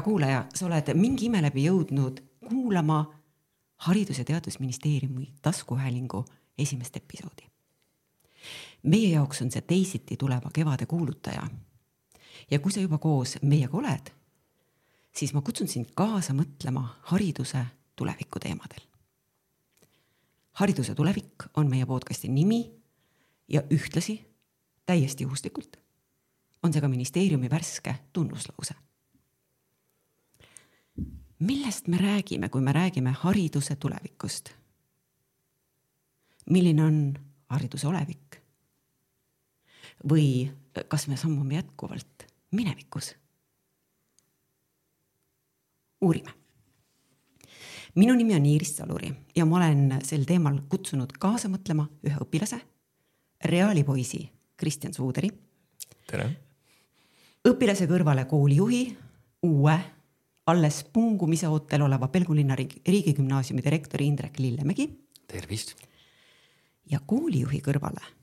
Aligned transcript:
hea 0.00 0.04
kuulaja, 0.04 0.44
sa 0.54 0.66
oled 0.66 0.88
mingi 0.96 1.26
ime 1.28 1.42
läbi 1.42 1.66
jõudnud 1.66 2.22
kuulama 2.48 3.04
Haridus- 3.86 4.18
ja 4.18 4.24
Teadusministeeriumi 4.24 5.34
taskuhäälingu 5.42 6.24
esimest 6.58 6.96
episoodi. 6.96 7.50
meie 8.82 9.12
jaoks 9.12 9.42
on 9.42 9.50
see 9.50 9.60
teisiti 9.60 10.16
tuleva 10.16 10.50
kevade 10.52 10.86
kuulutaja. 10.86 11.42
ja 12.50 12.58
kui 12.58 12.72
sa 12.72 12.80
juba 12.80 12.98
koos 12.98 13.38
meiega 13.42 13.76
oled, 13.76 14.10
siis 15.12 15.34
ma 15.34 15.40
kutsun 15.40 15.68
sind 15.68 15.86
kaasa 15.94 16.32
mõtlema 16.32 16.88
hariduse 17.02 17.66
tuleviku 17.96 18.38
teemadel. 18.38 18.80
hariduse 20.52 20.94
tulevik 20.94 21.44
on 21.56 21.70
meie 21.70 21.86
podcasti 21.86 22.28
nimi 22.28 22.72
ja 23.48 23.62
ühtlasi 23.70 24.24
täiesti 24.86 25.24
juhuslikult 25.24 25.76
on 26.62 26.72
see 26.72 26.80
ka 26.80 26.88
ministeeriumi 26.88 27.50
värske 27.50 27.94
tunnuslause. 28.12 28.74
Millest 31.40 31.88
me 31.88 31.96
räägime, 31.96 32.48
kui 32.48 32.60
me 32.60 32.72
räägime 32.72 33.10
hariduse 33.10 33.76
tulevikust? 33.76 34.50
milline 36.50 36.84
on 36.84 37.14
hariduse 37.48 37.86
olevik? 37.88 38.40
või 40.08 40.50
kas 40.88 41.08
me 41.08 41.16
sammume 41.16 41.54
jätkuvalt 41.54 42.26
minevikus? 42.50 43.14
uurime. 46.00 46.32
minu 47.94 48.14
nimi 48.14 48.34
on 48.34 48.46
Iiris 48.46 48.76
Saluri 48.76 49.12
ja 49.36 49.46
ma 49.46 49.56
olen 49.56 49.98
sel 50.04 50.24
teemal 50.24 50.60
kutsunud 50.68 51.12
kaasa 51.18 51.48
mõtlema 51.48 51.88
ühe 52.04 52.16
õpilase, 52.20 52.60
reaalipoisi 53.44 54.28
Kristjan 54.56 54.94
Suuderi. 54.94 55.30
tere! 56.06 56.28
õpilase 57.48 57.88
kõrvale 57.88 58.26
koolijuhi, 58.28 58.82
uue, 59.42 59.78
alles 60.46 60.84
pungumise 60.84 61.48
ootel 61.48 61.82
oleva 61.82 62.08
Pelgulinna 62.08 62.56
riigigümnaasiumi 62.56 63.64
direktori 63.64 64.06
Indrek 64.06 64.38
Lillemägi. 64.38 64.88
tervist! 65.26 65.74
ja 66.90 67.00
koolijuhi 67.06 67.60
kõrvale 67.62 68.20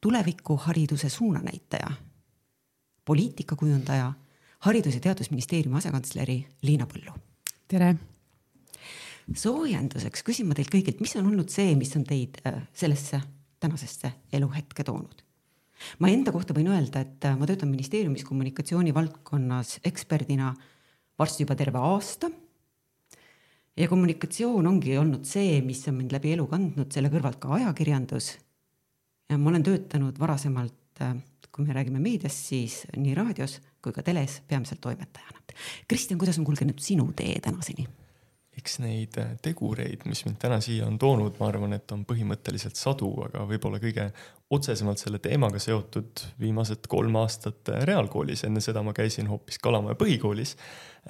tulevikuhariduse 0.00 1.08
suunanäitaja, 1.08 1.90
poliitikakujundaja, 3.04 4.12
Haridus- 4.66 4.94
ja 4.94 5.00
Teadusministeeriumi 5.00 5.76
asekantsleri 5.76 6.46
Liina 6.62 6.86
Põllu. 6.86 7.12
tere! 7.68 7.96
soojenduseks 9.34 10.22
küsin 10.22 10.46
ma 10.46 10.54
teilt 10.54 10.70
kõigilt, 10.70 11.00
mis 11.00 11.16
on 11.16 11.26
olnud 11.26 11.50
see, 11.50 11.74
mis 11.74 11.96
on 11.96 12.04
teid 12.06 12.38
äh, 12.46 12.62
sellesse 12.72 13.20
tänasesse 13.60 14.12
eluhetke 14.32 14.84
toonud? 14.84 15.22
ma 15.98 16.08
enda 16.08 16.32
kohta 16.32 16.54
võin 16.54 16.70
öelda, 16.70 17.02
et 17.02 17.24
äh, 17.24 17.34
ma 17.38 17.46
töötan 17.46 17.68
ministeeriumis 17.68 18.24
kommunikatsiooni 18.24 18.94
valdkonnas 18.94 19.80
eksperdina 19.84 20.54
varsti 21.18 21.44
juba 21.44 21.56
terve 21.56 21.78
aasta. 21.78 22.30
ja 23.76 23.88
kommunikatsioon 23.88 24.66
ongi 24.66 24.96
olnud 24.98 25.24
see, 25.28 25.60
mis 25.62 25.84
on 25.88 25.98
mind 26.00 26.14
läbi 26.16 26.32
elu 26.32 26.46
kandnud, 26.48 26.90
selle 26.92 27.12
kõrvalt 27.12 27.40
ka 27.42 27.54
ajakirjandus. 27.58 28.32
ja 29.30 29.38
ma 29.38 29.50
olen 29.50 29.66
töötanud 29.66 30.18
varasemalt, 30.18 31.02
äh, 31.02 31.16
kui 31.52 31.66
me 31.66 31.76
räägime 31.76 32.00
meediast, 32.02 32.48
siis 32.52 32.84
nii 32.96 33.14
raadios 33.16 33.60
kui 33.82 33.94
ka 33.94 34.02
teles 34.02 34.40
peamiselt 34.48 34.80
toimetajana. 34.82 35.40
Kristjan, 35.88 36.18
kuidas 36.18 36.38
on 36.38 36.44
kulgenud 36.44 36.82
sinu 36.82 37.12
tee 37.16 37.38
tänaseni? 37.40 37.86
eks 38.56 38.78
neid 38.80 39.18
äh, 39.20 39.34
tegureid, 39.44 40.06
mis 40.08 40.22
mind 40.24 40.38
täna 40.40 40.56
siia 40.64 40.86
on 40.88 40.96
toonud, 40.98 41.34
ma 41.40 41.50
arvan, 41.50 41.76
et 41.76 41.92
on 41.92 42.06
põhimõtteliselt 42.08 42.78
sadu, 42.80 43.10
aga 43.26 43.44
võib-olla 43.50 43.80
kõige 43.82 44.06
otsesemalt 44.50 45.00
selle 45.02 45.18
teemaga 45.22 45.58
seotud 45.62 46.22
viimased 46.40 46.86
kolm 46.90 47.16
aastat 47.18 47.72
äh, 47.72 47.82
reaalkoolis, 47.88 48.44
enne 48.46 48.62
seda 48.62 48.82
ma 48.86 48.94
käisin 48.96 49.30
hoopis 49.30 49.58
Kalamaja 49.62 49.98
põhikoolis, 49.98 50.54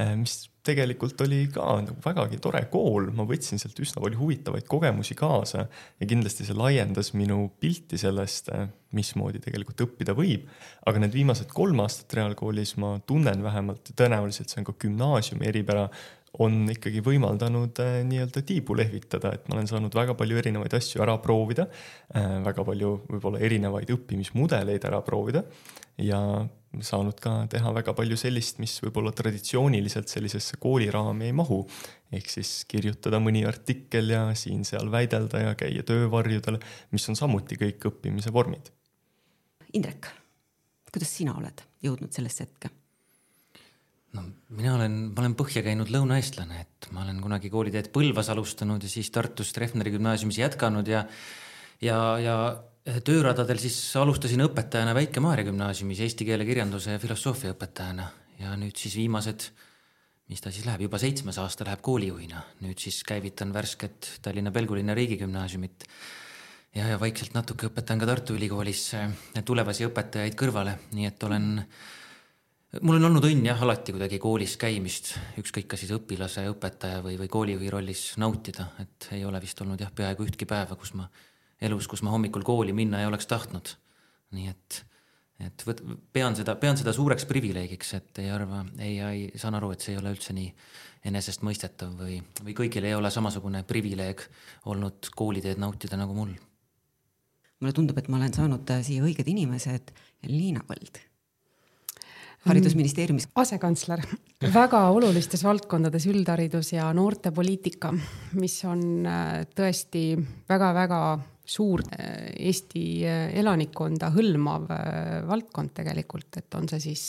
äh, 0.01 0.15
mis 0.17 0.47
tegelikult 0.67 1.21
oli 1.23 1.45
ka 1.53 1.67
nagu 1.85 2.01
vägagi 2.03 2.41
tore 2.43 2.65
kool, 2.73 3.11
ma 3.15 3.27
võtsin 3.29 3.61
sealt 3.61 3.79
üsna 3.83 4.03
palju 4.03 4.19
huvitavaid 4.19 4.67
kogemusi 4.69 5.15
kaasa 5.19 5.67
ja 5.67 6.09
kindlasti 6.09 6.47
see 6.49 6.57
laiendas 6.57 7.13
minu 7.15 7.45
pilti 7.61 8.01
sellest, 8.01 8.51
mismoodi 8.97 9.43
tegelikult 9.45 9.85
õppida 9.85 10.17
võib. 10.17 10.49
aga 10.87 11.03
need 11.03 11.15
viimased 11.15 11.53
kolm 11.55 11.85
aastat 11.85 12.17
reaalkoolis 12.19 12.77
ma 12.83 12.97
tunnen 13.07 13.45
vähemalt, 13.45 13.93
tõenäoliselt 13.95 14.51
see 14.51 14.63
on 14.63 14.71
ka 14.71 14.75
gümnaasiumi 14.87 15.47
eripära, 15.53 15.87
on 16.43 16.67
ikkagi 16.73 17.01
võimaldanud 17.05 17.79
äh, 17.81 18.03
nii-öelda 18.09 18.43
tiibu 18.47 18.77
lehvitada, 18.77 19.33
et 19.37 19.49
ma 19.49 19.57
olen 19.57 19.71
saanud 19.71 19.95
väga 19.97 20.17
palju 20.19 20.37
erinevaid 20.43 20.75
asju 20.77 21.03
ära 21.05 21.17
proovida 21.23 21.69
äh,, 21.69 22.37
väga 22.45 22.65
palju 22.67 22.93
võib-olla 23.09 23.41
erinevaid 23.47 23.91
õppimismudeleid 23.95 24.85
ära 24.89 25.01
proovida 25.07 25.47
ja 26.03 26.21
saanud 26.85 27.17
ka 27.23 27.33
teha 27.51 27.73
väga 27.73 27.95
palju 27.97 28.19
sellist, 28.21 28.61
mis 28.61 28.75
võib-olla 28.85 29.13
traditsiooniliselt 29.17 30.13
sellisesse 30.13 30.59
kooliraami 30.61 31.31
ei 31.31 31.37
mahu. 31.37 31.63
ehk 32.13 32.29
siis 32.31 32.65
kirjutada 32.69 33.19
mõni 33.19 33.43
artikkel 33.49 34.13
ja 34.13 34.29
siin-seal 34.35 34.91
väidelda 34.93 35.41
ja 35.43 35.55
käia 35.59 35.83
töövarjudel, 35.83 36.61
mis 36.93 37.09
on 37.09 37.17
samuti 37.19 37.59
kõik 37.59 37.89
õppimise 37.91 38.33
vormid. 38.33 38.71
Indrek, 39.75 40.07
kuidas 40.93 41.17
sina 41.17 41.35
oled 41.35 41.65
jõudnud 41.83 42.13
sellesse 42.15 42.47
hetke? 42.47 42.71
No 44.17 44.25
mina 44.57 44.75
olen, 44.77 44.95
ma 45.13 45.23
olen 45.25 45.35
põhja 45.39 45.63
käinud 45.67 45.91
lõunaeestlane, 45.93 46.61
et 46.65 46.89
ma 46.95 47.05
olen 47.05 47.19
kunagi 47.23 47.51
kooliteed 47.53 47.91
Põlvas 47.95 48.31
alustanud 48.33 48.83
ja 48.83 48.91
siis 48.91 49.11
Tartus 49.15 49.53
Treffneri 49.57 49.93
gümnaasiumis 49.95 50.41
jätkanud 50.41 50.89
ja 50.91 51.05
ja, 51.85 51.99
ja 52.23 52.37
tööradadel 53.07 53.61
siis 53.61 53.79
alustasin 53.99 54.45
õpetajana 54.47 54.95
Väike-Maarja 54.97 55.49
gümnaasiumis 55.49 56.03
eesti 56.07 56.27
keele, 56.29 56.47
kirjanduse 56.49 56.95
ja 56.95 57.03
filosoofia 57.03 57.55
õpetajana. 57.57 58.07
Ja 58.41 58.53
nüüd 58.61 58.77
siis 58.79 58.95
viimased, 58.99 59.49
mis 60.31 60.43
ta 60.45 60.53
siis 60.53 60.69
läheb, 60.69 60.85
juba 60.87 61.01
seitsmes 61.01 61.39
aasta 61.41 61.67
läheb 61.67 61.83
koolijuhina, 61.85 62.43
nüüd 62.63 62.81
siis 62.83 63.01
käivitan 63.09 63.55
värsket 63.57 64.19
Tallinna 64.23 64.53
Pelgulinna 64.55 64.95
riigigümnaasiumit. 64.97 65.89
Ja, 66.77 66.91
ja 66.93 67.01
vaikselt 67.01 67.33
natuke 67.35 67.71
õpetan 67.71 67.99
ka 67.99 68.09
Tartu 68.09 68.37
Ülikoolis 68.37 68.91
tulevasi 69.49 69.89
õpetajaid 69.89 70.37
kõrvale, 70.39 70.77
nii 70.93 71.09
et 71.09 71.25
olen 71.25 71.55
mm 71.57 71.95
mul 72.83 72.99
on 72.99 73.07
olnud 73.09 73.25
õnn 73.29 73.47
jah, 73.47 73.61
alati 73.63 73.95
kuidagi 73.95 74.19
koolis 74.23 74.57
käimist, 74.61 75.13
ükskõik 75.41 75.69
kas 75.71 75.83
siis 75.83 75.93
õpilase, 75.97 76.47
õpetaja 76.51 77.03
või, 77.05 77.17
või 77.21 77.31
koolijuhi 77.33 77.71
rollis 77.73 78.03
nautida, 78.21 78.71
et 78.83 79.09
ei 79.17 79.25
ole 79.29 79.41
vist 79.43 79.61
olnud 79.63 79.81
jah, 79.81 79.93
peaaegu 79.95 80.27
ühtki 80.27 80.49
päeva, 80.49 80.79
kus 80.79 80.95
ma 80.99 81.09
elus, 81.63 81.89
kus 81.91 82.03
ma 82.07 82.13
hommikul 82.15 82.45
kooli 82.47 82.75
minna 82.77 83.01
ei 83.01 83.09
oleks 83.09 83.29
tahtnud. 83.31 83.77
nii 84.37 84.51
et, 84.51 84.81
et 85.47 85.65
võt-, 85.69 85.83
pean 86.13 86.37
seda, 86.37 86.57
pean 86.61 86.77
seda 86.77 86.93
suureks 86.97 87.29
privileegiks, 87.31 87.95
et 88.01 88.23
ei 88.25 88.31
arva, 88.35 88.65
ei, 88.79 88.99
ei, 88.99 89.25
saan 89.39 89.55
aru, 89.59 89.71
et 89.73 89.85
see 89.85 89.95
ei 89.95 90.01
ole 90.01 90.13
üldse 90.17 90.35
nii 90.37 90.51
enesestmõistetav 91.07 91.93
või, 92.01 92.19
või 92.43 92.57
kõigil 92.59 92.89
ei 92.89 92.97
ole 92.99 93.13
samasugune 93.15 93.63
privileeg 93.69 94.25
olnud 94.73 95.13
kooliteed 95.15 95.63
nautida 95.63 95.99
nagu 96.01 96.17
mul. 96.17 96.35
mulle 97.61 97.73
tundub, 97.73 97.99
et 97.99 98.09
ma 98.09 98.19
olen 98.19 98.35
saanud 98.35 98.75
siia 98.83 99.05
õiged 99.07 99.29
inimesed, 99.31 99.95
Liina 100.27 100.67
Põld 100.67 101.06
haridusministeeriumis. 102.47 103.29
asekantsler, 103.35 104.03
väga 104.55 104.83
olulistes 104.95 105.45
valdkondades 105.45 106.07
üldharidus 106.11 106.73
ja 106.75 106.89
noortepoliitika, 106.97 107.93
mis 108.41 108.59
on 108.69 109.07
äh, 109.07 109.41
tõesti 109.57 110.09
väga-väga 110.49 111.01
suur 111.47 111.83
äh, 111.95 112.33
Eesti 112.49 112.85
äh, 113.07 113.21
elanikkonda 113.41 114.11
hõlmav 114.15 114.67
valdkond 115.29 115.75
tegelikult, 115.77 116.41
et 116.41 116.59
on 116.59 116.69
see 116.71 116.83
siis 116.89 117.05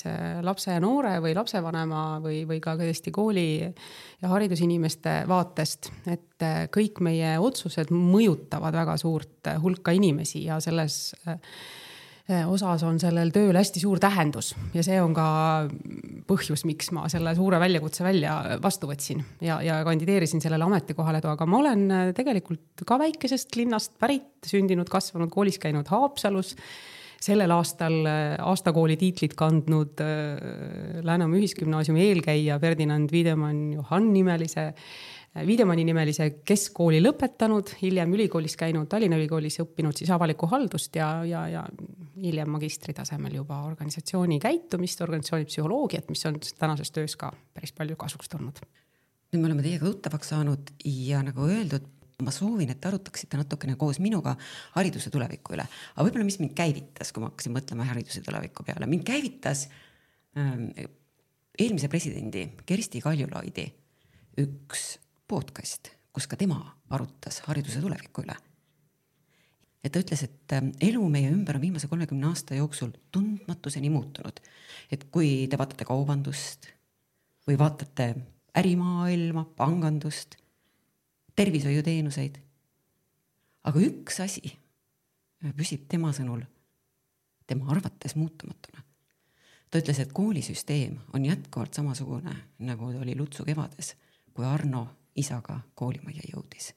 lapse 0.45 0.71
ja 0.73 0.81
noore 0.83 1.17
või 1.23 1.33
lapsevanema 1.37 2.03
või, 2.23 2.43
või 2.49 2.61
ka 2.63 2.77
tõesti 2.79 3.13
kooli 3.15 3.49
ja 3.63 4.31
haridusinimeste 4.33 5.19
vaatest, 5.29 5.91
et 6.09 6.47
kõik 6.73 7.01
meie 7.05 7.37
otsused 7.41 7.91
mõjutavad 7.93 8.77
väga 8.77 8.97
suurt 9.01 9.51
hulka 9.61 9.93
inimesi 9.95 10.45
ja 10.47 10.61
selles 10.63 11.15
osas 12.27 12.83
on 12.83 12.97
sellel 12.99 13.31
tööl 13.31 13.55
hästi 13.55 13.79
suur 13.79 14.01
tähendus 14.03 14.51
ja 14.75 14.83
see 14.83 14.97
on 14.99 15.13
ka 15.15 15.27
põhjus, 16.27 16.65
miks 16.67 16.91
ma 16.95 17.05
selle 17.11 17.31
suure 17.37 17.59
väljakutse 17.61 18.03
välja 18.03 18.35
vastu 18.63 18.89
võtsin 18.89 19.23
ja, 19.39 19.61
ja 19.63 19.79
kandideerisin 19.87 20.43
sellele 20.43 20.67
ametikohale, 20.67 21.21
aga 21.23 21.47
ma 21.47 21.61
olen 21.61 21.87
eh, 21.87 22.11
tegelikult 22.17 22.83
ka 22.87 22.99
väikesest 22.99 23.55
linnast 23.55 23.95
pärit, 24.01 24.35
sündinud, 24.47 24.91
kasvanud, 24.91 25.31
koolis 25.31 25.59
käinud 25.61 25.87
Haapsalus. 25.91 26.55
Sellel 27.23 27.49
aastal 27.55 27.95
eh, 28.05 28.35
aastakooli 28.43 28.97
tiitlit 28.99 29.33
kandnud 29.39 30.03
Läänemaa 31.07 31.39
Ühisgümnaasiumi 31.39 32.03
eelkäija 32.11 32.59
Ferdinand 32.59 33.13
Wiedemann 33.15 33.71
Johann 33.79 34.11
nimelise 34.13 34.67
äh, 34.67 34.83
Wiedemanni 35.45 35.83
nimelise 35.85 36.29
keskkooli 36.47 36.97
lõpetanud, 37.03 37.75
hiljem 37.81 38.13
ülikoolis 38.15 38.55
käinud, 38.57 38.87
Tallinna 38.89 39.19
Ülikoolis 39.19 39.59
õppinud 39.61 39.99
siis 39.99 40.09
avalikku 40.13 40.49
haldust 40.49 40.95
ja, 40.97 41.11
ja, 41.29 41.43
ja 41.51 41.61
hiljem 42.17 42.49
magistri 42.49 42.95
tasemel 42.97 43.35
juba 43.37 43.59
organisatsiooni 43.67 44.39
käitumist, 44.41 45.03
organisatsiooni 45.05 45.45
psühholoogiat, 45.49 46.09
mis 46.09 46.25
on 46.25 46.39
tänases 46.41 46.93
töös 46.95 47.13
ka 47.19 47.29
päris 47.53 47.75
palju 47.77 47.99
kasuks 47.99 48.33
tulnud. 48.33 48.63
nüüd 49.27 49.43
me 49.43 49.51
oleme 49.51 49.65
teiega 49.65 49.85
tuttavaks 49.85 50.33
saanud 50.33 50.73
ja 50.87 51.21
nagu 51.21 51.45
öeldud, 51.45 51.85
ma 52.25 52.33
soovin, 52.33 52.71
et 52.73 52.81
te 52.81 52.89
arutaksite 52.89 53.37
natukene 53.37 53.75
koos 53.77 53.99
minuga 54.01 54.33
hariduse 54.73 55.11
tuleviku 55.13 55.53
üle, 55.53 55.67
aga 55.67 56.05
võib-olla, 56.07 56.25
mis 56.25 56.39
mind 56.41 56.55
käivitas, 56.57 57.11
kui 57.13 57.21
ma 57.21 57.29
hakkasin 57.29 57.53
mõtlema 57.53 57.85
hariduse 57.91 58.23
tuleviku 58.25 58.65
peale, 58.65 58.89
mind 58.89 59.05
käivitas 59.05 59.67
ähm, 60.39 60.71
eelmise 61.59 61.91
presidendi 61.93 62.47
Kersti 62.65 63.03
Kaljulaidi 63.05 63.67
üks 64.41 64.95
podcast, 65.27 65.91
kus 66.15 66.27
ka 66.27 66.37
tema 66.39 66.61
arutas 66.89 67.41
hariduse 67.47 67.81
tuleviku 67.83 68.23
üle. 68.23 68.35
et 69.83 69.91
ta 69.91 69.99
ütles, 69.99 70.23
et 70.23 70.53
ähm, 70.55 70.71
elu 70.81 71.03
meie 71.09 71.29
ümber 71.31 71.55
on 71.55 71.61
viimase 71.61 71.87
kolmekümne 71.87 72.27
aasta 72.27 72.55
jooksul 72.55 72.91
tundmatuseni 73.11 73.89
muutunud. 73.89 74.39
et 74.91 75.03
kui 75.11 75.47
te 75.47 75.57
vaatate 75.57 75.85
kaubandust 75.85 76.69
või 77.47 77.57
vaatate 77.59 78.15
ärimaailma, 78.55 79.43
pangandust 79.55 80.37
tervishoiuteenuseid. 81.35 82.39
aga 83.63 83.79
üks 83.79 84.19
asi 84.23 84.53
püsib 85.57 85.89
tema 85.91 86.13
sõnul, 86.15 86.45
tema 87.47 87.67
arvates 87.71 88.15
muutumatuna. 88.15 88.83
ta 89.69 89.79
ütles, 89.79 89.99
et 89.99 90.13
koolisüsteem 90.13 90.95
on 91.13 91.25
jätkuvalt 91.25 91.73
samasugune, 91.73 92.35
nagu 92.59 92.93
ta 92.93 93.03
oli 93.03 93.15
Lutsu 93.15 93.43
kevades, 93.43 93.95
kui 94.33 94.45
Arno 94.45 94.87
isaga 95.17 95.59
koolimajja 95.75 96.29
jõudis. 96.33 96.73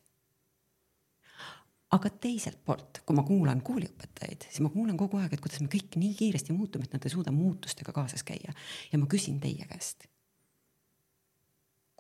aga 1.91 2.11
teiselt 2.23 2.61
poolt, 2.65 3.03
kui 3.07 3.17
ma 3.19 3.25
kuulan 3.27 3.65
kooliõpetajaid, 3.67 4.47
siis 4.47 4.61
ma 4.63 4.71
kuulen 4.71 4.97
kogu 4.97 5.19
aeg, 5.19 5.33
et 5.35 5.43
kuidas 5.43 5.61
me 5.61 5.67
kõik 5.73 5.99
nii 5.99 6.15
kiiresti 6.15 6.55
muutume, 6.55 6.87
et 6.87 6.95
nad 6.95 7.05
ei 7.05 7.11
suuda 7.11 7.35
muutustega 7.35 7.93
kaasas 7.93 8.23
käia. 8.23 8.55
ja 8.93 8.99
ma 8.99 9.11
küsin 9.11 9.41
teie 9.43 9.67
käest 9.67 10.07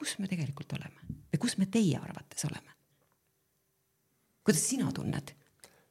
kus 0.01 0.17
me 0.17 0.29
tegelikult 0.31 0.73
oleme 0.79 1.19
või 1.31 1.41
kus 1.43 1.59
me 1.61 1.69
teie 1.69 1.99
arvates 2.01 2.47
oleme? 2.49 2.73
kuidas 4.41 4.63
sina 4.65 4.89
tunned 4.97 5.35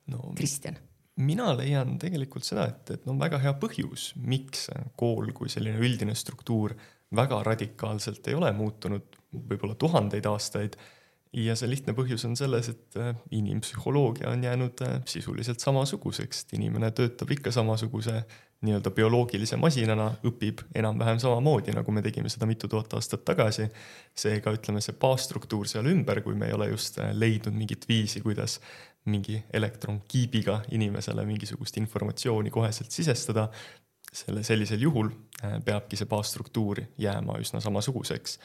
no,, 0.09 0.31
Kristjan? 0.37 0.79
mina 1.21 1.51
leian 1.53 1.97
tegelikult 2.01 2.47
seda, 2.47 2.65
et, 2.71 2.95
et 2.95 3.05
no 3.05 3.13
väga 3.19 3.41
hea 3.43 3.53
põhjus, 3.61 4.13
miks 4.17 4.69
kool 4.99 5.29
kui 5.37 5.51
selline 5.53 5.77
üldine 5.85 6.17
struktuur 6.17 6.73
väga 7.15 7.43
radikaalselt 7.45 8.31
ei 8.31 8.37
ole 8.39 8.49
muutunud 8.57 9.18
võib-olla 9.33 9.75
tuhandeid 9.75 10.25
aastaid. 10.25 10.77
ja 11.33 11.53
see 11.53 11.69
lihtne 11.69 11.93
põhjus 11.93 12.23
on 12.25 12.33
selles, 12.33 12.71
et 12.71 12.95
äh, 12.97 13.11
inimpsühholoogia 13.37 14.31
on 14.31 14.43
jäänud 14.43 14.81
äh, 14.81 14.95
sisuliselt 15.05 15.61
samasuguseks, 15.61 16.43
et 16.43 16.53
inimene 16.57 16.89
töötab 16.91 17.29
ikka 17.31 17.51
samasuguse 17.53 18.23
nii-öelda 18.65 18.89
bioloogilise 18.91 19.59
masinana 19.61 20.07
õpib 20.25 20.63
enam-vähem 20.75 21.19
samamoodi, 21.21 21.75
nagu 21.77 21.93
me 21.93 22.01
tegime 22.01 22.31
seda 22.33 22.49
mitu 22.49 22.67
tuhat 22.67 22.95
aastat 22.97 23.21
tagasi. 23.25 23.69
seega 24.15 24.51
ütleme, 24.57 24.81
see 24.81 24.97
baasstruktuur 24.99 25.69
seal 25.69 25.85
ümber, 25.91 26.23
kui 26.25 26.33
me 26.35 26.49
ei 26.49 26.57
ole 26.57 26.71
just 26.71 26.97
äh, 26.97 27.13
leidnud 27.13 27.53
mingit 27.53 27.85
viisi, 27.89 28.21
kuidas 28.25 28.57
mingi 29.05 29.43
elektronkiibiga 29.53 30.63
inimesele 30.71 31.25
mingisugust 31.25 31.77
informatsiooni 31.77 32.49
koheselt 32.49 32.91
sisestada, 32.91 33.47
selle 34.13 34.43
sellisel 34.43 34.81
juhul 34.81 35.11
peabki 35.65 35.97
see 35.97 36.09
baasstruktuur 36.09 36.81
jääma 36.97 37.37
üsna 37.39 37.61
samasuguseks. 37.61 38.39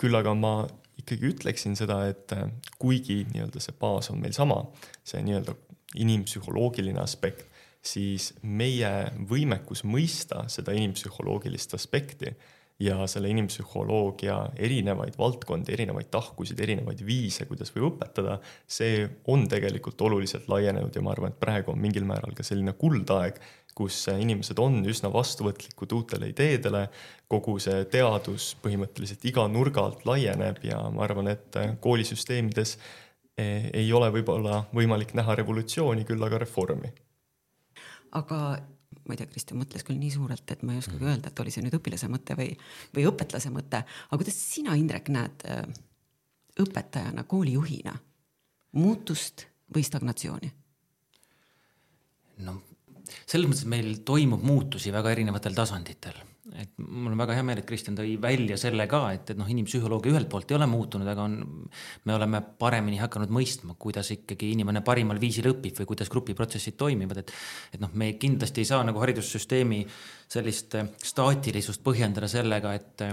Küll 0.00 0.16
aga 0.18 0.34
ma 0.34 0.54
ikkagi 0.98 1.32
ütleksin 1.34 1.76
seda, 1.78 2.04
et 2.10 2.32
äh, 2.36 2.48
kuigi 2.78 3.22
nii-öelda 3.32 3.62
see 3.62 3.74
baas 3.80 4.10
on 4.10 4.20
meil 4.22 4.36
sama, 4.36 4.62
see 5.06 5.22
nii-öelda 5.26 5.56
inimpsühholoogiline 6.04 7.02
aspekt 7.02 7.50
siis 7.84 8.32
meie 8.42 8.90
võimekus 9.28 9.84
mõista 9.86 10.44
seda 10.52 10.74
inimpsühholoogilist 10.76 11.76
aspekti 11.76 12.32
ja 12.82 13.04
selle 13.10 13.28
inimpsühholoogia 13.30 14.36
erinevaid 14.58 15.18
valdkondi, 15.18 15.72
erinevaid 15.76 16.08
tahkusid, 16.10 16.58
erinevaid 16.64 17.04
viise, 17.06 17.46
kuidas 17.46 17.70
võib 17.74 17.92
õpetada, 17.92 18.40
see 18.66 19.04
on 19.30 19.46
tegelikult 19.50 20.00
oluliselt 20.08 20.48
laienenud 20.50 20.96
ja 20.96 21.04
ma 21.04 21.12
arvan, 21.14 21.34
et 21.34 21.40
praegu 21.40 21.70
on 21.74 21.78
mingil 21.80 22.06
määral 22.08 22.34
ka 22.34 22.46
selline 22.46 22.74
kuldaeg, 22.80 23.38
kus 23.74 24.04
inimesed 24.12 24.58
on 24.62 24.82
üsna 24.86 25.10
vastuvõtlikud 25.12 25.94
uutele 25.96 26.28
ideedele, 26.30 26.86
kogu 27.28 27.56
see 27.62 27.84
teadus 27.90 28.52
põhimõtteliselt 28.62 29.24
iga 29.26 29.48
nurga 29.50 29.88
alt 29.88 30.04
laieneb 30.06 30.62
ja 30.66 30.78
ma 30.94 31.06
arvan, 31.08 31.32
et 31.32 31.58
koolisüsteemides 31.82 32.76
eh, 33.38 33.70
ei 33.72 33.90
ole 33.92 34.12
võib-olla 34.14 34.64
võimalik 34.74 35.16
näha 35.18 35.34
revolutsiooni, 35.42 36.06
küll 36.06 36.22
aga 36.22 36.44
reformi 36.44 36.92
aga 38.14 38.38
ma 39.04 39.12
ei 39.12 39.20
tea, 39.20 39.28
Kristjan 39.28 39.58
mõtles 39.60 39.84
küll 39.84 39.98
nii 40.00 40.12
suurelt, 40.14 40.46
et 40.50 40.62
ma 40.64 40.74
ei 40.74 40.80
oskagi 40.80 41.02
mm. 41.02 41.10
öelda, 41.10 41.30
et 41.30 41.40
oli 41.42 41.52
see 41.52 41.64
nüüd 41.64 41.76
õpilase 41.76 42.08
mõte 42.12 42.36
või, 42.38 42.52
või 42.94 43.06
õpetlase 43.10 43.50
mõte, 43.52 43.82
aga 43.84 44.20
kuidas 44.20 44.38
sina, 44.38 44.76
Indrek, 44.80 45.10
näed 45.12 45.44
äh, 45.50 45.64
õpetajana, 46.64 47.26
koolijuhina 47.28 47.94
muutust 48.78 49.48
või 49.74 49.84
stagnatsiooni? 49.86 50.52
no 52.44 52.56
selles 53.24 53.48
mõttes, 53.48 53.64
et 53.66 53.74
meil 53.74 53.90
toimub 54.06 54.44
muutusi 54.44 54.92
väga 54.94 55.12
erinevatel 55.14 55.56
tasanditel 55.56 56.22
et 56.52 56.74
mul 56.78 57.12
on 57.14 57.18
väga 57.18 57.34
hea 57.38 57.44
meel, 57.46 57.60
et 57.60 57.66
Kristjan 57.66 57.96
tõi 57.96 58.14
välja 58.20 58.56
selle 58.60 58.86
ka, 58.90 59.00
et, 59.16 59.32
et 59.32 59.38
noh, 59.38 59.48
inimpsühholoogia 59.50 60.12
ühelt 60.12 60.28
poolt 60.30 60.52
ei 60.52 60.58
ole 60.58 60.68
muutunud, 60.70 61.08
aga 61.08 61.24
on, 61.24 61.38
me 62.04 62.14
oleme 62.14 62.40
paremini 62.60 63.00
hakanud 63.00 63.32
mõistma, 63.34 63.78
kuidas 63.80 64.12
ikkagi 64.14 64.52
inimene 64.54 64.84
parimal 64.86 65.20
viisil 65.22 65.48
õpib 65.50 65.80
või 65.80 65.88
kuidas 65.94 66.12
grupiprotsessid 66.12 66.76
toimivad, 66.80 67.22
et. 67.24 67.32
et 67.74 67.82
noh, 67.82 67.92
me 67.98 68.12
kindlasti 68.20 68.62
ei 68.62 68.68
saa 68.70 68.84
nagu 68.86 69.00
haridussüsteemi 69.02 69.80
sellist 70.30 70.76
staatilisust 71.02 71.82
põhjendada 71.84 72.28
sellega, 72.30 72.74
et 72.76 73.08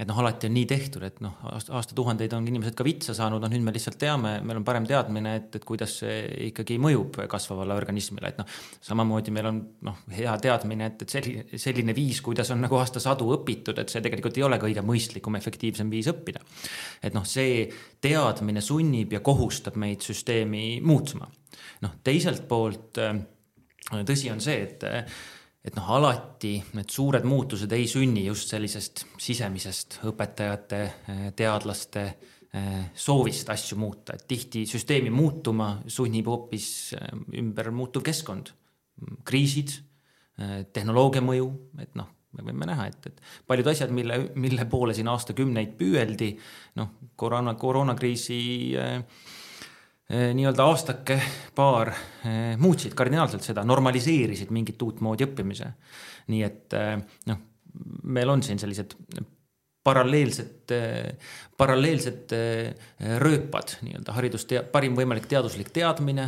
et 0.00 0.08
noh, 0.08 0.18
alati 0.22 0.48
on 0.48 0.54
nii 0.56 0.66
tehtud, 0.68 1.02
et 1.04 1.18
noh, 1.20 1.34
aastatuhandeid 1.50 2.32
on 2.36 2.46
inimesed 2.48 2.76
ka 2.78 2.84
vitsa 2.86 3.12
saanud, 3.16 3.42
noh 3.42 3.50
nüüd 3.52 3.64
me 3.66 3.74
lihtsalt 3.74 3.98
teame, 4.00 4.38
meil 4.46 4.60
on 4.60 4.64
parem 4.64 4.86
teadmine, 4.88 5.34
et, 5.36 5.58
et 5.58 5.66
kuidas 5.66 5.98
see 6.00 6.22
ikkagi 6.46 6.78
mõjub 6.80 7.18
kasvavale 7.30 7.76
organismile, 7.76 8.30
et 8.32 8.40
noh. 8.40 8.60
samamoodi 8.86 9.34
meil 9.36 9.50
on 9.50 9.58
noh, 9.88 9.98
hea 10.16 10.36
teadmine, 10.40 10.88
et, 10.88 11.04
et 11.04 11.16
selline, 11.16 11.60
selline 11.60 11.96
viis, 11.96 12.22
kuidas 12.24 12.52
on 12.54 12.64
nagu 12.64 12.78
aastasadu 12.80 13.28
õpitud, 13.36 13.80
et 13.82 13.92
see 13.92 14.00
tegelikult 14.04 14.40
ei 14.40 14.46
ole 14.46 14.60
kõige 14.62 14.84
mõistlikum, 14.86 15.36
efektiivsem 15.36 15.90
viis 15.92 16.08
õppida. 16.12 16.40
et 17.02 17.16
noh, 17.16 17.26
see 17.28 17.66
teadmine 18.00 18.64
sunnib 18.64 19.12
ja 19.12 19.20
kohustab 19.24 19.76
meid 19.80 20.06
süsteemi 20.06 20.80
muutma. 20.80 21.28
noh, 21.84 22.00
teiselt 22.04 22.48
poolt 22.48 22.98
tõsi 24.08 24.32
on 24.32 24.40
see, 24.40 24.64
et 24.64 24.88
et 25.64 25.76
noh, 25.76 25.88
alati 25.96 26.54
need 26.76 26.92
suured 26.92 27.26
muutused 27.28 27.72
ei 27.76 27.86
sünni 27.90 28.24
just 28.24 28.52
sellisest 28.52 29.04
sisemisest 29.20 29.98
õpetajate, 30.08 30.80
teadlaste 31.36 32.04
eh, 32.06 32.86
soovist 32.96 33.52
asju 33.52 33.76
muuta, 33.80 34.16
et 34.16 34.24
tihti 34.30 34.64
süsteemi 34.68 35.12
muutuma 35.12 35.74
sunnib 35.86 36.30
hoopis 36.32 36.70
eh, 36.96 37.10
ümber 37.42 37.72
muutuv 37.76 38.06
keskkond, 38.06 38.54
kriisid, 39.28 39.74
eh, 40.40 40.56
tehnoloogia 40.72 41.24
mõju, 41.24 41.50
et 41.84 41.92
noh, 42.00 42.08
me 42.38 42.46
võime 42.46 42.70
näha, 42.70 42.86
et, 42.88 43.10
et 43.10 43.20
paljud 43.50 43.68
asjad, 43.72 43.92
mille, 43.92 44.16
mille 44.40 44.64
poole 44.70 44.94
siin 44.96 45.10
aastakümneid 45.12 45.76
püüeldi, 45.76 46.32
noh, 46.80 46.94
koroona, 47.20 47.56
koroonakriisi 47.58 48.40
äh, 48.78 48.96
Eh, 48.96 49.39
nii-öelda 50.10 50.66
aastake, 50.66 51.20
paar 51.54 51.92
eh, 52.26 52.56
muutsid 52.58 52.94
kardinaalselt 52.98 53.46
seda, 53.46 53.64
normaliseerisid 53.66 54.50
mingit 54.54 54.82
uutmoodi 54.82 55.26
õppimise. 55.28 55.70
nii 56.30 56.40
et 56.46 56.78
eh, 56.78 56.96
noh, 57.30 57.42
meil 58.10 58.32
on 58.32 58.42
siin 58.42 58.58
sellised 58.58 58.96
paralleelsed, 59.86 60.72
paralleelsed 61.56 62.34
rööpad, 63.22 63.76
nii-öelda 63.86 64.12
haridus, 64.12 64.44
parim 64.72 64.98
võimalik 64.98 65.24
teaduslik 65.30 65.70
teadmine, 65.72 66.26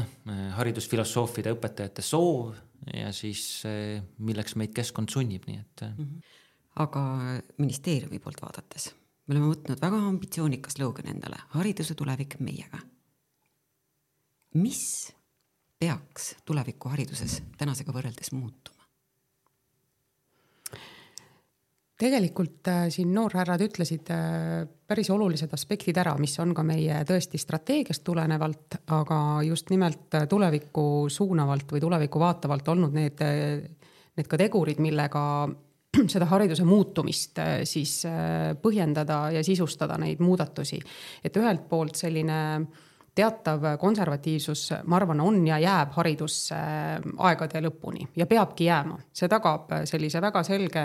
haridusfilosoofide 0.57 1.53
õpetajate 1.53 2.05
soov 2.07 2.55
ja 2.95 3.11
siis 3.13 3.43
milleks 4.25 4.57
meid 4.57 4.73
keskkond 4.73 5.13
sunnib, 5.13 5.45
nii 5.51 5.59
et. 5.61 5.85
-hmm. 5.85 6.33
aga 6.87 7.03
ministeeriumi 7.59 8.23
poolt 8.25 8.41
vaadates, 8.43 8.89
me 9.27 9.37
oleme 9.37 9.53
võtnud 9.53 9.85
väga 9.85 10.01
ambitsioonikas 10.15 10.79
slogan 10.81 11.13
endale, 11.13 11.45
hariduse 11.53 11.95
tulevik 11.99 12.41
meiega 12.41 12.81
mis 14.55 15.13
peaks 15.81 16.37
tulevikuhariduses 16.45 17.41
tänasega 17.59 17.95
võrreldes 17.95 18.33
muutuma? 18.37 18.83
tegelikult 22.03 22.69
äh, 22.71 22.87
siin 22.91 23.13
noorhärrad 23.15 23.63
ütlesid 23.63 24.11
äh, 24.11 24.65
päris 24.89 25.11
olulised 25.15 25.53
aspektid 25.55 25.99
ära, 26.03 26.17
mis 26.19 26.35
on 26.43 26.55
ka 26.57 26.65
meie 26.67 27.03
tõesti 27.09 27.39
strateegiast 27.39 28.03
tulenevalt, 28.07 28.79
aga 28.97 29.19
just 29.47 29.71
nimelt 29.71 30.17
äh, 30.19 30.27
tulevikku 30.31 30.85
suunavalt 31.13 31.75
või 31.75 31.83
tulevikku 31.85 32.23
vaatavalt 32.23 32.73
olnud 32.75 32.97
need, 32.97 33.23
need 34.19 34.31
ka 34.31 34.41
tegurid, 34.41 34.83
millega 34.83 35.25
seda 36.15 36.27
hariduse 36.31 36.67
muutumist 36.67 37.39
siis 37.69 38.01
põhjendada 38.63 39.27
ja 39.37 39.45
sisustada 39.47 39.99
neid 40.01 40.23
muudatusi. 40.25 40.81
et 41.23 41.37
ühelt 41.37 41.69
poolt 41.69 42.01
selline 42.01 42.39
teatav 43.15 43.65
konservatiivsus, 43.81 44.71
ma 44.89 44.97
arvan, 44.97 45.21
on 45.21 45.43
ja 45.47 45.59
jääb 45.61 45.93
haridusse 45.97 46.57
aegade 47.27 47.61
lõpuni 47.61 48.07
ja 48.17 48.27
peabki 48.27 48.65
jääma. 48.71 48.99
see 49.13 49.29
tagab 49.29 49.73
sellise 49.89 50.21
väga 50.21 50.43
selge 50.47 50.85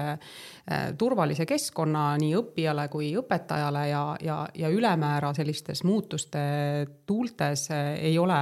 turvalise 0.99 1.45
keskkonna 1.47 2.17
nii 2.19 2.33
õppijale 2.35 2.87
kui 2.91 3.13
õpetajale 3.15 3.85
ja, 3.87 4.03
ja, 4.21 4.41
ja 4.53 4.69
ülemäära 4.69 5.31
sellistes 5.33 5.83
muutuste 5.87 6.39
tuultes 7.05 7.69
ei 7.71 8.17
ole 8.19 8.41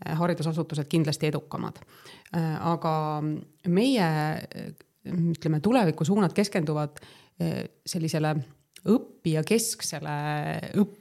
haridusasutused 0.00 0.88
kindlasti 0.88 1.28
edukamad. 1.28 1.76
aga 2.60 2.94
meie 3.68 4.08
ütleme, 5.04 5.60
tulevikusuunad 5.60 6.32
keskenduvad 6.32 7.04
sellisele 7.86 8.34
õppijakesksele 8.88 10.16
õppele 10.80 10.99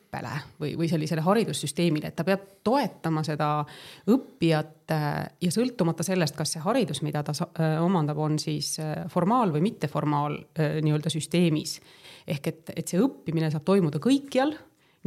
või, 0.60 0.75
või 0.78 0.89
sellisele 0.89 1.22
haridussüsteemile, 1.22 2.10
et 2.10 2.16
ta 2.16 2.25
peab 2.28 2.46
toetama 2.63 3.24
seda 3.24 3.50
õppijat 4.10 4.94
ja 5.42 5.51
sõltumata 5.54 6.04
sellest, 6.04 6.36
kas 6.38 6.56
see 6.56 6.63
haridus, 6.63 7.04
mida 7.06 7.24
ta 7.24 7.34
omandab, 7.84 8.18
on 8.18 8.39
siis 8.42 8.78
formaal 9.13 9.54
või 9.54 9.62
mitteformaal 9.70 10.39
nii-öelda 10.82 11.13
süsteemis. 11.13 11.80
ehk 12.28 12.48
et, 12.48 12.74
et 12.75 12.88
see 12.88 13.00
õppimine 13.01 13.51
saab 13.51 13.63
toimuda 13.66 14.01
kõikjal, 14.01 14.56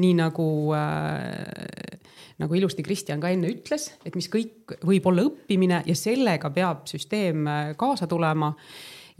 nii 0.02 0.14
nagu 0.16 0.46
äh,, 0.74 1.98
nagu 2.42 2.56
ilusti 2.56 2.82
Kristjan 2.82 3.20
ka 3.22 3.30
enne 3.32 3.50
ütles, 3.52 3.90
et 4.06 4.16
mis 4.18 4.28
kõik 4.32 4.76
võib 4.86 5.06
olla 5.10 5.26
õppimine 5.28 5.82
ja 5.86 5.96
sellega 5.98 6.50
peab 6.54 6.86
süsteem 6.90 7.46
kaasa 7.78 8.08
tulema 8.10 8.52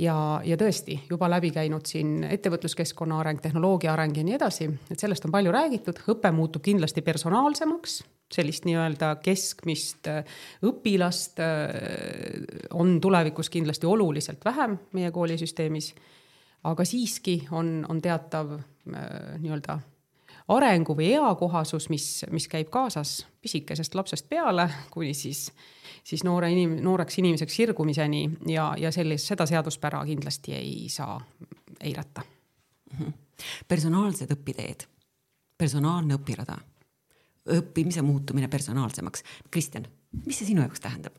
ja, 0.02 0.16
ja 0.44 0.56
tõesti 0.58 0.96
juba 1.10 1.28
läbi 1.30 1.50
käinud 1.54 1.86
siin 1.88 2.24
ettevõtluskeskkonna 2.26 3.20
areng, 3.22 3.40
tehnoloogia 3.42 3.92
areng 3.94 4.16
ja 4.16 4.24
nii 4.26 4.36
edasi, 4.38 4.68
et 4.90 5.02
sellest 5.02 5.26
on 5.28 5.34
palju 5.34 5.52
räägitud, 5.54 6.02
õpe 6.12 6.32
muutub 6.34 6.64
kindlasti 6.64 7.04
personaalsemaks, 7.06 8.00
sellist 8.32 8.66
nii-öelda 8.68 9.14
keskmist 9.22 10.08
äh, 10.10 10.24
õpilast 10.66 11.42
äh, 11.44 11.76
on 12.78 12.98
tulevikus 13.00 13.50
kindlasti 13.52 13.86
oluliselt 13.86 14.44
vähem 14.44 14.78
meie 14.96 15.10
koolisüsteemis. 15.12 15.94
aga 16.64 16.84
siiski 16.84 17.42
on, 17.50 17.86
on 17.88 18.00
teatav 18.02 18.54
äh, 18.54 19.38
nii-öelda 19.38 19.78
arengu 20.48 20.96
või 20.96 21.12
eakohasus, 21.14 21.88
mis, 21.90 22.24
mis 22.30 22.48
käib 22.48 22.70
kaasas 22.70 23.26
pisikesest 23.42 23.94
lapsest 23.94 24.28
peale 24.28 24.68
kuni 24.90 25.14
siis 25.14 25.50
siis 26.04 26.24
noore 26.24 26.50
inim-, 26.52 26.78
nooreks 26.82 27.18
inimeseks 27.18 27.56
sirgumiseni 27.56 28.22
ja, 28.50 28.72
ja 28.78 28.92
sellist, 28.92 29.26
seda 29.30 29.46
seaduspära 29.46 30.04
kindlasti 30.08 30.54
ei 30.58 30.88
saa 30.92 31.20
eirata 31.80 32.22
personaalsed 33.68 34.30
õpiteed, 34.34 34.86
personaalne 35.58 36.16
õpirada, 36.18 36.56
õppimise 37.56 38.04
muutumine 38.06 38.48
personaalsemaks. 38.52 39.24
Kristjan, 39.50 39.86
mis 40.26 40.38
see 40.38 40.52
sinu 40.52 40.64
jaoks 40.64 40.82
tähendab? 40.84 41.18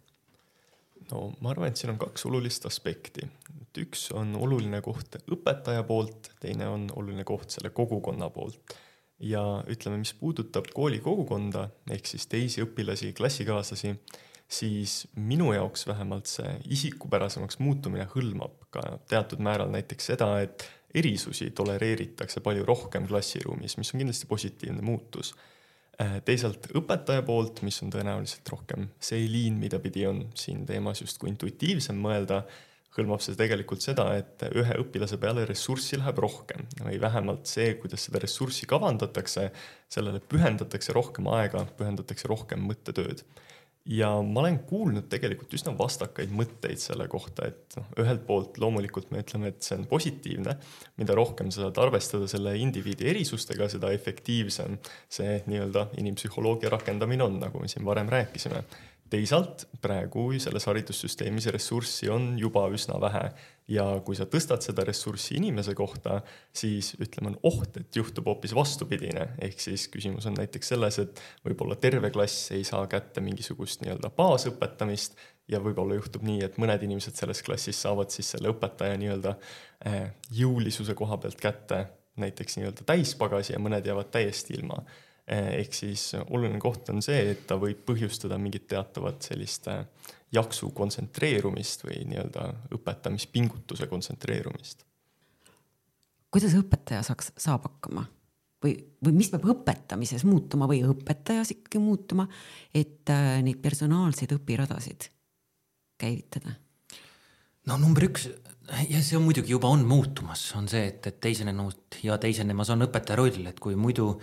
no 1.11 1.27
ma 1.43 1.51
arvan, 1.51 1.69
et 1.69 1.77
siin 1.77 1.91
on 1.91 1.99
kaks 1.99 2.23
olulist 2.29 2.65
aspekti. 2.65 3.27
et 3.61 3.77
üks 3.83 4.07
on 4.15 4.35
oluline 4.39 4.79
koht 4.81 5.17
õpetaja 5.27 5.83
poolt, 5.83 6.31
teine 6.39 6.67
on 6.71 6.87
oluline 6.95 7.25
koht 7.27 7.51
selle 7.51 7.73
kogukonna 7.75 8.29
poolt 8.33 8.75
ja 9.19 9.63
ütleme, 9.69 9.99
mis 9.99 10.13
puudutab 10.17 10.71
kooli 10.73 10.99
kogukonda 11.03 11.67
ehk 11.91 12.07
siis 12.07 12.25
teisi 12.31 12.63
õpilasi, 12.63 13.11
klassikaaslasi, 13.17 13.93
siis 14.53 15.07
minu 15.15 15.51
jaoks 15.53 15.87
vähemalt 15.89 16.29
see 16.29 16.51
isikupärasemaks 16.75 17.59
muutumine 17.63 18.05
hõlmab 18.13 18.67
ka 18.73 18.83
teatud 19.09 19.41
määral 19.43 19.71
näiteks 19.73 20.11
seda, 20.13 20.29
et 20.45 20.67
erisusi 20.93 21.49
tolereeritakse 21.57 22.43
palju 22.45 22.65
rohkem 22.67 23.07
klassiruumis, 23.09 23.77
mis 23.79 23.93
on 23.93 24.03
kindlasti 24.03 24.29
positiivne 24.29 24.85
muutus. 24.85 25.33
Äh, 26.01 26.19
teisalt 26.25 26.69
õpetaja 26.77 27.23
poolt, 27.25 27.61
mis 27.65 27.79
on 27.85 27.91
tõenäoliselt 27.93 28.49
rohkem 28.49 28.87
see 29.01 29.25
liin, 29.29 29.57
mida 29.61 29.79
pidi 29.81 30.05
on 30.09 30.23
siin 30.37 30.63
teemas 30.69 31.03
justkui 31.03 31.29
intuitiivsem 31.33 31.97
mõelda, 32.01 32.43
hõlmab 32.93 33.21
see 33.25 33.37
tegelikult 33.37 33.81
seda, 33.81 34.05
et 34.17 34.41
ühe 34.53 34.77
õpilase 34.81 35.17
peale 35.21 35.45
ressurssi 35.49 35.97
läheb 35.97 36.19
rohkem 36.21 36.65
või 36.79 36.99
vähemalt 37.01 37.49
see, 37.49 37.71
kuidas 37.81 38.05
seda 38.05 38.21
ressurssi 38.21 38.69
kavandatakse, 38.69 39.47
sellele 39.89 40.21
pühendatakse 40.29 40.93
rohkem 40.93 41.29
aega, 41.33 41.65
pühendatakse 41.77 42.29
rohkem 42.29 42.61
mõttetööd 42.69 43.25
ja 43.85 44.09
ma 44.23 44.39
olen 44.43 44.59
kuulnud 44.67 45.09
tegelikult 45.11 45.53
üsna 45.57 45.73
vastakaid 45.77 46.31
mõtteid 46.31 46.79
selle 46.79 47.07
kohta, 47.11 47.49
et 47.51 47.75
noh, 47.75 47.89
ühelt 47.99 48.23
poolt 48.27 48.59
loomulikult 48.61 49.11
me 49.11 49.23
ütleme, 49.23 49.51
et 49.51 49.65
see 49.65 49.75
on 49.75 49.83
positiivne, 49.89 50.55
mida 51.01 51.17
rohkem 51.17 51.51
sa 51.51 51.65
saad 51.65 51.81
arvestada 51.83 52.29
selle 52.31 52.55
indiviidi 52.61 53.09
erisustega, 53.11 53.67
seda 53.73 53.91
efektiivsem 53.95 54.79
see 55.11 55.35
nii-öelda 55.51 55.89
inimpsühholoogia 55.99 56.71
rakendamine 56.73 57.27
on, 57.27 57.37
nagu 57.43 57.59
me 57.59 57.71
siin 57.71 57.85
varem 57.87 58.11
rääkisime 58.13 58.63
teisalt 59.13 59.67
praegu 59.83 60.25
selles 60.41 60.65
haridussüsteemis 60.69 61.47
ressurssi 61.53 62.09
on 62.11 62.33
juba 62.39 62.65
üsna 62.73 62.97
vähe. 63.01 63.27
Ja 63.71 63.85
kui 64.03 64.17
sa 64.17 64.25
tõstad 64.27 64.63
seda 64.65 64.83
ressurssi 64.83 65.37
inimese 65.37 65.71
kohta, 65.77 66.17
siis 66.51 66.91
ütleme, 66.97 67.31
on 67.31 67.37
oht, 67.47 67.77
et 67.79 67.95
juhtub 67.95 68.27
hoopis 68.27 68.51
vastupidine, 68.57 69.29
ehk 69.45 69.61
siis 69.63 69.85
küsimus 69.93 70.27
on 70.27 70.35
näiteks 70.35 70.73
selles, 70.73 70.99
et 70.99 71.21
võib-olla 71.45 71.77
terve 71.79 72.11
klass 72.11 72.51
ei 72.55 72.65
saa 72.67 72.83
kätte 72.91 73.23
mingisugust 73.23 73.85
nii-öelda 73.85 74.11
baasõpetamist 74.17 75.15
ja 75.51 75.61
võib-olla 75.63 75.95
juhtub 75.99 76.25
nii, 76.27 76.41
et 76.43 76.59
mõned 76.59 76.83
inimesed 76.83 77.15
selles 77.19 77.43
klassis 77.45 77.79
saavad 77.85 78.11
siis 78.11 78.33
selle 78.35 78.51
õpetaja 78.51 78.99
nii-öelda 78.99 79.37
eh, 79.87 80.05
jõulisuse 80.41 80.97
koha 80.99 81.21
pealt 81.23 81.39
kätte 81.39 81.85
näiteks 82.19 82.59
nii-öelda 82.59 82.85
täispagasi 82.87 83.55
ja 83.55 83.63
mõned 83.63 83.87
jäävad 83.87 84.11
täiesti 84.13 84.57
ilma 84.57 84.83
ehk 85.27 85.75
siis 85.75 86.09
oluline 86.29 86.59
koht 86.59 86.89
on 86.91 87.01
see, 87.01 87.31
et 87.31 87.45
ta 87.47 87.55
võib 87.59 87.85
põhjustada 87.87 88.37
mingit 88.41 88.65
teatavat 88.71 89.23
sellist 89.29 89.69
eh, 89.71 89.85
jaksu 90.35 90.71
kontsentreerumist 90.75 91.85
või 91.85 92.01
nii-öelda 92.09 92.49
õpetamispingutuse 92.75 93.87
kontsentreerumist. 93.91 94.83
kuidas 96.33 96.57
õpetaja 96.59 97.03
saaks, 97.07 97.31
saab 97.37 97.69
hakkama 97.69 98.05
või, 98.63 98.75
või 99.05 99.15
mis 99.15 99.31
peab 99.31 99.47
õpetamises 99.53 100.25
muutuma 100.27 100.67
või 100.67 100.81
õpetajas 100.87 101.53
ikkagi 101.55 101.79
muutuma, 101.83 102.27
et 102.73 103.11
äh, 103.13 103.37
neid 103.45 103.61
personaalseid 103.63 104.35
õpiradasid 104.35 105.07
käivitada? 106.01 106.57
no 107.69 107.79
number 107.79 108.09
üks 108.09 108.27
ja 108.89 109.01
see 109.03 109.17
on 109.17 109.25
muidugi 109.27 109.53
juba 109.53 109.71
on 109.71 109.83
muutumas, 109.87 110.43
on 110.57 110.67
see, 110.71 110.85
et, 110.93 111.05
et 111.07 111.19
teisenenud 111.23 111.99
ja 112.03 112.17
teisenemas 112.21 112.71
on 112.73 112.87
õpetaja 112.87 113.19
roll, 113.19 113.47
et 113.49 113.59
kui 113.59 113.75
muidu 113.79 114.13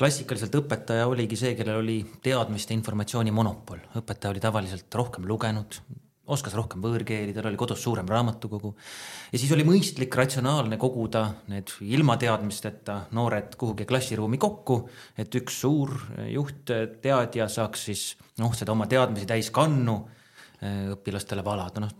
klassikaliselt 0.00 0.54
õpetaja 0.62 1.08
oligi 1.10 1.36
see, 1.36 1.56
kellel 1.58 1.82
oli 1.82 1.98
teadmiste 2.24 2.72
informatsiooni 2.76 3.32
monopol, 3.34 3.82
õpetaja 4.00 4.32
oli 4.32 4.40
tavaliselt 4.42 4.96
rohkem 4.96 5.26
lugenud, 5.28 5.76
oskas 6.30 6.54
rohkem 6.56 6.80
võõrkeeli, 6.84 7.34
tal 7.34 7.50
oli 7.50 7.58
kodus 7.60 7.82
suurem 7.84 8.08
raamatukogu. 8.08 8.72
ja 9.32 9.38
siis 9.38 9.52
oli 9.52 9.66
mõistlik, 9.66 10.14
ratsionaalne 10.16 10.78
koguda 10.80 11.24
need 11.52 11.74
ilma 11.84 12.16
teadmisteta 12.20 13.00
noored 13.16 13.56
kuhugi 13.60 13.86
klassiruumi 13.88 14.38
kokku, 14.40 14.82
et 15.18 15.34
üks 15.42 15.60
suur 15.66 15.92
juhtteadja 16.30 17.48
saaks 17.48 17.88
siis 17.90 18.04
noh, 18.38 18.54
seda 18.56 18.72
oma 18.72 18.88
teadmisi 18.90 19.28
täis 19.28 19.50
kannu 19.52 19.98
õpilastele 20.94 21.44
valada, 21.44 21.82
noh. 21.84 21.92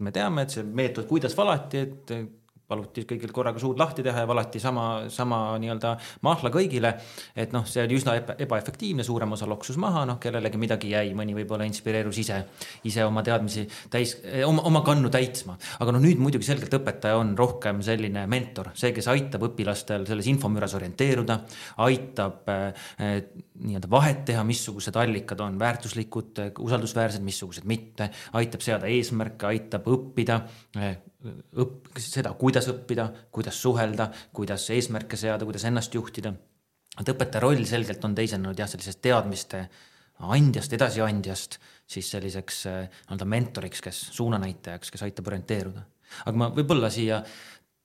me 0.00 0.10
teame, 0.14 0.42
et 0.42 0.54
see 0.54 0.66
meetod, 0.66 1.06
kuidas 1.10 1.36
valati, 1.36 1.86
et 1.86 2.18
paluti 2.68 3.04
kõigil 3.08 3.32
korraga 3.34 3.60
suud 3.60 3.78
lahti 3.80 4.02
teha 4.04 4.24
ja 4.24 4.28
valati 4.28 4.60
sama, 4.62 4.84
sama 5.12 5.40
nii-öelda 5.60 5.94
mahla 6.24 6.50
kõigile. 6.52 6.94
et 7.36 7.52
noh, 7.52 7.66
see 7.68 7.84
oli 7.84 7.98
üsna 7.98 8.16
ebaefektiivne, 8.16 9.04
suurem 9.04 9.32
osa 9.36 9.48
loksus 9.48 9.76
maha, 9.80 10.04
noh, 10.08 10.18
kellelegi 10.20 10.60
midagi 10.60 10.92
jäi, 10.94 11.12
mõni 11.16 11.36
võib-olla 11.36 11.66
inspireerus 11.68 12.18
ise, 12.24 12.40
ise 12.88 13.04
oma 13.04 13.22
teadmisi 13.26 13.66
täis, 13.92 14.16
oma, 14.46 14.64
oma 14.70 14.84
kannu 14.86 15.12
täitma. 15.12 15.58
aga 15.80 15.94
noh, 15.94 16.02
nüüd 16.04 16.22
muidugi 16.22 16.48
selgelt 16.48 16.74
õpetaja 16.80 17.20
on 17.20 17.34
rohkem 17.38 17.82
selline 17.84 18.26
mentor, 18.30 18.72
see, 18.74 18.94
kes 18.96 19.10
aitab 19.12 19.44
õpilastel 19.50 20.08
selles 20.08 20.28
infomüras 20.32 20.76
orienteeruda, 20.78 21.40
aitab 21.84 22.48
äh, 22.52 22.84
nii-öelda 23.60 23.90
vahet 23.90 24.24
teha, 24.30 24.44
missugused 24.46 24.96
allikad 24.96 25.40
on 25.44 25.58
väärtuslikud, 25.60 26.40
usaldusväärsed, 26.64 27.24
missugused 27.24 27.68
mitte, 27.68 28.08
aitab 28.40 28.64
seada 28.64 28.88
eesmärke, 28.90 29.52
aitab 29.52 29.92
õppida 29.92 30.40
äh, 30.78 30.96
õpp-, 31.24 31.90
seda, 32.00 32.34
kuidas 32.38 32.68
õppida, 32.72 33.08
kuidas 33.34 33.60
suhelda, 33.62 34.10
kuidas 34.32 34.68
eesmärke 34.74 35.18
seada, 35.20 35.44
kuidas 35.44 35.64
ennast 35.68 35.94
juhtida. 35.94 36.34
et 37.00 37.08
õpetaja 37.10 37.42
roll 37.42 37.64
selgelt 37.66 38.04
on 38.04 38.14
teisenenud 38.14 38.58
jah, 38.58 38.68
sellisest 38.70 39.00
teadmiste 39.02 39.64
andjast, 40.22 40.72
edasiandjast 40.72 41.58
siis 41.86 42.10
selliseks 42.14 42.60
äh, 42.70 42.84
nii-öelda 43.08 43.26
mentoriks, 43.28 43.82
kes 43.84 44.00
suunanäitajaks, 44.14 44.92
kes 44.94 45.02
aitab 45.02 45.28
orienteeruda. 45.32 45.82
aga 46.24 46.36
ma 46.38 46.48
võib-olla 46.54 46.90
siia 46.90 47.22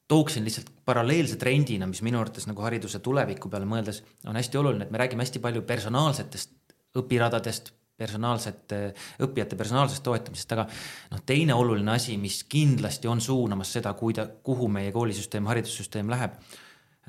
tooksin 0.09 0.45
lihtsalt 0.45 0.69
paralleelse 0.85 1.37
trendina, 1.41 1.87
mis 1.87 2.01
minu 2.05 2.19
arvates 2.21 2.47
nagu 2.49 2.63
hariduse 2.65 3.01
tuleviku 3.05 3.49
peale 3.49 3.67
mõeldes 3.69 4.01
on 4.27 4.37
hästi 4.39 4.57
oluline, 4.61 4.87
et 4.87 4.93
me 4.93 5.01
räägime 5.01 5.25
hästi 5.25 5.41
palju 5.43 5.61
personaalsetest 5.69 6.55
õpiradadest, 6.97 7.73
personaalsete, 7.99 8.79
õppijate 9.25 9.57
personaalsest 9.59 10.03
toetamisest, 10.05 10.55
aga 10.55 10.65
noh, 11.11 11.23
teine 11.27 11.57
oluline 11.57 11.93
asi, 11.95 12.17
mis 12.21 12.41
kindlasti 12.49 13.11
on 13.11 13.21
suunamas 13.23 13.73
seda, 13.77 13.93
kuida-, 13.99 14.29
kuhu 14.43 14.69
meie 14.71 14.93
koolisüsteem, 14.95 15.49
haridussüsteem 15.51 16.11
läheb, 16.11 16.39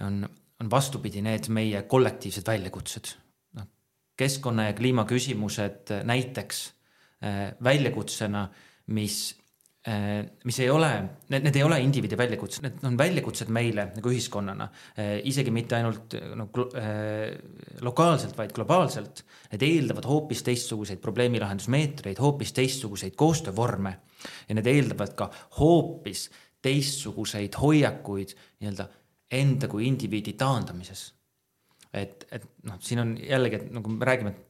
on, 0.07 0.25
on 0.61 0.73
vastupidi, 0.73 1.23
need 1.25 1.49
meie 1.55 1.85
kollektiivsed 1.89 2.47
väljakutsed. 2.51 3.15
noh, 3.59 3.71
keskkonna 4.19 4.71
ja 4.71 4.77
kliimaküsimused 4.79 5.95
näiteks 6.05 6.67
väljakutsena, 7.65 8.49
mis 8.97 9.40
mis 10.45 10.59
ei 10.61 10.69
ole, 10.69 10.91
need, 11.33 11.45
need 11.47 11.57
ei 11.57 11.63
ole 11.65 11.79
indiviidi 11.81 12.17
väljakutsed, 12.21 12.67
need 12.67 12.83
on 12.85 12.99
väljakutsed 13.01 13.49
meile 13.49 13.87
nagu 13.95 14.11
ühiskonnana. 14.13 14.67
Äh, 14.93 15.13
isegi 15.31 15.53
mitte 15.55 15.79
ainult 15.79 16.17
no, 16.37 16.51
äh, 16.77 17.31
lokaalselt, 17.81 18.37
vaid 18.37 18.53
globaalselt. 18.57 19.25
Need 19.55 19.65
eeldavad 19.65 20.05
hoopis 20.05 20.45
teistsuguseid 20.45 21.01
probleemilahendusmeetreid, 21.01 22.21
hoopis 22.21 22.53
teistsuguseid 22.59 23.17
koostöövorme 23.17 23.95
ja 24.49 24.59
need 24.59 24.69
eeldavad 24.69 25.17
ka 25.17 25.31
hoopis 25.57 26.29
teistsuguseid 26.61 27.57
hoiakuid 27.57 28.37
nii-öelda 28.61 28.89
enda 29.33 29.69
kui 29.71 29.87
indiviidi 29.89 30.37
taandamises. 30.37 31.15
et, 31.93 32.27
et 32.31 32.45
noh, 32.69 32.77
siin 32.85 33.01
on 33.03 33.17
jällegi, 33.19 33.57
et 33.57 33.73
nagu 33.75 33.91
me 33.91 34.07
räägime, 34.07 34.31
et 34.31 34.50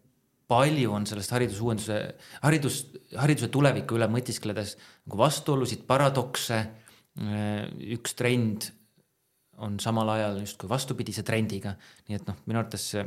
palju 0.50 0.90
on 0.95 1.07
sellest 1.07 1.33
haridusuuenduse, 1.35 2.00
haridus, 2.42 2.83
hariduse 3.21 3.50
tuleviku 3.54 3.99
üle 3.99 4.09
mõtiskledes 4.11 4.76
nagu 5.07 5.23
vastuolusid, 5.23 5.87
paradokse. 5.88 6.61
üks 7.90 8.14
trend 8.16 8.71
on 9.61 9.75
samal 9.83 10.09
ajal 10.14 10.38
justkui 10.40 10.69
vastupidise 10.71 11.25
trendiga, 11.26 11.75
nii 12.09 12.16
et 12.16 12.28
noh, 12.28 12.38
minu 12.47 12.61
arvates 12.62 12.87
see, 12.95 13.02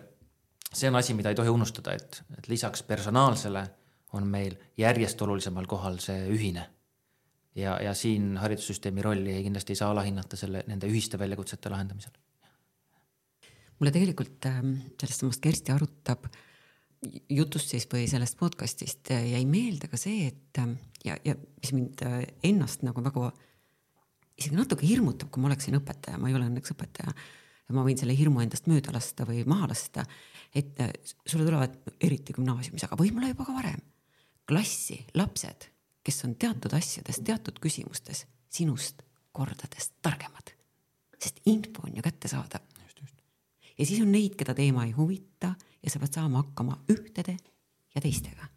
see 0.69 0.91
on 0.91 0.99
asi, 0.99 1.15
mida 1.17 1.31
ei 1.31 1.39
tohi 1.39 1.49
unustada, 1.49 1.95
et, 1.97 2.19
et 2.37 2.49
lisaks 2.51 2.83
personaalsele 2.85 3.63
on 4.13 4.27
meil 4.29 4.57
järjest 4.77 5.21
olulisemal 5.25 5.65
kohal 5.71 5.97
see 6.03 6.27
ühine. 6.29 6.67
ja, 7.55 7.79
ja 7.81 7.93
siin 7.97 8.37
haridussüsteemi 8.37 9.01
rolli 9.01 9.33
ei, 9.33 9.43
kindlasti 9.47 9.73
ei 9.73 9.81
saa 9.81 9.91
alahinnata 9.95 10.37
selle, 10.37 10.63
nende 10.67 10.91
ühiste 10.91 11.19
väljakutsete 11.19 11.73
lahendamisel. 11.73 12.13
mulle 13.79 13.91
tegelikult 13.91 14.45
ähm, 14.51 14.75
sellest 14.99 15.25
samast 15.25 15.41
Kersti 15.41 15.73
arutab 15.73 16.27
äh, 16.29 16.41
jutust 17.29 17.73
siis 17.73 17.87
või 17.91 18.05
sellest 18.09 18.37
podcast'ist 18.39 19.11
jäi 19.13 19.43
meelde 19.49 19.89
ka 19.91 19.99
see, 19.99 20.27
et 20.31 20.61
ja, 21.05 21.17
ja 21.25 21.35
mis 21.35 21.73
mind 21.75 22.03
ennast 22.43 22.85
nagu 22.85 23.03
väga 23.03 23.31
isegi 24.39 24.57
natuke 24.57 24.87
hirmutab, 24.87 25.31
kui 25.31 25.43
ma 25.43 25.49
oleksin 25.51 25.77
õpetaja, 25.77 26.19
ma 26.19 26.29
ei 26.29 26.37
ole 26.37 26.47
õnneks 26.49 26.73
õpetaja. 26.73 27.13
ja 27.63 27.75
ma 27.75 27.85
võin 27.85 27.99
selle 27.99 28.15
hirmu 28.17 28.41
endast 28.43 28.67
mööda 28.67 28.93
lasta 28.95 29.27
või 29.27 29.43
maha 29.47 29.69
lasta, 29.71 30.05
et 30.55 30.79
sulle 31.25 31.45
tulevad 31.45 31.77
eriti 32.03 32.35
gümnaasiumis, 32.35 32.85
aga 32.87 32.97
võib-olla 32.99 33.31
juba 33.31 33.47
ka 33.47 33.55
varem. 33.55 33.81
Klassi 34.49 34.99
lapsed, 35.15 35.69
kes 36.03 36.25
on 36.27 36.35
teatud 36.35 36.73
asjades, 36.75 37.21
teatud 37.23 37.61
küsimustes 37.63 38.25
sinust 38.51 39.01
kordades 39.33 39.93
targemad, 40.03 40.51
sest 41.17 41.39
info 41.49 41.87
on 41.87 41.95
ju 41.97 42.03
kättesaadav. 42.05 42.61
ja 43.77 43.85
siis 43.85 44.01
on 44.01 44.11
neid, 44.11 44.35
keda 44.37 44.53
teema 44.53 44.85
ei 44.85 44.91
huvita 44.91 45.55
ja 45.83 45.91
sa 45.91 46.01
pead 46.01 46.19
saama 46.19 46.43
hakkama 46.43 46.79
ühtede 46.91 47.37
ja 47.95 48.01
teistega 48.01 48.49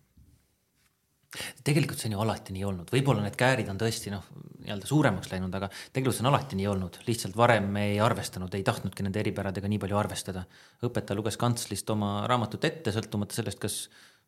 tegelikult 1.67 2.01
see 2.01 2.11
on 2.11 2.17
ju 2.17 2.23
alati 2.23 2.55
nii 2.55 2.65
olnud, 2.67 2.91
võib-olla 2.93 3.25
need 3.25 3.37
käärid 3.39 3.69
on 3.71 3.79
tõesti 3.81 4.13
noh, 4.13 4.25
nii-öelda 4.63 4.89
suuremaks 4.89 5.31
läinud, 5.33 5.55
aga 5.59 5.69
tegelikult 5.69 6.17
see 6.17 6.25
on 6.25 6.31
alati 6.31 6.59
nii 6.59 6.69
olnud, 6.71 6.99
lihtsalt 7.07 7.37
varem 7.39 7.69
me 7.77 7.87
ei 7.93 8.01
arvestanud, 8.03 8.55
ei 8.57 8.65
tahtnudki 8.67 9.05
nende 9.07 9.21
eripäradega 9.23 9.71
nii 9.71 9.81
palju 9.83 9.99
arvestada. 10.01 10.45
õpetaja 10.87 11.19
luges 11.19 11.39
kantslist 11.41 11.91
oma 11.93 12.27
raamatut 12.31 12.65
ette, 12.69 12.95
sõltumata 12.95 13.37
sellest, 13.37 13.61
kas 13.63 13.79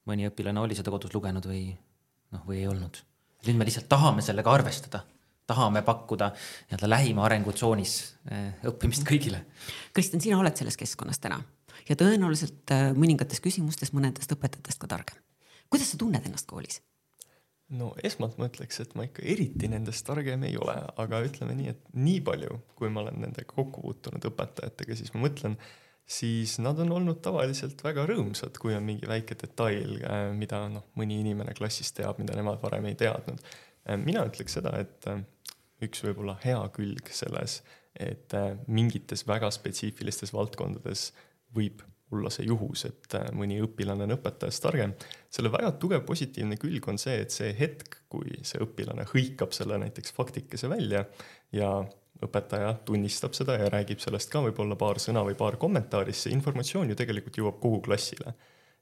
mõni 0.08 0.28
õpilane 0.28 0.60
oli 0.62 0.78
seda 0.78 0.92
kodus 0.94 1.14
lugenud 1.14 1.46
või 1.48 1.68
noh, 2.34 2.42
või 2.48 2.62
ei 2.62 2.68
olnud. 2.68 3.02
nüüd 3.46 3.58
me 3.58 3.68
lihtsalt 3.68 3.88
tahame 3.88 4.24
sellega 4.24 4.52
arvestada, 4.52 5.04
tahame 5.46 5.82
pakkuda 5.86 6.32
nii-öelda 6.34 6.90
lähima 6.90 7.24
arengutsoonis 7.28 7.94
eh, 8.30 8.66
õppimist 8.68 9.06
kõigile. 9.08 9.44
Kristjan, 9.94 10.20
sina 10.20 10.40
oled 10.42 10.58
selles 10.58 10.76
keskkonnas 10.76 11.22
täna 11.22 11.40
ja 11.88 11.96
tõenäoliselt 11.98 12.72
äh, 12.74 12.90
mõningates 12.96 13.42
küsimustes 13.44 13.94
mõnedest 13.96 14.32
õpetajatest 14.34 14.80
ka 14.82 14.90
targem. 14.90 15.18
kuidas 15.70 15.92
sa 15.92 16.00
tunned 16.00 16.24
ennast 16.26 16.48
koolis? 16.50 16.80
no 17.68 17.90
esmalt 18.04 18.38
ma 18.40 18.48
ütleks, 18.48 18.80
et 18.82 18.94
ma 18.96 19.04
ikka 19.08 19.24
eriti 19.28 19.68
nendest 19.68 20.06
targem 20.06 20.46
ei 20.48 20.56
ole, 20.60 20.76
aga 21.02 21.20
ütleme 21.26 21.56
nii, 21.58 21.74
et 21.74 21.82
nii 21.96 22.22
palju, 22.24 22.62
kui 22.78 22.88
ma 22.92 23.04
olen 23.04 23.20
nendega 23.26 23.52
kokku 23.52 23.84
puutunud 23.84 24.24
õpetajatega, 24.30 24.96
siis 24.96 25.12
ma 25.14 25.26
mõtlen, 25.26 25.58
siis 26.08 26.56
nad 26.64 26.80
on 26.80 26.94
olnud 26.96 27.20
tavaliselt 27.24 27.82
väga 27.84 28.06
rõõmsad, 28.08 28.56
kui 28.60 28.76
on 28.76 28.86
mingi 28.88 29.08
väike 29.08 29.36
detail, 29.42 29.98
äh, 30.00 30.28
mida 30.36 30.64
noh, 30.72 30.88
mõni 30.98 31.20
inimene 31.24 31.56
klassis 31.58 31.92
teab, 31.96 32.20
mida 32.22 32.36
nemad 32.38 32.62
varem 32.62 32.88
ei 32.88 32.96
teadnud. 32.98 33.44
Äh, 33.84 34.00
mina 34.00 34.24
ütleks 34.28 34.56
seda, 34.56 34.72
et 34.80 35.10
üks 35.84 36.00
võib-olla 36.06 36.38
hea 36.42 36.62
külg 36.74 37.12
selles, 37.14 37.60
et 37.98 38.34
mingites 38.70 39.24
väga 39.26 39.48
spetsiifilistes 39.50 40.30
valdkondades 40.34 41.08
võib 41.54 41.84
olla 42.12 42.30
see 42.32 42.46
juhus, 42.48 42.86
et 42.88 43.14
äh, 43.18 43.28
mõni 43.36 43.58
õpilane 43.60 44.06
on 44.06 44.16
õpetajast 44.16 44.62
targem. 44.64 44.94
selle 45.30 45.52
väga 45.52 45.74
tugev 45.80 46.04
positiivne 46.08 46.56
külg 46.60 46.88
on 46.88 46.98
see, 47.00 47.18
et 47.24 47.34
see 47.34 47.52
hetk, 47.58 48.00
kui 48.08 48.40
see 48.42 48.60
õpilane 48.64 49.04
hõikab 49.10 49.52
selle 49.56 49.78
näiteks 49.82 50.14
faktikese 50.16 50.70
välja 50.72 51.04
ja 51.52 51.72
õpetaja 52.24 52.72
tunnistab 52.88 53.36
seda 53.36 53.58
ja 53.60 53.68
räägib 53.70 54.00
sellest 54.02 54.30
ka 54.32 54.40
võib-olla 54.42 54.78
paar 54.78 54.98
sõna 55.02 55.22
või 55.26 55.36
paar 55.38 55.58
kommentaari, 55.60 56.14
siis 56.14 56.28
see 56.28 56.36
informatsioon 56.36 56.90
ju 56.90 56.96
tegelikult 56.98 57.36
jõuab 57.38 57.60
kogu 57.62 57.82
klassile. 57.84 58.34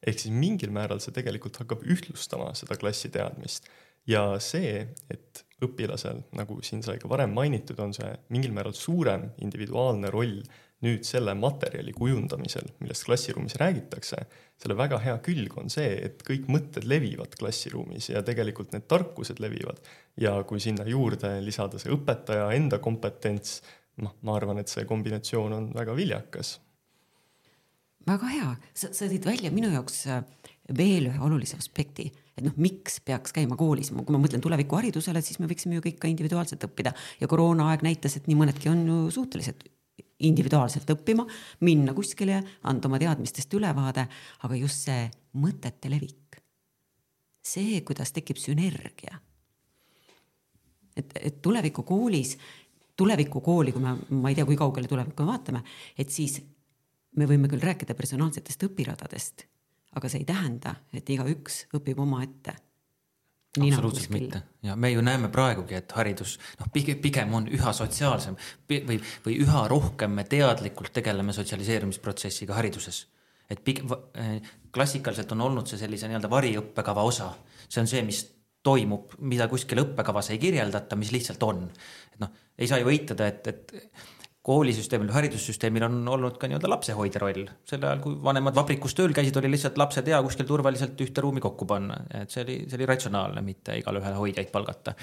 ehk 0.06 0.20
siis 0.20 0.32
mingil 0.32 0.70
määral 0.70 1.00
see 1.00 1.12
tegelikult 1.12 1.56
hakkab 1.56 1.82
ühtlustama 1.82 2.52
seda 2.54 2.76
klassi 2.78 3.10
teadmist 3.10 3.68
ja 4.06 4.38
see, 4.38 4.86
et 5.10 5.42
õpilasel, 5.64 6.22
nagu 6.36 6.60
siin 6.62 6.82
sai 6.84 6.98
ka 7.00 7.08
varem 7.08 7.32
mainitud, 7.34 7.78
on 7.80 7.94
see 7.96 8.08
mingil 8.28 8.52
määral 8.54 8.76
suurem 8.76 9.30
individuaalne 9.42 10.10
roll 10.12 10.42
nüüd 10.84 11.06
selle 11.08 11.32
materjali 11.38 11.94
kujundamisel, 11.96 12.66
millest 12.82 13.06
klassiruumis 13.08 13.56
räägitakse, 13.60 14.18
selle 14.60 14.76
väga 14.76 14.98
hea 15.00 15.14
külg 15.24 15.56
on 15.60 15.72
see, 15.72 15.88
et 16.08 16.20
kõik 16.26 16.50
mõtted 16.52 16.84
levivad 16.88 17.32
klassiruumis 17.38 18.10
ja 18.12 18.22
tegelikult 18.26 18.74
need 18.74 18.84
tarkused 18.90 19.40
levivad. 19.40 19.80
ja 20.20 20.36
kui 20.48 20.60
sinna 20.60 20.84
juurde 20.88 21.34
lisada 21.44 21.80
see 21.80 21.92
õpetaja 21.92 22.50
enda 22.56 22.78
kompetents, 22.80 23.62
noh, 24.00 24.14
ma 24.22 24.36
arvan, 24.36 24.60
et 24.60 24.72
see 24.72 24.84
kombinatsioon 24.88 25.52
on 25.52 25.70
väga 25.76 25.96
viljakas. 25.96 26.58
väga 28.06 28.32
hea, 28.34 28.52
sa, 28.74 28.92
sa 28.92 29.08
tõid 29.08 29.24
välja 29.24 29.50
minu 29.50 29.72
jaoks 29.72 30.06
äh, 30.12 30.22
veel 30.76 31.08
ühe 31.08 31.20
olulise 31.24 31.56
aspekti, 31.56 32.10
et 32.36 32.44
noh, 32.44 32.52
miks 32.60 33.00
peaks 33.00 33.32
käima 33.32 33.56
koolis, 33.56 33.92
kui 33.96 34.12
ma 34.12 34.20
mõtlen 34.20 34.44
tulevikuharidusele, 34.44 35.24
siis 35.24 35.40
me 35.40 35.48
võiksime 35.48 35.78
ju 35.80 35.86
kõik 35.88 35.98
ka 36.04 36.12
individuaalselt 36.12 36.68
õppida 36.68 36.92
ja 37.20 37.28
koroonaaeg 37.32 37.84
näitas, 37.86 38.18
et 38.20 38.28
nii 38.28 38.36
mõnedki 38.44 38.68
on 38.72 38.84
ju 38.84 39.00
suutelised 39.16 39.64
individuaalselt 40.24 40.90
õppima, 40.94 41.26
minna 41.66 41.94
kuskile, 41.96 42.40
anda 42.64 42.88
oma 42.88 43.00
teadmistest 43.00 43.52
ülevaade, 43.58 44.06
aga 44.46 44.58
just 44.58 44.86
see 44.88 45.06
mõtete 45.42 45.90
levik. 45.92 46.22
see, 47.46 47.80
kuidas 47.86 48.10
tekib 48.12 48.36
sünergia. 48.36 49.20
et, 50.96 51.12
et 51.20 51.42
tulevikukoolis, 51.42 52.38
tulevikukooli, 52.96 53.72
kui 53.72 53.82
me, 53.82 53.96
ma 54.10 54.28
ei 54.28 54.34
tea, 54.34 54.44
kui 54.44 54.56
kaugele 54.56 54.88
tulevikku 54.88 55.22
me 55.22 55.32
vaatame, 55.32 55.62
et 55.98 56.10
siis 56.10 56.40
me 57.16 57.26
võime 57.26 57.48
küll 57.48 57.60
rääkida 57.60 57.94
personaalsetest 57.94 58.62
õpiradadest, 58.62 59.44
aga 59.94 60.08
see 60.08 60.24
ei 60.24 60.24
tähenda, 60.24 60.74
et 60.92 61.08
igaüks 61.10 61.66
õpib 61.76 62.00
omaette 62.00 62.56
absoluutselt 63.58 64.12
mitte 64.14 64.42
ja 64.66 64.76
me 64.76 64.90
ju 64.90 65.02
näeme 65.04 65.30
praegugi, 65.32 65.78
et 65.78 65.92
haridus 65.96 66.36
noh, 66.60 66.70
pigem, 66.72 67.00
pigem 67.02 67.34
on 67.38 67.48
üha 67.52 67.72
sotsiaalsem 67.76 68.38
või, 68.70 69.00
või 69.26 69.40
üha 69.44 69.66
rohkem 69.72 70.16
me 70.18 70.24
teadlikult 70.28 70.92
tegeleme 70.96 71.34
sotsialiseerumisprotsessiga 71.36 72.56
hariduses. 72.58 73.06
et 73.50 73.62
pigem 73.64 73.92
eh, 74.14 74.40
klassikaliselt 74.74 75.32
on 75.32 75.46
olnud 75.48 75.68
see 75.70 75.78
sellise 75.80 76.08
nii-öelda 76.08 76.30
variõppekava 76.30 77.04
osa, 77.06 77.30
see 77.68 77.80
on 77.80 77.88
see, 77.90 78.02
mis 78.06 78.24
toimub, 78.66 79.14
mida 79.22 79.46
kuskil 79.48 79.80
õppekavas 79.84 80.32
ei 80.34 80.40
kirjeldata, 80.42 80.98
mis 80.98 81.12
lihtsalt 81.14 81.42
on. 81.46 81.64
et 82.12 82.20
noh, 82.20 82.32
ei 82.58 82.68
saa 82.68 82.80
ju 82.82 82.90
eitada, 82.90 83.28
et, 83.30 83.46
et 83.46 83.76
koolisüsteemil, 84.46 85.10
haridussüsteemil 85.14 85.86
on 85.88 85.96
olnud 86.14 86.36
ka 86.38 86.46
nii-öelda 86.46 86.70
lapsehoidja 86.70 87.22
roll. 87.22 87.48
sel 87.66 87.82
ajal, 87.82 88.02
kui 88.04 88.14
vanemad 88.22 88.54
vabrikus 88.54 88.94
tööl 88.94 89.14
käisid, 89.16 89.36
oli 89.40 89.50
lihtsalt 89.50 89.78
lapsed 89.80 90.06
hea 90.06 90.20
kuskil 90.22 90.46
turvaliselt 90.46 91.00
ühte 91.02 91.24
ruumi 91.24 91.42
kokku 91.42 91.66
panna, 91.66 91.98
et 92.20 92.30
see 92.30 92.44
oli, 92.44 92.58
see 92.70 92.78
oli 92.78 92.88
ratsionaalne, 92.92 93.42
mitte 93.46 93.74
igale 93.80 94.02
ühele 94.02 94.20
hoidjaid 94.20 94.52
palgata. 94.54 94.94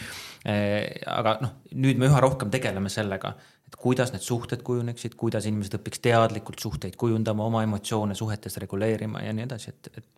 aga 1.18 1.38
noh, 1.44 1.58
nüüd 1.76 2.00
me 2.00 2.08
üha 2.12 2.24
rohkem 2.24 2.54
tegeleme 2.54 2.92
sellega, 2.94 3.34
et 3.68 3.80
kuidas 3.84 4.14
need 4.16 4.24
suhted 4.24 4.64
kujuneksid, 4.64 5.18
kuidas 5.20 5.48
inimesed 5.50 5.80
õpiks 5.80 6.04
teadlikult 6.04 6.64
suhteid 6.64 6.96
kujundama, 7.00 7.48
oma 7.52 7.64
emotsioone 7.68 8.16
suhetes 8.16 8.60
reguleerima 8.64 9.26
ja 9.28 9.36
nii 9.36 9.50
edasi, 9.50 9.76
et, 9.76 9.92
et 9.98 10.12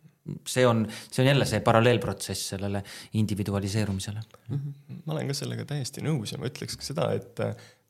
see 0.46 0.66
on, 0.66 0.84
see 1.10 1.22
on 1.22 1.28
jälle 1.28 1.46
see 1.46 1.60
paralleelprotsess 1.66 2.48
sellele 2.54 2.82
individualiseerumisele 3.14 4.20
mm. 4.48 4.56
-hmm. 4.56 5.02
ma 5.04 5.12
olen 5.12 5.30
ka 5.30 5.34
sellega 5.38 5.64
täiesti 5.64 6.02
nõus 6.02 6.32
ja 6.34 6.38
ma 6.38 6.50
ütleks 6.50 6.78
ka 6.78 6.86
seda, 6.86 7.10
et 7.14 7.42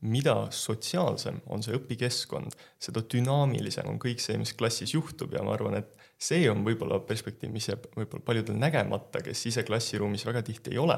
mida 0.07 0.37
sotsiaalsem 0.55 1.42
on 1.53 1.64
see 1.64 1.77
õpikeskkond, 1.77 2.57
seda 2.83 3.03
dünaamilisem 3.12 3.88
on 3.90 4.01
kõik 4.03 4.23
see, 4.23 4.38
mis 4.40 4.55
klassis 4.59 4.95
juhtub 4.95 5.35
ja 5.35 5.45
ma 5.45 5.55
arvan, 5.57 5.81
et 5.81 5.97
see 6.16 6.47
on 6.49 6.62
võib-olla 6.64 6.97
perspektiiv, 7.05 7.51
mis 7.53 7.66
jääb 7.69 7.85
võib-olla 7.92 8.25
paljudel 8.25 8.57
nägemata, 8.57 9.21
kes 9.25 9.42
ise 9.51 9.64
klassiruumis 9.69 10.25
väga 10.25 10.40
tihti 10.47 10.73
ei 10.73 10.81
ole. 10.81 10.97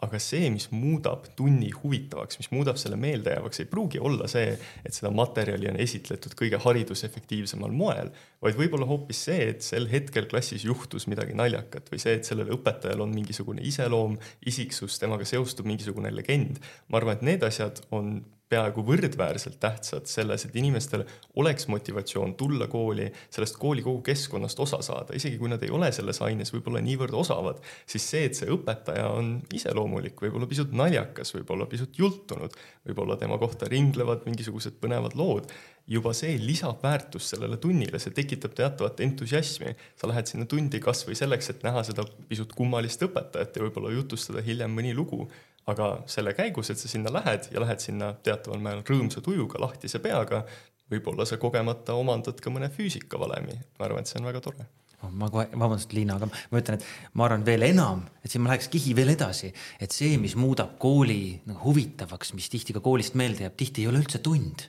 aga 0.00 0.18
see, 0.22 0.46
mis 0.54 0.68
muudab 0.70 1.26
tunni 1.36 1.72
huvitavaks, 1.74 2.38
mis 2.38 2.50
muudab 2.54 2.78
selle 2.78 2.96
meeldejäävaks, 3.00 3.60
ei 3.60 3.70
pruugi 3.70 3.98
olla 3.98 4.28
see, 4.30 4.54
et 4.84 4.94
seda 4.94 5.10
materjali 5.14 5.68
on 5.72 5.80
esitletud 5.82 6.36
kõige 6.38 6.62
haridusefektiivsemal 6.62 7.74
moel, 7.74 8.12
vaid 8.42 8.58
võib-olla 8.58 8.86
hoopis 8.86 9.24
see, 9.26 9.50
et 9.54 9.66
sel 9.66 9.90
hetkel 9.90 10.30
klassis 10.30 10.64
juhtus 10.64 11.08
midagi 11.10 11.34
naljakat 11.34 11.90
või 11.90 12.02
see, 12.02 12.20
et 12.20 12.28
sellel 12.28 12.54
õpetajal 12.54 13.02
on 13.02 13.14
mingisugune 13.14 13.66
iseloom, 13.66 14.18
isiksus, 14.46 15.00
temaga 15.02 15.26
seostub 15.26 15.66
mingisugune 15.66 16.14
legend. 16.14 16.62
ma 16.88 17.02
arvan, 17.02 17.18
et 17.18 17.26
need 17.26 17.42
asjad 17.46 17.82
on 17.90 18.20
peaaegu 18.50 18.82
võrdväärselt 18.86 19.60
tähtsad 19.62 20.08
selles, 20.10 20.44
et 20.46 20.56
inimestel 20.58 21.04
oleks 21.38 21.68
motivatsioon 21.70 22.34
tulla 22.38 22.66
kooli, 22.70 23.06
sellest 23.30 23.58
kooli 23.62 23.84
kogu 23.86 24.02
keskkonnast 24.06 24.60
osa 24.64 24.80
saada, 24.82 25.14
isegi 25.14 25.38
kui 25.38 25.50
nad 25.52 25.62
ei 25.62 25.70
ole 25.74 25.92
selles 25.94 26.18
aines 26.26 26.50
võib-olla 26.54 26.82
niivõrd 26.82 27.14
osavad, 27.14 27.60
siis 27.86 28.08
see, 28.10 28.24
et 28.26 28.38
see 28.38 28.50
õpetaja 28.50 29.06
on 29.14 29.36
iseloomulik, 29.54 30.18
võib-olla 30.24 30.50
pisut 30.50 30.74
naljakas, 30.74 31.34
võib-olla 31.36 31.68
pisut 31.70 31.98
jultunud, 31.98 32.56
võib-olla 32.88 33.18
tema 33.20 33.38
kohta 33.38 33.70
ringlevad 33.70 34.26
mingisugused 34.26 34.80
põnevad 34.82 35.14
lood, 35.20 35.46
juba 35.90 36.12
see 36.14 36.36
lisab 36.38 36.82
väärtust 36.84 37.34
sellele 37.34 37.58
tunnile, 37.62 37.98
see 38.02 38.14
tekitab 38.14 38.54
teatavat 38.58 39.00
entusiasmi. 39.06 39.74
sa 39.98 40.10
lähed 40.10 40.26
sinna 40.26 40.46
tundi 40.46 40.78
kasvõi 40.82 41.16
selleks, 41.18 41.50
et 41.50 41.62
näha 41.66 41.82
seda 41.86 42.04
pisut 42.28 42.52
kummalist 42.54 43.02
õpetajat 43.06 43.56
ja 43.56 43.64
võib-olla 43.66 43.94
jutustada 43.94 44.42
hiljem 44.42 44.74
mõni 44.74 44.94
lugu 44.94 45.26
aga 45.68 45.90
selle 46.10 46.34
käigus, 46.36 46.70
et 46.72 46.80
sa 46.80 46.88
sinna 46.88 47.12
lähed 47.12 47.50
ja 47.52 47.62
lähed 47.62 47.82
sinna 47.82 48.12
teataval 48.24 48.62
määral 48.62 48.84
rõõmsa 48.86 49.22
tujuga, 49.24 49.60
lahtise 49.62 50.00
peaga, 50.02 50.44
võib-olla 50.90 51.26
sa 51.28 51.38
kogemata 51.40 51.94
omandad 51.98 52.40
ka 52.42 52.52
mõne 52.52 52.70
füüsikavalemi, 52.74 53.56
ma 53.78 53.86
arvan, 53.86 54.04
et 54.04 54.10
see 54.10 54.20
on 54.20 54.28
väga 54.30 54.42
tore. 54.44 54.66
Oh, 55.00 55.08
ma 55.16 55.30
kohe, 55.32 55.46
vabandust, 55.54 55.94
Liina, 55.96 56.18
aga 56.18 56.26
ma 56.28 56.60
ütlen, 56.60 56.76
et 56.76 57.14
ma 57.16 57.24
arvan 57.24 57.44
veel 57.46 57.64
enam, 57.70 58.02
et 58.20 58.32
siin 58.32 58.42
ma 58.44 58.50
läheks 58.52 58.68
kihi 58.72 58.92
veel 58.98 59.14
edasi, 59.14 59.48
et 59.80 59.94
see, 59.96 60.18
mis 60.20 60.34
muudab 60.36 60.74
kooli 60.82 61.38
nagu 61.48 61.62
huvitavaks, 61.62 62.34
mis 62.36 62.50
tihti 62.52 62.76
ka 62.76 62.82
koolist 62.84 63.16
meelde 63.16 63.46
jääb, 63.46 63.56
tihti 63.56 63.84
ei 63.84 63.90
ole 63.92 64.02
üldse 64.02 64.20
tund. 64.24 64.68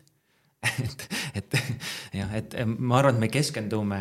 Et, 0.86 1.04
et 1.34 1.56
jah, 2.14 2.34
et 2.38 2.52
ma 2.70 3.00
arvan, 3.00 3.16
et 3.16 3.24
me 3.24 3.28
keskendume 3.34 3.98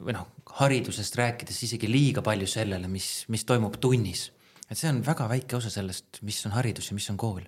või 0.00 0.14
noh, 0.16 0.30
haridusest 0.56 1.18
rääkides 1.20 1.58
isegi 1.66 1.90
liiga 1.90 2.22
palju 2.24 2.48
sellele, 2.48 2.88
mis, 2.88 3.26
mis 3.28 3.44
toimub 3.44 3.76
tunnis 3.84 4.30
et 4.70 4.78
see 4.78 4.90
on 4.90 5.02
väga 5.04 5.28
väike 5.30 5.58
osa 5.58 5.70
sellest, 5.72 6.22
mis 6.22 6.40
on 6.48 6.56
haridus 6.56 6.90
ja 6.90 6.96
mis 6.98 7.10
on 7.12 7.20
kool. 7.20 7.42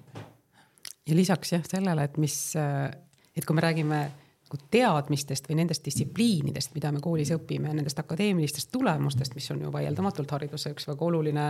ja 1.07 1.17
lisaks 1.17 1.53
jah 1.53 1.65
sellele, 1.67 2.05
et 2.05 2.17
mis, 2.21 2.37
et 2.57 3.45
kui 3.47 3.57
me 3.57 3.65
räägime 3.65 4.01
teadmistest 4.71 5.49
või 5.51 5.61
nendest 5.61 5.85
distsipliinidest, 5.85 6.75
mida 6.75 6.93
me 6.95 7.01
koolis 7.03 7.33
õpime, 7.35 7.73
nendest 7.75 7.99
akadeemilistest 7.99 8.71
tulemustest, 8.73 9.35
mis 9.35 9.51
on 9.51 9.65
ju 9.67 9.73
vaieldamatult 9.73 10.31
hariduse 10.37 10.71
üks 10.75 10.87
väga 10.89 11.09
oluline 11.09 11.47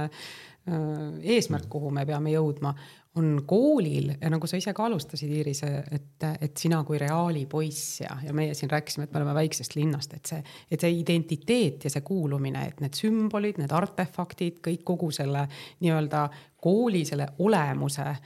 eesmärk, 1.22 1.68
kuhu 1.70 1.92
me 1.94 2.02
peame 2.06 2.32
jõudma, 2.32 2.72
on 3.16 3.42
koolil. 3.48 4.10
Ja 4.20 4.30
nagu 4.32 4.48
sa 4.50 4.58
ise 4.58 4.74
ka 4.76 4.88
alustasid, 4.88 5.30
Iiris, 5.30 5.62
et, 5.64 6.26
et 6.42 6.56
sina 6.58 6.82
kui 6.84 6.98
reaalipoiss 7.00 8.00
ja, 8.02 8.16
ja 8.26 8.34
meie 8.36 8.54
siin 8.54 8.72
rääkisime, 8.72 9.06
et 9.06 9.14
me 9.14 9.22
oleme 9.22 9.36
väiksest 9.38 9.76
linnast, 9.78 10.16
et 10.18 10.32
see, 10.32 10.42
et 10.70 10.82
see 10.82 10.98
identiteet 10.98 11.86
ja 11.86 11.92
see 11.92 12.04
kuulumine, 12.06 12.66
et 12.72 12.82
need 12.82 12.98
sümbolid, 12.98 13.60
need 13.62 13.72
artefaktid, 13.72 14.58
kõik 14.64 14.82
kogu 14.88 15.12
selle 15.14 15.46
nii-öelda 15.84 16.26
kooli 16.66 17.04
selle 17.06 17.30
olemuse 17.46 18.08
äh, 18.10 18.20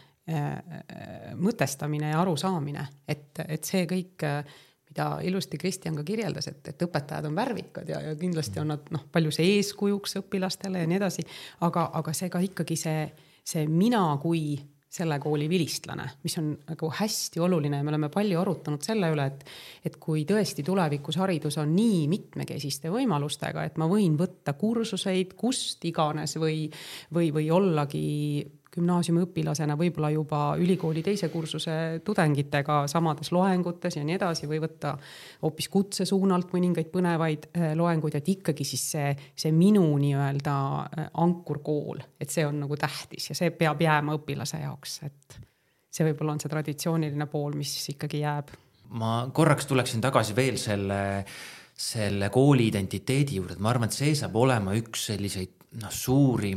mõtestamine 1.41 2.13
ja 2.13 2.21
arusaamine, 2.21 2.85
et, 3.09 3.41
et 3.49 3.65
see 3.67 3.87
kõik 3.91 4.27
mida 4.91 5.07
ilusti 5.23 5.59
Kristjan 5.59 5.97
ka 6.01 6.05
kirjeldas, 6.07 6.49
et, 6.51 6.73
et 6.73 6.83
õpetajad 6.83 7.29
on 7.29 7.39
värvikad 7.39 7.89
ja, 7.89 8.01
ja 8.11 8.17
kindlasti 8.19 8.61
on 8.63 8.73
nad 8.75 8.91
noh, 8.91 9.07
palju 9.13 9.31
see 9.35 9.57
eeskujuks 9.57 10.19
õpilastele 10.23 10.83
ja 10.83 10.91
nii 10.91 10.99
edasi. 10.99 11.25
aga, 11.67 11.91
aga 12.01 12.15
see 12.17 12.31
ka 12.33 12.43
ikkagi 12.43 12.77
see, 12.79 13.07
see 13.47 13.67
mina 13.71 14.03
kui 14.23 14.59
selle 14.91 15.21
kooli 15.23 15.47
vilistlane, 15.47 16.09
mis 16.25 16.35
on 16.41 16.49
nagu 16.67 16.89
hästi 16.99 17.39
oluline 17.41 17.79
ja 17.79 17.85
me 17.87 17.93
oleme 17.93 18.09
palju 18.11 18.41
arutanud 18.41 18.83
selle 18.83 19.13
üle, 19.15 19.29
et, 19.31 19.45
et 19.87 19.99
kui 20.03 20.25
tõesti 20.27 20.65
tulevikus 20.67 21.21
haridus 21.23 21.61
on 21.63 21.71
nii 21.77 22.09
mitmekesiste 22.11 22.91
võimalustega, 22.91 23.69
et 23.69 23.79
ma 23.79 23.87
võin 23.91 24.17
võtta 24.19 24.57
kursuseid 24.59 25.37
kust 25.39 25.87
iganes 25.87 26.35
või, 26.43 26.65
või, 27.15 27.31
või 27.37 27.47
ollagi 27.55 28.03
gümnaasiumiõpilasena 28.75 29.75
võib-olla 29.79 30.13
juba 30.15 30.41
ülikooli 30.61 31.03
teise 31.03 31.29
kursuse 31.33 32.01
tudengitega 32.07 32.85
samades 32.91 33.33
loengutes 33.35 33.97
ja 33.99 34.05
nii 34.07 34.15
edasi 34.15 34.47
või 34.51 34.61
võtta 34.63 34.95
hoopis 35.43 35.69
kutsesuunalt 35.73 36.53
mõningaid 36.55 36.91
põnevaid 36.93 37.49
äh, 37.51 37.73
loenguid, 37.79 38.15
et 38.21 38.29
ikkagi 38.31 38.67
siis 38.67 38.85
see, 38.95 39.13
see 39.35 39.51
minu 39.55 39.85
nii-öelda 39.99 40.57
äh, 40.85 41.09
ankurkool, 41.23 42.03
et 42.21 42.31
see 42.31 42.47
on 42.47 42.63
nagu 42.63 42.79
tähtis 42.79 43.31
ja 43.33 43.39
see 43.39 43.51
peab 43.51 43.83
jääma 43.83 44.15
õpilase 44.21 44.63
jaoks, 44.63 45.01
et 45.09 45.41
see 45.91 46.07
võib-olla 46.07 46.37
on 46.37 46.43
see 46.43 46.53
traditsiooniline 46.53 47.27
pool, 47.31 47.57
mis 47.59 47.73
ikkagi 47.91 48.23
jääb. 48.23 48.53
ma 49.03 49.15
korraks 49.35 49.67
tuleksin 49.67 50.03
tagasi 50.05 50.37
veel 50.37 50.61
selle, 50.63 51.01
selle 51.75 52.31
kooli 52.31 52.69
identiteedi 52.71 53.41
juurde, 53.41 53.59
et 53.59 53.65
ma 53.67 53.75
arvan, 53.75 53.91
et 53.91 53.99
see 53.99 54.15
saab 54.15 54.39
olema 54.39 54.77
üks 54.79 55.09
selliseid 55.11 55.75
noh, 55.83 55.91
suuri 55.91 56.55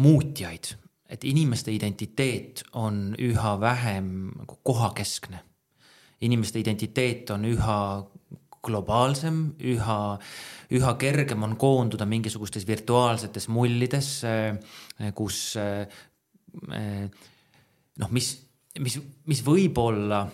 muutjaid 0.00 0.72
et 1.08 1.24
inimeste 1.24 1.72
identiteet 1.72 2.64
on 2.80 3.14
üha 3.20 3.60
vähem 3.60 4.06
nagu 4.38 4.58
kohakeskne. 4.62 5.42
inimeste 6.24 6.58
identiteet 6.58 7.30
on 7.30 7.44
üha 7.44 7.78
globaalsem, 8.64 9.40
üha, 9.60 10.18
üha 10.72 10.92
kergem 10.96 11.42
on 11.44 11.56
koonduda 11.60 12.06
mingisugustes 12.08 12.64
virtuaalsetes 12.66 13.48
mullides, 13.52 14.22
kus 15.14 15.40
noh, 17.98 18.10
mis, 18.10 18.30
mis, 18.80 18.96
mis 19.28 19.44
võib-olla 19.44 20.24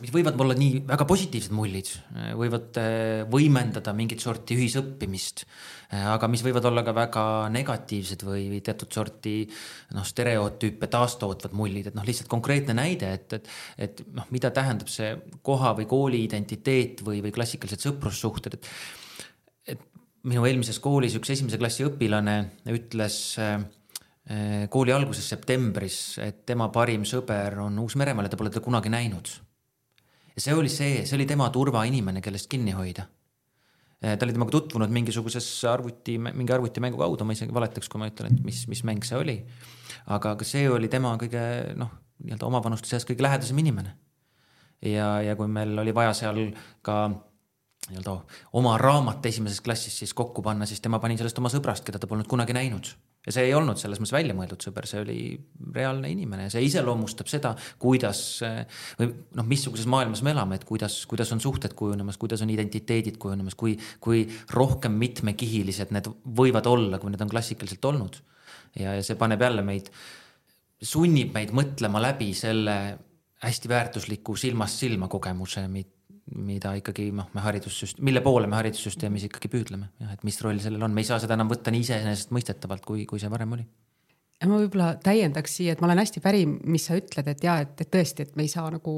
mis 0.00 0.12
võivad 0.14 0.38
olla 0.40 0.54
nii 0.56 0.80
väga 0.88 1.04
positiivsed 1.06 1.52
mullid, 1.54 1.90
võivad 2.38 2.78
äh, 2.80 3.22
võimendada 3.30 3.92
mingit 3.96 4.22
sorti 4.24 4.56
ühisõppimist, 4.56 5.44
äh, 5.92 6.06
aga 6.14 6.28
mis 6.32 6.42
võivad 6.46 6.64
olla 6.70 6.82
ka 6.86 6.94
väga 6.96 7.24
negatiivsed 7.52 8.24
või, 8.26 8.62
teatud 8.64 8.96
sorti 8.96 9.36
noh, 9.94 10.06
stereotüüpe 10.08 10.88
taastootvad 10.90 11.56
mullid, 11.56 11.90
et 11.90 11.98
noh, 11.98 12.06
lihtsalt 12.06 12.32
konkreetne 12.32 12.76
näide, 12.80 13.12
et, 13.18 13.38
et, 13.38 13.52
et 13.86 14.02
noh, 14.16 14.26
mida 14.34 14.50
tähendab 14.56 14.90
see 14.92 15.12
koha 15.44 15.74
või 15.78 15.88
kooli 15.90 16.24
identiteet 16.24 17.04
või, 17.04 17.20
või 17.24 17.36
klassikalised 17.36 17.84
sõprussuhted, 17.84 18.56
et, 18.58 18.74
et 19.76 19.88
minu 20.24 20.48
eelmises 20.48 20.80
koolis 20.82 21.20
üks 21.20 21.36
esimese 21.36 21.60
klassi 21.60 21.84
õpilane 21.84 22.40
ütles 22.72 23.22
äh, 23.36 23.58
kooli 24.72 24.96
alguses 24.96 25.28
septembris, 25.28 26.16
et 26.24 26.46
tema 26.48 26.72
parim 26.72 27.04
sõber 27.04 27.60
on 27.68 27.82
Uus-Meremaal 27.84 28.24
ja 28.24 28.32
ta 28.32 28.40
pole 28.40 28.54
teda 28.54 28.64
kunagi 28.64 28.88
näinud 28.88 29.43
ja 30.34 30.42
see 30.42 30.54
oli 30.54 30.70
see, 30.72 31.02
see 31.06 31.16
oli 31.18 31.26
tema 31.30 31.48
turvainimene, 31.54 32.22
kellest 32.24 32.48
kinni 32.50 32.74
hoida. 32.76 33.06
Eh, 34.04 34.16
ta 34.18 34.26
oli 34.26 34.34
temaga 34.36 34.52
tutvunud 34.52 34.92
mingisuguses 34.92 35.46
arvuti, 35.70 36.18
mingi 36.18 36.52
arvutimängu 36.52 36.98
kaudu, 37.00 37.24
ma 37.24 37.36
isegi 37.36 37.54
valetaks, 37.54 37.88
kui 37.88 38.02
ma 38.02 38.10
ütlen, 38.10 38.34
et 38.34 38.46
mis, 38.46 38.64
mis 38.68 38.82
mäng 38.84 39.06
see 39.06 39.20
oli. 39.20 39.38
aga 40.04 40.34
ka 40.36 40.44
see 40.44 40.66
oli 40.68 40.90
tema 40.92 41.14
kõige 41.20 41.40
noh, 41.80 41.92
nii-öelda 42.24 42.48
omavanuste 42.50 42.90
seas 42.90 43.06
kõige 43.08 43.24
lähedasem 43.24 43.58
inimene. 43.58 43.94
ja, 44.82 45.22
ja 45.22 45.36
kui 45.36 45.48
meil 45.48 45.78
oli 45.78 45.94
vaja 45.94 46.12
seal 46.12 46.42
ka 46.82 46.98
nii-öelda 47.88 48.18
oma 48.52 48.76
raamat 48.80 49.24
esimeses 49.26 49.60
klassis 49.64 49.96
siis 49.98 50.12
kokku 50.14 50.42
panna, 50.42 50.66
siis 50.66 50.80
tema 50.84 50.98
pani 50.98 51.16
sellest 51.16 51.38
oma 51.38 51.52
sõbrast, 51.52 51.86
keda 51.86 51.98
ta 51.98 52.10
polnud 52.10 52.28
kunagi 52.28 52.52
näinud 52.56 52.92
ja 53.24 53.32
see 53.32 53.46
ei 53.48 53.54
olnud 53.56 53.78
selles 53.80 54.00
mõttes 54.00 54.14
väljamõeldud 54.14 54.64
sõber, 54.64 54.86
see 54.88 55.00
oli 55.00 55.18
reaalne 55.74 56.10
inimene 56.12 56.46
ja 56.46 56.52
see 56.52 56.64
iseloomustab 56.66 57.30
seda, 57.30 57.54
kuidas 57.80 58.20
või 58.98 59.08
noh, 59.38 59.48
missuguses 59.48 59.88
maailmas 59.90 60.24
me 60.26 60.34
elame, 60.34 60.58
et 60.60 60.66
kuidas, 60.68 61.00
kuidas 61.10 61.32
on 61.36 61.40
suhted 61.44 61.76
kujunemas, 61.78 62.18
kuidas 62.20 62.44
on 62.44 62.52
identiteedid 62.52 63.16
kujunemas, 63.22 63.56
kui, 63.58 63.78
kui 64.04 64.26
rohkem 64.52 64.98
mitmekihilised 65.00 65.94
need 65.96 66.10
võivad 66.36 66.68
olla, 66.70 67.00
kui 67.00 67.14
need 67.14 67.24
on 67.24 67.32
klassikaliselt 67.32 67.90
olnud. 67.92 68.20
ja, 68.76 68.98
ja 68.98 69.02
see 69.06 69.16
paneb 69.16 69.40
jälle 69.40 69.64
meid, 69.64 69.88
sunnib 70.84 71.32
meid 71.34 71.54
mõtlema 71.56 72.02
läbi 72.02 72.32
selle 72.36 72.78
hästi 73.44 73.68
väärtusliku 73.68 74.36
silmast 74.36 74.80
silma 74.84 75.08
kogemuse, 75.08 75.66
mida 76.32 76.72
ikkagi 76.78 77.10
noh, 77.14 77.28
me 77.36 77.42
haridussüst-, 77.44 78.00
mille 78.04 78.22
poole 78.24 78.48
me 78.50 78.56
haridussüsteemis 78.56 79.26
ikkagi 79.28 79.50
püüdleme, 79.52 79.90
jah, 80.00 80.14
et 80.16 80.24
mis 80.26 80.38
roll 80.44 80.60
sellel 80.62 80.86
on, 80.86 80.94
me 80.94 81.04
ei 81.04 81.08
saa 81.08 81.20
seda 81.22 81.36
enam 81.36 81.50
võtta 81.52 81.72
nii 81.74 81.84
iseenesestmõistetavalt, 81.84 82.84
kui, 82.86 83.04
kui 83.08 83.20
see 83.20 83.32
varem 83.32 83.52
oli. 83.58 83.66
ja 84.40 84.48
ma 84.48 84.60
võib-olla 84.62 84.94
täiendaks 85.04 85.58
siia, 85.60 85.74
et 85.74 85.84
ma 85.84 85.90
olen 85.90 86.00
hästi 86.00 86.24
päri, 86.24 86.46
mis 86.48 86.88
sa 86.88 86.96
ütled, 86.98 87.28
et 87.34 87.44
ja 87.44 87.58
et, 87.64 87.76
et 87.84 87.92
tõesti, 87.92 88.24
et 88.24 88.36
me 88.40 88.46
ei 88.46 88.52
saa 88.52 88.70
nagu 88.72 88.96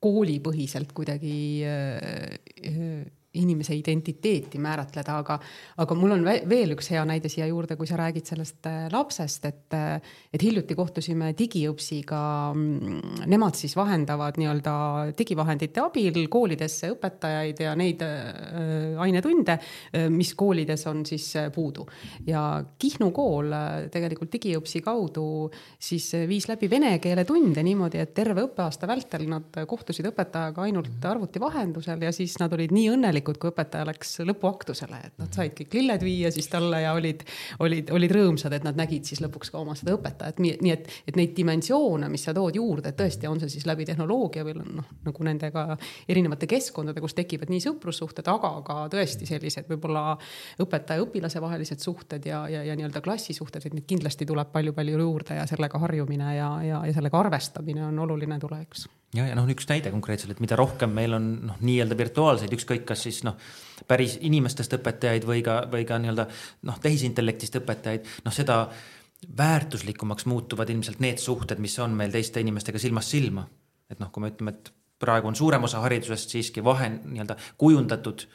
koolipõhiselt 0.00 0.94
kuidagi 0.96 1.34
äh, 1.66 3.08
inimese 3.38 3.76
identiteeti 3.78 4.58
määratleda, 4.58 5.16
aga, 5.22 5.36
aga 5.78 5.96
mul 5.98 6.16
on 6.16 6.24
veel 6.50 6.74
üks 6.74 6.88
hea 6.90 7.02
näide 7.06 7.30
siia 7.30 7.46
juurde, 7.46 7.76
kui 7.78 7.86
sa 7.86 7.98
räägid 8.00 8.26
sellest 8.26 8.66
äh, 8.66 8.88
lapsest, 8.90 9.44
et, 9.46 9.76
äh, 9.76 10.16
et 10.34 10.42
hiljuti 10.42 10.74
kohtusime 10.74 11.30
digiõpsiga. 11.38 12.22
Mm, 12.56 13.28
nemad 13.30 13.54
siis 13.58 13.76
vahendavad 13.78 14.40
nii-öelda 14.40 14.74
digivahendite 15.18 15.82
abil 15.84 16.18
koolidesse 16.32 16.90
õpetajaid 16.96 17.62
ja 17.62 17.76
neid 17.78 18.02
äh, 18.02 18.98
ainetunde, 19.00 19.58
mis 20.10 20.32
koolides 20.38 20.82
on 20.90 21.04
siis 21.06 21.28
puudu. 21.54 21.86
ja 22.26 22.64
Kihnu 22.80 23.10
kool 23.14 23.52
tegelikult 23.92 24.32
digiõpsi 24.32 24.82
kaudu 24.84 25.50
siis 25.78 26.10
viis 26.28 26.46
läbi 26.50 26.68
vene 26.70 26.92
keele 27.02 27.24
tunde 27.28 27.62
niimoodi, 27.64 28.00
et 28.02 28.12
terve 28.14 28.44
õppeaasta 28.48 28.88
vältel 28.90 29.26
nad 29.30 29.60
kohtusid 29.70 30.10
õpetajaga 30.10 30.66
ainult 30.66 31.06
arvuti 31.06 31.42
vahendusel 31.42 32.02
ja 32.02 32.12
siis 32.14 32.36
nad 32.42 32.52
olid 32.56 32.74
nii 32.74 32.90
õnnelikud 32.94 33.19
õnnelikud, 33.20 33.38
kui 33.40 33.50
õpetaja 33.50 33.86
läks 33.86 34.20
lõpuaktusele, 34.24 34.98
et 35.04 35.18
nad 35.20 35.32
said 35.34 35.52
kõik 35.56 35.74
lilled 35.74 36.02
viia 36.02 36.30
siis 36.32 36.48
talle 36.48 36.80
ja 36.82 36.92
olid, 36.94 37.22
olid, 37.60 37.90
olid 37.92 38.12
rõõmsad, 38.12 38.52
et 38.52 38.64
nad 38.64 38.76
nägid 38.76 39.04
siis 39.04 39.20
lõpuks 39.20 39.50
ka 39.52 39.60
oma 39.60 39.74
seda 39.74 39.94
õpetajat, 39.96 40.40
nii 40.40 40.72
et, 40.72 40.88
et 41.06 41.16
neid 41.16 41.34
dimensioone, 41.36 42.08
mis 42.08 42.24
sa 42.24 42.34
tood 42.34 42.56
juurde, 42.56 42.92
tõesti, 42.96 43.28
on 43.28 43.40
see 43.40 43.52
siis 43.52 43.66
läbi 43.66 43.84
tehnoloogia 43.88 44.44
või 44.44 44.56
noh, 44.58 44.88
nagu 45.04 45.24
nendega 45.26 45.76
erinevate 46.08 46.48
keskkondade, 46.50 47.00
kus 47.00 47.14
tekivad 47.14 47.50
nii 47.50 47.60
sõprussuhted, 47.64 48.28
aga 48.30 48.52
ka 48.66 48.78
tõesti 48.92 49.28
sellised 49.28 49.68
võib-olla 49.70 50.16
õpetaja-õpilase 50.60 51.42
vahelised 51.42 51.82
suhted 51.84 52.26
ja, 52.26 52.46
ja, 52.48 52.64
ja 52.64 52.76
nii-öelda 52.78 53.02
klassisuhted, 53.04 53.66
et 53.66 53.76
neid 53.76 53.88
kindlasti 53.90 54.28
tuleb 54.28 54.52
palju-palju 54.54 55.00
juurde 55.00 55.40
ja 55.40 55.46
sellega 55.50 55.80
harjumine 55.82 56.36
ja, 56.36 56.54
ja, 56.66 56.80
ja 56.86 56.96
sellega 56.96 57.20
arvestamine 57.20 57.84
on 57.90 57.98
oluline 58.06 58.38
tulevikus. 58.40 58.88
Ja, 59.10 59.24
ja 59.26 59.34
noh, 59.34 59.48
üks 59.50 59.66
näide 59.66 59.90
konkreetselt, 59.90 60.36
et 60.36 60.40
mida 60.42 60.54
rohkem 60.58 60.92
meil 60.94 61.16
on 61.16 61.24
noh, 61.48 61.56
nii-öelda 61.66 61.96
virtuaalseid, 61.98 62.52
ükskõik 62.54 62.84
kas 62.86 63.08
siis 63.08 63.09
noh, 63.26 63.36
päris 63.88 64.18
inimestest 64.26 64.78
õpetajaid 64.78 65.26
või 65.28 65.44
ka, 65.46 65.62
või 65.72 65.86
ka 65.88 65.98
nii-öelda 66.00 66.26
noh, 66.68 66.80
tehisintellektist 66.82 67.60
õpetajaid, 67.60 68.08
noh, 68.26 68.34
seda 68.34 68.62
väärtuslikumaks 69.36 70.26
muutuvad 70.30 70.70
ilmselt 70.72 71.00
need 71.04 71.20
suhted, 71.20 71.60
mis 71.60 71.76
on 71.82 71.96
meil 71.96 72.12
teiste 72.14 72.40
inimestega 72.40 72.80
silmast 72.80 73.16
silma. 73.16 73.46
et 73.90 73.98
noh, 73.98 74.10
kui 74.14 74.22
me 74.22 74.30
ütleme, 74.30 74.54
et 74.54 74.70
praegu 75.02 75.26
on 75.26 75.34
suurem 75.34 75.64
osa 75.66 75.80
haridusest 75.82 76.30
siiski 76.30 76.62
vahe 76.64 76.86
nii-öelda 76.92 77.34
kujundatud 77.58 78.26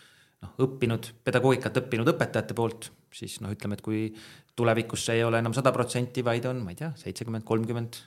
noh, 0.43 0.51
õppinud, 0.67 1.11
pedagoogikat 1.23 1.79
õppinud 1.83 2.11
õpetajate 2.11 2.57
poolt, 2.57 2.89
siis 3.13 3.39
noh, 3.41 3.53
ütleme, 3.55 3.77
et 3.77 3.85
kui 3.85 4.09
tulevikus 4.55 5.05
see 5.07 5.19
ei 5.19 5.23
ole 5.23 5.39
enam 5.39 5.55
sada 5.55 5.71
protsenti, 5.75 6.23
vaid 6.25 6.45
on, 6.49 6.59
ma 6.65 6.75
ei 6.75 6.81
tea, 6.81 6.91
seitsekümmend, 6.99 7.47
kolmkümmend 7.47 8.01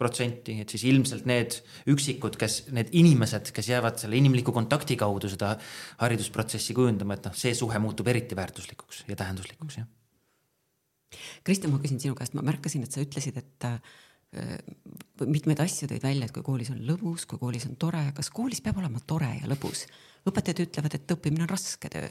protsenti, 0.00 0.56
et 0.62 0.72
siis 0.72 0.86
ilmselt 0.88 1.26
need 1.28 1.58
üksikud, 1.92 2.38
kes, 2.40 2.62
need 2.76 2.92
inimesed, 2.96 3.52
kes 3.54 3.70
jäävad 3.70 4.00
selle 4.00 4.18
inimliku 4.18 4.54
kontakti 4.56 4.96
kaudu 5.00 5.28
seda 5.30 5.54
haridusprotsessi 6.00 6.76
kujundama, 6.76 7.18
et 7.18 7.28
noh, 7.28 7.36
see 7.36 7.52
suhe 7.56 7.80
muutub 7.82 8.08
eriti 8.12 8.38
väärtuslikuks 8.38 9.04
ja 9.10 9.18
tähenduslikuks, 9.20 9.80
jah. 9.82 9.88
Kristjan, 11.44 11.72
ma 11.74 11.80
küsin 11.82 11.98
sinu 12.00 12.14
käest, 12.14 12.36
ma 12.38 12.44
märkasin, 12.46 12.84
et 12.86 12.94
sa 12.94 13.02
ütlesid, 13.02 13.40
et 13.40 13.66
äh, 13.66 13.80
mitmeid 15.26 15.60
asju 15.64 15.90
tõid 15.90 16.04
välja, 16.06 16.28
et 16.28 16.34
kui 16.34 16.46
koolis 16.46 16.70
on 16.72 16.80
lõbus, 16.86 17.26
kui 17.28 17.40
koolis 17.40 17.66
on 17.66 17.76
tore, 17.80 18.04
kas 18.16 18.30
koolis 18.34 18.62
peab 18.64 18.78
olema 18.82 19.02
tore 19.06 19.32
ja 19.40 19.50
lõbus? 19.50 19.88
õpetajad 20.28 20.66
ütlevad, 20.66 20.94
et 20.94 21.12
õppimine 21.16 21.46
on 21.46 21.50
raske 21.50 21.88
töö 21.92 22.08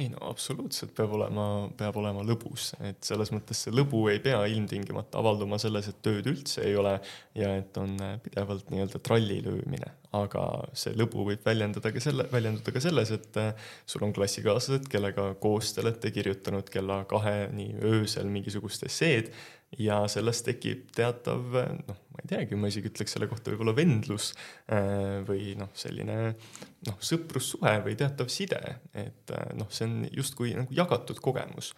ei 0.00 0.08
no 0.08 0.22
absoluutselt 0.30 0.94
peab 0.96 1.12
olema, 1.18 1.46
peab 1.76 1.96
olema 2.00 2.22
lõbus, 2.24 2.70
et 2.88 3.02
selles 3.04 3.32
mõttes 3.34 3.60
see 3.64 3.74
lõbu 3.74 4.06
ei 4.10 4.22
pea 4.24 4.40
ilmtingimata 4.48 5.20
avalduma 5.20 5.58
selles, 5.60 5.88
et 5.90 5.98
tööd 6.04 6.28
üldse 6.30 6.64
ei 6.64 6.76
ole 6.80 6.94
ja 7.38 7.52
et 7.58 7.76
on 7.80 7.94
pidevalt 8.24 8.72
nii-öelda 8.72 9.02
tralli 9.04 9.40
löömine, 9.44 9.92
aga 10.16 10.46
see 10.78 10.96
lõbu 10.96 11.26
võib 11.28 11.44
väljendada 11.44 11.92
ka 11.92 12.02
selle, 12.04 12.26
väljenduda 12.32 12.74
ka 12.74 12.84
selles, 12.84 13.12
et 13.14 13.40
äh, 13.40 13.52
sul 13.86 14.06
on 14.06 14.14
klassikaaslased, 14.16 14.88
kellega 14.92 15.32
koos 15.42 15.74
te 15.74 15.84
olete 15.84 16.12
kirjutanud 16.14 16.72
kella 16.72 17.02
kaheni 17.10 17.72
öösel 17.92 18.32
mingisugust 18.32 18.88
esseed 18.88 19.32
ja 19.80 20.02
sellest 20.10 20.46
tekib 20.48 20.88
teatav 20.96 21.60
noh, 21.88 22.00
ma 22.12 22.22
ei 22.22 22.28
teagi, 22.28 22.58
ma 22.58 22.68
isegi 22.70 22.90
ütleks 22.92 23.16
selle 23.16 23.28
kohta 23.30 23.52
võib-olla 23.52 23.74
vendlus 23.76 24.32
äh, 24.72 25.20
või 25.28 25.54
noh, 25.58 25.72
selline 25.78 26.16
noh, 26.86 26.98
sõprussuhe 27.00 27.78
või 27.86 27.96
teatav 27.98 28.30
side, 28.32 28.60
et 28.92 29.32
äh, 29.32 29.52
noh, 29.58 29.70
see 29.72 29.88
on 29.88 30.02
justkui 30.12 30.54
nagu 30.58 30.74
jagatud 30.76 31.22
kogemus. 31.24 31.72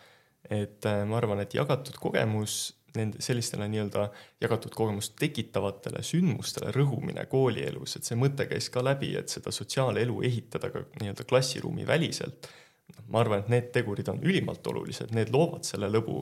et 0.51 0.85
äh, 0.91 1.05
ma 1.09 1.21
arvan, 1.21 1.41
et 1.41 1.55
jagatud 1.55 1.97
kogemus 2.03 2.75
nende 2.95 3.23
sellistele 3.23 3.67
nii-öelda 3.71 4.09
jagatud 4.43 4.75
kogemust 4.77 5.17
tekitavatele 5.19 6.03
sündmustele 6.07 6.71
rõhumine 6.75 7.25
koolielus, 7.31 7.97
et 7.97 8.07
see 8.07 8.19
mõte 8.19 8.47
käis 8.51 8.69
ka 8.71 8.85
läbi, 8.85 9.15
et 9.19 9.33
seda 9.33 9.51
sotsiaalelu 9.55 10.21
ehitada 10.29 10.71
ka 10.71 10.85
nii-öelda 11.01 11.27
klassiruumi 11.31 11.87
väliselt. 11.87 12.51
noh, 12.95 13.07
ma 13.09 13.23
arvan, 13.25 13.45
et 13.45 13.53
need 13.55 13.71
tegurid 13.75 14.11
on 14.13 14.21
ülimalt 14.23 14.67
olulised, 14.67 15.15
need 15.17 15.33
loovad 15.35 15.65
selle 15.67 15.89
lõbu 15.91 16.21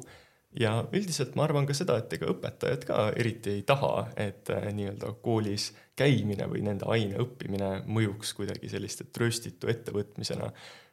ja 0.61 0.75
üldiselt 0.93 1.37
ma 1.37 1.47
arvan 1.47 1.67
ka 1.69 1.77
seda, 1.77 1.97
et 2.01 2.13
ega 2.17 2.29
õpetajad 2.33 2.87
ka 2.89 3.01
eriti 3.19 3.57
ei 3.57 3.65
taha, 3.69 4.09
et 4.21 4.51
äh, 4.53 4.69
nii-öelda 4.75 5.15
koolis 5.25 5.71
käimine 5.99 6.49
või 6.51 6.65
nende 6.67 6.89
aine 6.93 7.21
õppimine 7.23 7.73
mõjuks 7.87 8.35
kuidagi 8.37 8.71
selliste 8.73 9.09
trööstitu 9.13 9.71
ettevõtmisena. 9.73 10.53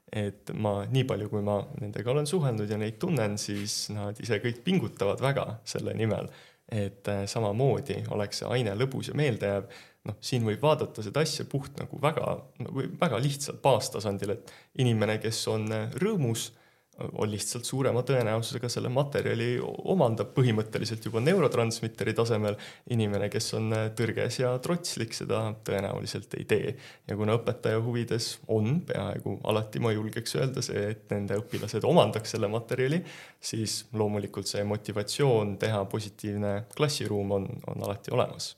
et 0.10 0.50
ma 0.58 0.88
nii 0.90 1.04
palju, 1.06 1.28
kui 1.30 1.42
ma 1.46 1.60
nendega 1.82 2.10
olen 2.12 2.26
suhelnud 2.28 2.70
ja 2.70 2.78
neid 2.82 2.96
tunnen, 2.98 3.38
siis 3.38 3.92
nad 3.94 4.18
ise 4.20 4.40
kõik 4.42 4.64
pingutavad 4.66 5.22
väga 5.22 5.60
selle 5.64 5.94
nimel, 5.94 6.32
et 6.72 7.08
äh, 7.08 7.26
samamoodi 7.30 8.04
oleks 8.16 8.42
see 8.42 8.50
aine 8.50 8.74
lõbus 8.78 9.12
ja 9.12 9.18
meeldejääv 9.18 9.68
noh, 10.10 10.18
siin 10.22 10.46
võib 10.48 10.62
vaadata 10.64 11.04
seda 11.06 11.22
asja 11.26 11.46
puht 11.50 11.78
nagu 11.80 12.00
väga, 12.02 12.38
või 12.72 12.90
väga 13.00 13.20
lihtsalt 13.22 13.62
baastasandil, 13.62 14.34
et 14.34 14.54
inimene, 14.82 15.20
kes 15.22 15.44
on 15.52 15.70
äh, 15.76 15.94
rõõmus 16.02 16.50
on 17.00 17.32
lihtsalt 17.32 17.66
suurema 17.66 18.04
tõenäosusega 18.06 18.70
selle 18.72 18.92
materjali 18.94 19.50
omandab 19.62 20.32
põhimõtteliselt 20.36 21.06
juba 21.06 21.22
neurotransmitteri 21.24 22.14
tasemel. 22.18 22.58
inimene, 22.90 23.30
kes 23.30 23.54
on 23.58 23.74
äh, 23.74 23.88
tõrges 23.96 24.40
ja 24.42 24.52
trotslik, 24.64 25.14
seda 25.14 25.42
tõenäoliselt 25.66 26.36
ei 26.40 26.46
tee. 26.46 26.76
ja 27.08 27.16
kuna 27.16 27.38
õpetaja 27.40 27.82
huvides 27.84 28.30
on 28.48 28.82
peaaegu 28.86 29.40
alati, 29.44 29.80
ma 29.80 29.94
julgeks 29.96 30.36
öelda 30.36 30.64
see, 30.66 30.90
et 30.92 31.10
nende 31.14 31.40
õpilased 31.40 31.86
omandaks 31.88 32.36
selle 32.36 32.52
materjali, 32.52 33.02
siis 33.40 33.86
loomulikult 33.94 34.48
see 34.48 34.64
motivatsioon 34.64 35.58
teha 35.62 35.84
positiivne 35.90 36.56
klassiruum 36.76 37.36
on, 37.40 37.50
on 37.68 37.84
alati 37.88 38.16
olemas. 38.16 38.56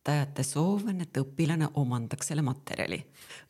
Õpetajate 0.00 0.42
soov 0.42 0.86
on, 0.88 1.00
et 1.04 1.18
õpilane 1.20 1.68
omandaks 1.76 2.30
selle 2.30 2.42
materjali. 2.42 2.98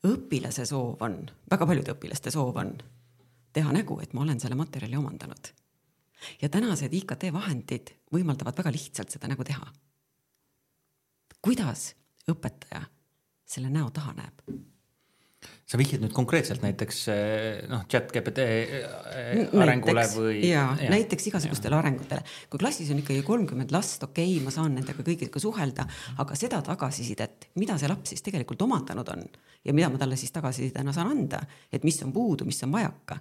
õpilase 0.05 0.65
soov 0.67 1.03
on, 1.07 1.31
väga 1.51 1.67
paljude 1.67 1.93
õpilaste 1.95 2.31
soov 2.31 2.57
on 2.57 2.73
teha 3.53 3.73
nägu, 3.73 4.01
et 4.01 4.13
ma 4.13 4.23
olen 4.23 4.41
selle 4.41 4.57
materjali 4.59 4.97
omandanud. 4.97 5.53
ja 6.43 6.49
tänased 6.49 6.93
IKT 6.93 7.33
vahendid 7.33 7.95
võimaldavad 8.13 8.57
väga 8.59 8.73
lihtsalt 8.73 9.11
seda 9.11 9.29
nägu 9.29 9.45
teha. 9.45 9.67
kuidas 11.41 11.95
õpetaja 12.29 12.83
selle 13.47 13.71
näo 13.71 13.91
taha 13.91 14.13
näeb? 14.13 14.43
Sa 15.71 15.79
vihjad 15.79 16.03
nüüd 16.03 16.15
konkreetselt 16.15 16.65
näiteks 16.65 17.01
eh, 17.13 17.61
noh, 17.71 17.85
chat 17.91 18.11
GPT 18.11 18.43
eh, 18.43 19.45
arengule 19.55 20.01
näiteks, 20.01 20.17
või? 20.19 20.41
ja, 20.49 20.65
näiteks 20.91 21.29
igasugustele 21.31 21.77
ja. 21.77 21.83
arengutele. 21.85 22.25
kui 22.51 22.63
klassis 22.63 22.91
on 22.91 23.03
ikkagi 23.05 23.23
kolmkümmend 23.27 23.71
last, 23.75 24.03
okei 24.09 24.33
okay,, 24.35 24.45
ma 24.45 24.55
saan 24.55 24.75
nendega 24.75 25.07
kõigiga 25.07 25.43
suhelda, 25.43 25.87
aga 26.23 26.39
seda 26.39 26.59
tagasisidet, 26.67 27.53
mida 27.63 27.79
see 27.79 27.91
laps 27.91 28.15
siis 28.15 28.27
tegelikult 28.27 28.67
omandanud 28.67 29.15
on 29.15 29.27
ja 29.65 29.77
mida 29.77 29.93
ma 29.93 30.01
talle 30.01 30.19
siis 30.19 30.35
tagasisidena 30.35 30.95
saan 30.97 31.15
anda, 31.15 31.45
et 31.71 31.87
mis 31.87 32.03
on 32.03 32.15
puudu, 32.15 32.49
mis 32.49 32.59
on 32.67 32.75
vajaka 32.75 33.21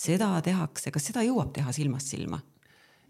seda 0.00 0.32
tehakse, 0.44 0.90
kas 0.90 1.10
seda 1.12 1.22
jõuab 1.26 1.52
teha 1.54 1.72
silmast 1.76 2.10
silma? 2.10 2.40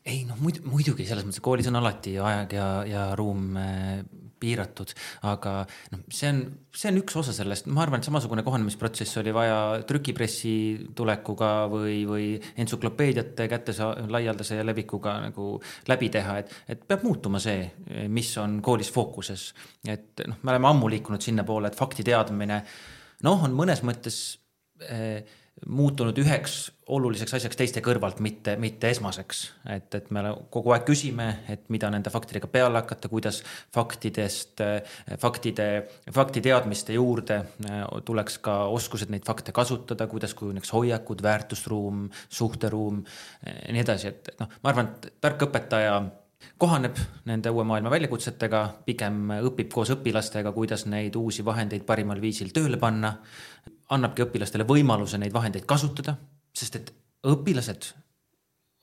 Ei 0.08 0.24
noh, 0.28 0.38
muidu 0.40 0.64
muidugi 0.68 1.04
selles 1.08 1.26
mõttes 1.26 1.42
koolis 1.44 1.68
on 1.70 1.78
alati 1.80 2.16
aeg 2.22 2.56
ja, 2.56 2.68
ja 2.88 3.04
ruum 3.18 3.56
äh, 3.60 4.00
piiratud, 4.40 4.92
aga 5.28 5.52
noh, 5.92 6.02
see 6.08 6.30
on, 6.32 6.38
see 6.72 6.88
on 6.88 7.00
üks 7.02 7.16
osa 7.20 7.34
sellest, 7.36 7.68
ma 7.68 7.82
arvan, 7.84 8.00
et 8.00 8.08
samasugune 8.08 8.44
kohanemisprotsess 8.46 9.20
oli 9.20 9.34
vaja 9.36 9.58
trükipressi 9.88 10.54
tulekuga 10.96 11.50
või, 11.72 11.98
või 12.08 12.28
entsüklopeediate 12.64 13.48
kätte 13.52 13.74
laialdase 14.08 14.62
levikuga 14.64 15.18
nagu 15.26 15.50
läbi 15.90 16.08
teha, 16.14 16.38
et, 16.40 16.54
et 16.72 16.86
peab 16.88 17.04
muutuma 17.04 17.42
see, 17.42 17.66
mis 18.08 18.32
on 18.40 18.58
koolis 18.64 18.92
fookuses. 18.94 19.50
et 19.84 20.24
noh, 20.26 20.40
me 20.42 20.54
oleme 20.54 20.72
ammu 20.72 20.88
liikunud 20.96 21.24
sinnapoole, 21.24 21.68
et 21.68 21.78
fakti 21.78 22.06
teadmine 22.06 22.62
noh, 23.26 23.44
on 23.44 23.54
mõnes 23.56 23.84
mõttes 23.84 24.22
eh, 24.88 25.20
muutunud 25.68 26.16
üheks 26.18 26.70
oluliseks 26.90 27.34
asjaks 27.36 27.58
teiste 27.58 27.82
kõrvalt, 27.84 28.20
mitte, 28.24 28.56
mitte 28.60 28.90
esmaseks. 28.90 29.40
et, 29.74 29.94
et 29.94 30.10
me 30.10 30.22
kogu 30.50 30.72
aeg 30.74 30.86
küsime, 30.88 31.26
et 31.52 31.68
mida 31.70 31.90
nende 31.92 32.10
faktidega 32.10 32.48
peale 32.50 32.80
hakata, 32.80 33.10
kuidas 33.12 33.42
faktidest, 33.74 34.62
faktide, 35.20 35.68
faktiteadmiste 36.12 36.96
juurde 36.96 37.42
äh, 37.42 37.82
tuleks 38.04 38.40
ka 38.44 38.56
oskused 38.72 39.12
neid 39.12 39.26
fakte 39.28 39.52
kasutada, 39.56 40.08
kuidas 40.10 40.34
kujuneks 40.38 40.72
hoiakud, 40.74 41.22
väärtusruum, 41.22 42.08
suhteruum 42.28 43.04
ja 43.46 43.74
nii 43.74 43.84
edasi, 43.84 44.14
et 44.14 44.34
noh, 44.40 44.50
ma 44.62 44.72
arvan, 44.72 44.94
et 44.96 45.12
tark 45.20 45.46
õpetaja 45.46 46.00
kohaneb 46.60 46.96
nende 47.28 47.52
uue 47.52 47.64
maailma 47.68 47.92
väljakutsetega, 47.92 48.62
pigem 48.86 49.34
õpib 49.50 49.70
koos 49.72 49.92
õpilastega, 49.94 50.52
kuidas 50.56 50.86
neid 50.90 51.16
uusi 51.20 51.44
vahendeid 51.44 51.84
parimal 51.88 52.20
viisil 52.22 52.52
tööle 52.56 52.80
panna. 52.80 53.14
Annabki 53.94 54.24
õpilastele 54.26 54.66
võimaluse 54.68 55.18
neid 55.18 55.34
vahendeid 55.34 55.66
kasutada, 55.68 56.16
sest 56.56 56.78
et 56.78 56.92
õpilased 57.26 57.90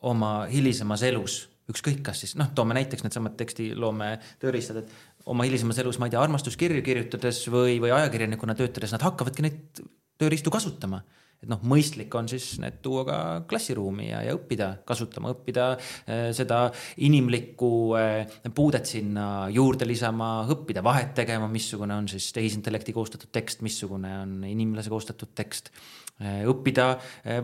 oma 0.08 0.32
hilisemas 0.52 1.04
elus, 1.08 1.38
ükskõik 1.72 2.02
kas 2.06 2.24
siis 2.24 2.36
noh, 2.40 2.52
toome 2.56 2.78
näiteks 2.78 3.04
needsamad 3.04 3.38
tekstiloome 3.40 4.12
tööriistad, 4.42 4.84
et 4.84 5.28
oma 5.28 5.48
hilisemas 5.48 5.80
elus, 5.82 6.00
ma 6.00 6.08
ei 6.08 6.14
tea, 6.14 6.24
armastuskirju 6.24 6.84
kirjutades 6.86 7.42
või, 7.52 7.80
või 7.84 7.94
ajakirjanikuna 7.96 8.56
töötades, 8.58 8.94
nad 8.94 9.04
hakkavadki 9.04 9.48
neid 9.48 9.82
tööriistu 10.18 10.54
kasutama 10.54 11.02
et 11.38 11.50
noh, 11.52 11.62
mõistlik 11.70 12.14
on 12.18 12.28
siis 12.30 12.56
need 12.62 12.80
tuua 12.86 13.04
ka 13.06 13.18
klassiruumi 13.50 14.10
ja, 14.10 14.24
ja 14.26 14.34
õppida 14.38 14.70
kasutama, 14.88 15.34
õppida 15.36 15.68
äh, 15.76 16.30
seda 16.36 16.64
inimlikku 17.06 17.72
äh, 18.00 18.40
puudet 18.56 18.90
sinna 18.90 19.48
juurde 19.54 19.86
lisama, 19.88 20.32
õppida 20.54 20.82
vahet 20.86 21.14
tegema, 21.18 21.50
missugune 21.52 21.98
on 21.98 22.10
siis 22.10 22.32
tehisintellekti 22.36 22.96
koostatud 22.96 23.32
tekst, 23.34 23.62
missugune 23.66 24.16
on 24.24 24.40
inimlase 24.50 24.94
koostatud 24.94 25.36
tekst. 25.38 25.70
Äh, 26.18 26.42
õppida 26.50 26.96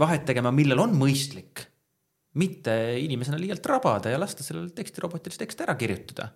vahet 0.02 0.26
tegema, 0.26 0.54
millal 0.56 0.82
on 0.88 0.98
mõistlik, 0.98 1.68
mitte 2.42 2.74
inimesena 2.98 3.38
liialt 3.38 3.66
rabada 3.70 4.10
ja 4.10 4.18
lasta 4.18 4.46
sellel 4.46 4.72
tekstirobotil 4.74 5.36
see 5.36 5.46
tekst 5.46 5.62
ära 5.62 5.78
kirjutada. 5.78 6.32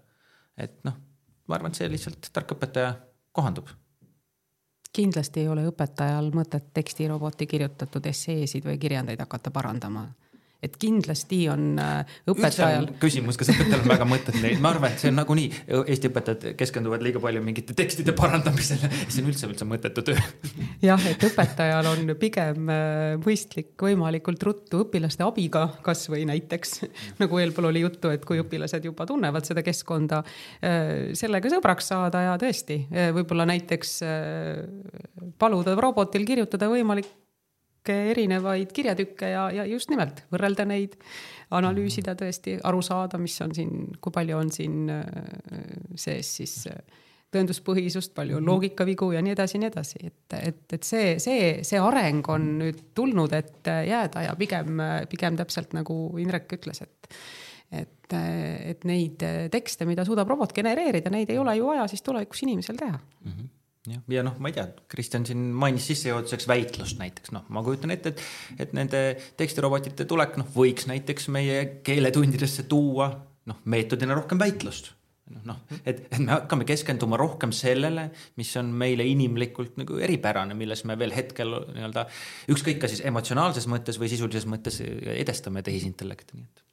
et 0.58 0.80
noh, 0.86 0.94
ma 1.50 1.58
arvan, 1.58 1.74
et 1.74 1.82
see 1.82 1.90
lihtsalt 1.90 2.30
tark 2.34 2.54
õpetaja 2.54 2.94
kohandub 3.34 3.70
kindlasti 4.98 5.44
ei 5.44 5.50
ole 5.52 5.68
õpetajal 5.70 6.32
mõtet 6.34 6.72
tekstiroboti 6.74 7.46
kirjutatud 7.46 8.06
esseesid 8.10 8.66
või 8.66 8.80
kirjandeid 8.82 9.22
hakata 9.22 9.52
parandama 9.54 10.08
et 10.64 10.78
kindlasti 10.82 11.44
on 11.52 11.78
äh, 11.82 12.16
õpetajal. 12.32 12.88
küsimus, 13.02 13.38
kas 13.38 13.52
õpetajal 13.54 13.84
on 13.84 13.92
väga 13.92 14.08
mõtet 14.10 14.38
neid, 14.42 14.62
ma 14.64 14.72
arvan, 14.74 14.94
et 14.94 15.04
see 15.04 15.12
on 15.12 15.20
nagunii, 15.20 15.50
Eesti 15.78 16.10
õpetajad 16.10 16.46
keskenduvad 16.58 17.04
liiga 17.06 17.22
palju 17.22 17.44
mingite 17.46 17.76
tekstide 17.78 18.16
parandamisele, 18.18 18.90
see 19.06 19.22
on 19.22 19.30
üldse, 19.30 19.50
üldse 19.52 19.68
mõttetu 19.70 20.04
töö. 20.08 20.24
jah, 20.82 21.06
et 21.10 21.26
õpetajal 21.30 21.92
on 21.92 22.14
pigem 22.20 22.72
äh, 22.74 23.14
mõistlik 23.22 23.76
võimalikult 23.86 24.48
ruttu 24.50 24.82
õpilaste 24.88 25.26
abiga, 25.28 25.68
kasvõi 25.86 26.26
näiteks 26.30 26.82
nagu 27.22 27.44
eelpool 27.44 27.70
oli 27.70 27.86
juttu, 27.86 28.12
et 28.14 28.26
kui 28.26 28.42
õpilased 28.42 28.90
juba 28.90 29.06
tunnevad 29.10 29.46
seda 29.46 29.62
keskkonda, 29.66 30.24
äh, 30.66 31.14
sellega 31.18 31.54
sõbraks 31.54 31.94
saada 31.94 32.26
ja 32.32 32.34
tõesti 32.42 32.82
võib-olla 33.14 33.46
näiteks 33.48 33.92
paluda 35.40 35.76
robotil 35.78 36.26
kirjutada 36.28 36.68
võimalik 36.72 37.08
erinevaid 38.12 38.72
kirjatükke 38.76 39.32
ja, 39.32 39.48
ja 39.54 39.66
just 39.70 39.92
nimelt 39.94 40.24
võrrelda 40.34 40.66
neid, 40.68 40.98
analüüsida 41.58 42.16
tõesti, 42.20 42.58
aru 42.68 42.82
saada, 42.84 43.20
mis 43.22 43.38
on 43.44 43.54
siin, 43.56 43.74
kui 44.04 44.14
palju 44.14 44.38
on 44.38 44.52
siin 44.52 44.92
äh, 44.92 45.04
sees 45.96 46.34
siis 46.42 46.56
äh, 46.72 47.04
tõenduspõhisust, 47.34 48.14
palju 48.16 48.38
mhm. 48.40 48.48
loogikavigu 48.48 49.12
ja 49.16 49.24
nii 49.24 49.36
edasi 49.36 49.58
ja 49.58 49.64
nii 49.64 49.72
edasi, 49.72 50.04
et, 50.08 50.38
et, 50.38 50.64
et 50.78 50.88
see, 50.88 51.18
see, 51.24 51.50
see 51.68 51.82
areng 51.84 52.28
on 52.32 52.54
nüüd 52.62 52.86
tulnud, 52.98 53.36
et 53.36 53.68
jääda 53.68 54.30
ja 54.30 54.38
pigem, 54.40 54.80
pigem 55.12 55.40
täpselt 55.40 55.76
nagu 55.78 56.00
Indrek 56.22 56.58
ütles, 56.60 56.84
et 56.86 57.20
et, 57.68 58.14
et 58.16 58.86
neid 58.88 59.24
tekste, 59.52 59.84
mida 59.84 60.06
suudab 60.08 60.30
robot 60.32 60.54
genereerida, 60.56 61.12
neid 61.12 61.34
ei 61.34 61.40
ole 61.42 61.58
ju 61.58 61.66
vaja 61.68 61.84
siis 61.92 62.00
tulevikus 62.00 62.46
inimesel 62.46 62.80
teha 62.80 62.96
mm. 62.96 63.32
-hmm 63.32 63.57
jah, 63.88 64.04
ja 64.12 64.26
noh, 64.26 64.36
ma 64.44 64.52
ei 64.52 64.58
tea, 64.58 64.68
Kristjan 64.92 65.26
siin 65.28 65.48
mainis 65.56 65.88
sissejuhatuseks 65.92 66.48
väitlust 66.50 67.00
näiteks, 67.02 67.34
noh, 67.36 67.48
ma 67.54 67.64
kujutan 67.66 67.94
ette, 67.96 68.14
et, 68.14 68.28
et 68.66 68.76
nende 68.78 69.02
tekstirobotite 69.40 70.08
tulek, 70.10 70.38
noh, 70.42 70.50
võiks 70.56 70.90
näiteks 70.90 71.32
meie 71.34 71.64
keeletundidesse 71.88 72.68
tuua, 72.72 73.10
noh, 73.48 73.64
meetodina 73.66 74.18
rohkem 74.18 74.40
väitlust. 74.42 74.94
Noh, 75.44 75.58
et, 75.84 76.06
et 76.08 76.22
me 76.24 76.32
hakkame 76.32 76.64
keskenduma 76.64 77.18
rohkem 77.20 77.52
sellele, 77.52 78.06
mis 78.40 78.54
on 78.60 78.70
meile 78.72 79.04
inimlikult 79.04 79.76
nagu 79.82 79.98
eripärane, 80.00 80.56
milles 80.56 80.86
me 80.88 80.96
veel 81.00 81.12
hetkel 81.12 81.52
nii-öelda 81.76 82.06
ükskõik, 82.54 82.80
kas 82.80 82.96
siis 82.96 83.04
emotsionaalses 83.10 83.68
mõttes 83.68 84.00
või 84.00 84.08
sisulises 84.14 84.48
mõttes 84.48 84.80
edestame 85.18 85.66
tehisintellekti, 85.68 86.40
nii 86.40 86.48
et 86.48 86.67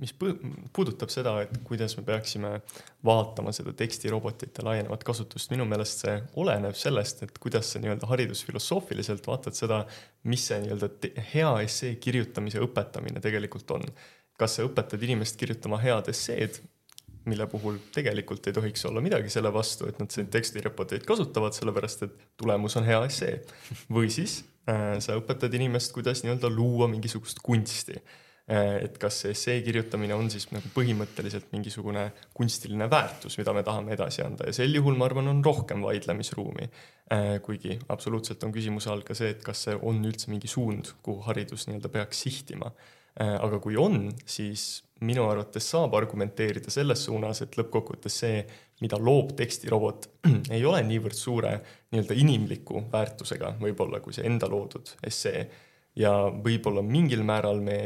mis 0.00 0.12
puudutab 0.14 1.10
seda, 1.12 1.34
et 1.42 1.52
kuidas 1.66 1.96
me 1.98 2.04
peaksime 2.06 2.50
vaatama 3.04 3.52
seda 3.54 3.72
tekstirobotite 3.76 4.62
laienevat 4.66 5.04
kasutust, 5.06 5.50
minu 5.54 5.66
meelest 5.68 6.04
see 6.04 6.16
oleneb 6.42 6.76
sellest, 6.78 7.22
et 7.26 7.38
kuidas 7.42 7.72
sa 7.72 7.82
nii-öelda 7.82 8.08
haridusfilosoofiliselt 8.10 9.26
vaatad 9.28 9.58
seda, 9.58 9.82
mis 10.30 10.46
see 10.50 10.60
nii-öelda 10.64 11.12
hea 11.32 11.52
essee 11.66 11.96
kirjutamise 12.02 12.62
õpetamine 12.64 13.22
tegelikult 13.24 13.76
on. 13.78 13.86
kas 14.38 14.52
sa 14.54 14.62
õpetad 14.62 15.02
inimest 15.02 15.34
kirjutama 15.34 15.80
head 15.82 16.08
esseed, 16.12 16.60
mille 17.26 17.46
puhul 17.50 17.80
tegelikult 17.92 18.46
ei 18.46 18.54
tohiks 18.54 18.84
olla 18.86 19.02
midagi 19.02 19.32
selle 19.32 19.50
vastu, 19.52 19.88
et 19.88 19.98
nad 19.98 20.14
neid 20.20 20.30
tekstireporteid 20.30 21.02
kasutavad, 21.08 21.56
sellepärast 21.56 22.06
et 22.06 22.14
tulemus 22.38 22.78
on 22.78 22.86
hea 22.86 23.00
essee. 23.08 23.40
või 23.90 24.12
siis 24.14 24.44
äh, 24.70 24.94
sa 25.02 25.18
õpetad 25.18 25.54
inimest, 25.58 25.92
kuidas 25.96 26.22
nii-öelda 26.22 26.50
luua 26.54 26.86
mingisugust 26.88 27.42
kunsti 27.42 27.98
et 28.48 28.94
kas 29.00 29.18
see 29.22 29.34
essee 29.34 29.58
kirjutamine 29.60 30.14
on 30.16 30.30
siis 30.32 30.46
nagu 30.54 30.70
põhimõtteliselt 30.72 31.50
mingisugune 31.52 32.06
kunstiline 32.36 32.86
väärtus, 32.88 33.36
mida 33.36 33.52
me 33.52 33.60
tahame 33.66 33.92
edasi 33.92 34.22
anda 34.24 34.48
ja 34.48 34.56
sel 34.56 34.72
juhul 34.72 34.96
ma 34.96 35.04
arvan, 35.08 35.28
on 35.28 35.42
rohkem 35.44 35.84
vaidlemisruumi. 35.84 36.68
Äh, 37.12 37.34
kuigi 37.44 37.76
absoluutselt 37.92 38.42
on 38.44 38.52
küsimuse 38.52 38.88
all 38.92 39.04
ka 39.04 39.16
see, 39.16 39.34
et 39.34 39.44
kas 39.44 39.66
see 39.66 39.76
on 39.76 40.00
üldse 40.04 40.32
mingi 40.32 40.48
suund, 40.48 40.94
kuhu 41.04 41.26
haridus 41.28 41.68
nii-öelda 41.68 41.92
peaks 41.92 42.24
sihtima. 42.24 42.72
Äh, 43.20 43.34
aga 43.36 43.60
kui 43.64 43.76
on, 43.80 44.08
siis 44.28 44.82
minu 45.04 45.28
arvates 45.28 45.68
saab 45.72 45.94
argumenteerida 46.00 46.72
selles 46.72 47.04
suunas, 47.04 47.44
et 47.44 47.56
lõppkokkuvõttes 47.60 48.18
see, 48.24 48.42
mida 48.80 48.96
loob 49.00 49.36
tekstirobot, 49.38 50.08
ei 50.56 50.64
ole 50.64 50.82
niivõrd 50.88 51.16
suure 51.16 51.54
nii-öelda 51.92 52.16
inimliku 52.16 52.86
väärtusega 52.92 53.58
võib-olla 53.60 54.00
kui 54.04 54.16
see 54.16 54.28
enda 54.28 54.48
loodud 54.48 54.96
essee. 55.04 55.48
ja 55.98 56.12
võib-olla 56.30 56.82
mingil 56.84 57.24
määral 57.26 57.60
me 57.60 57.78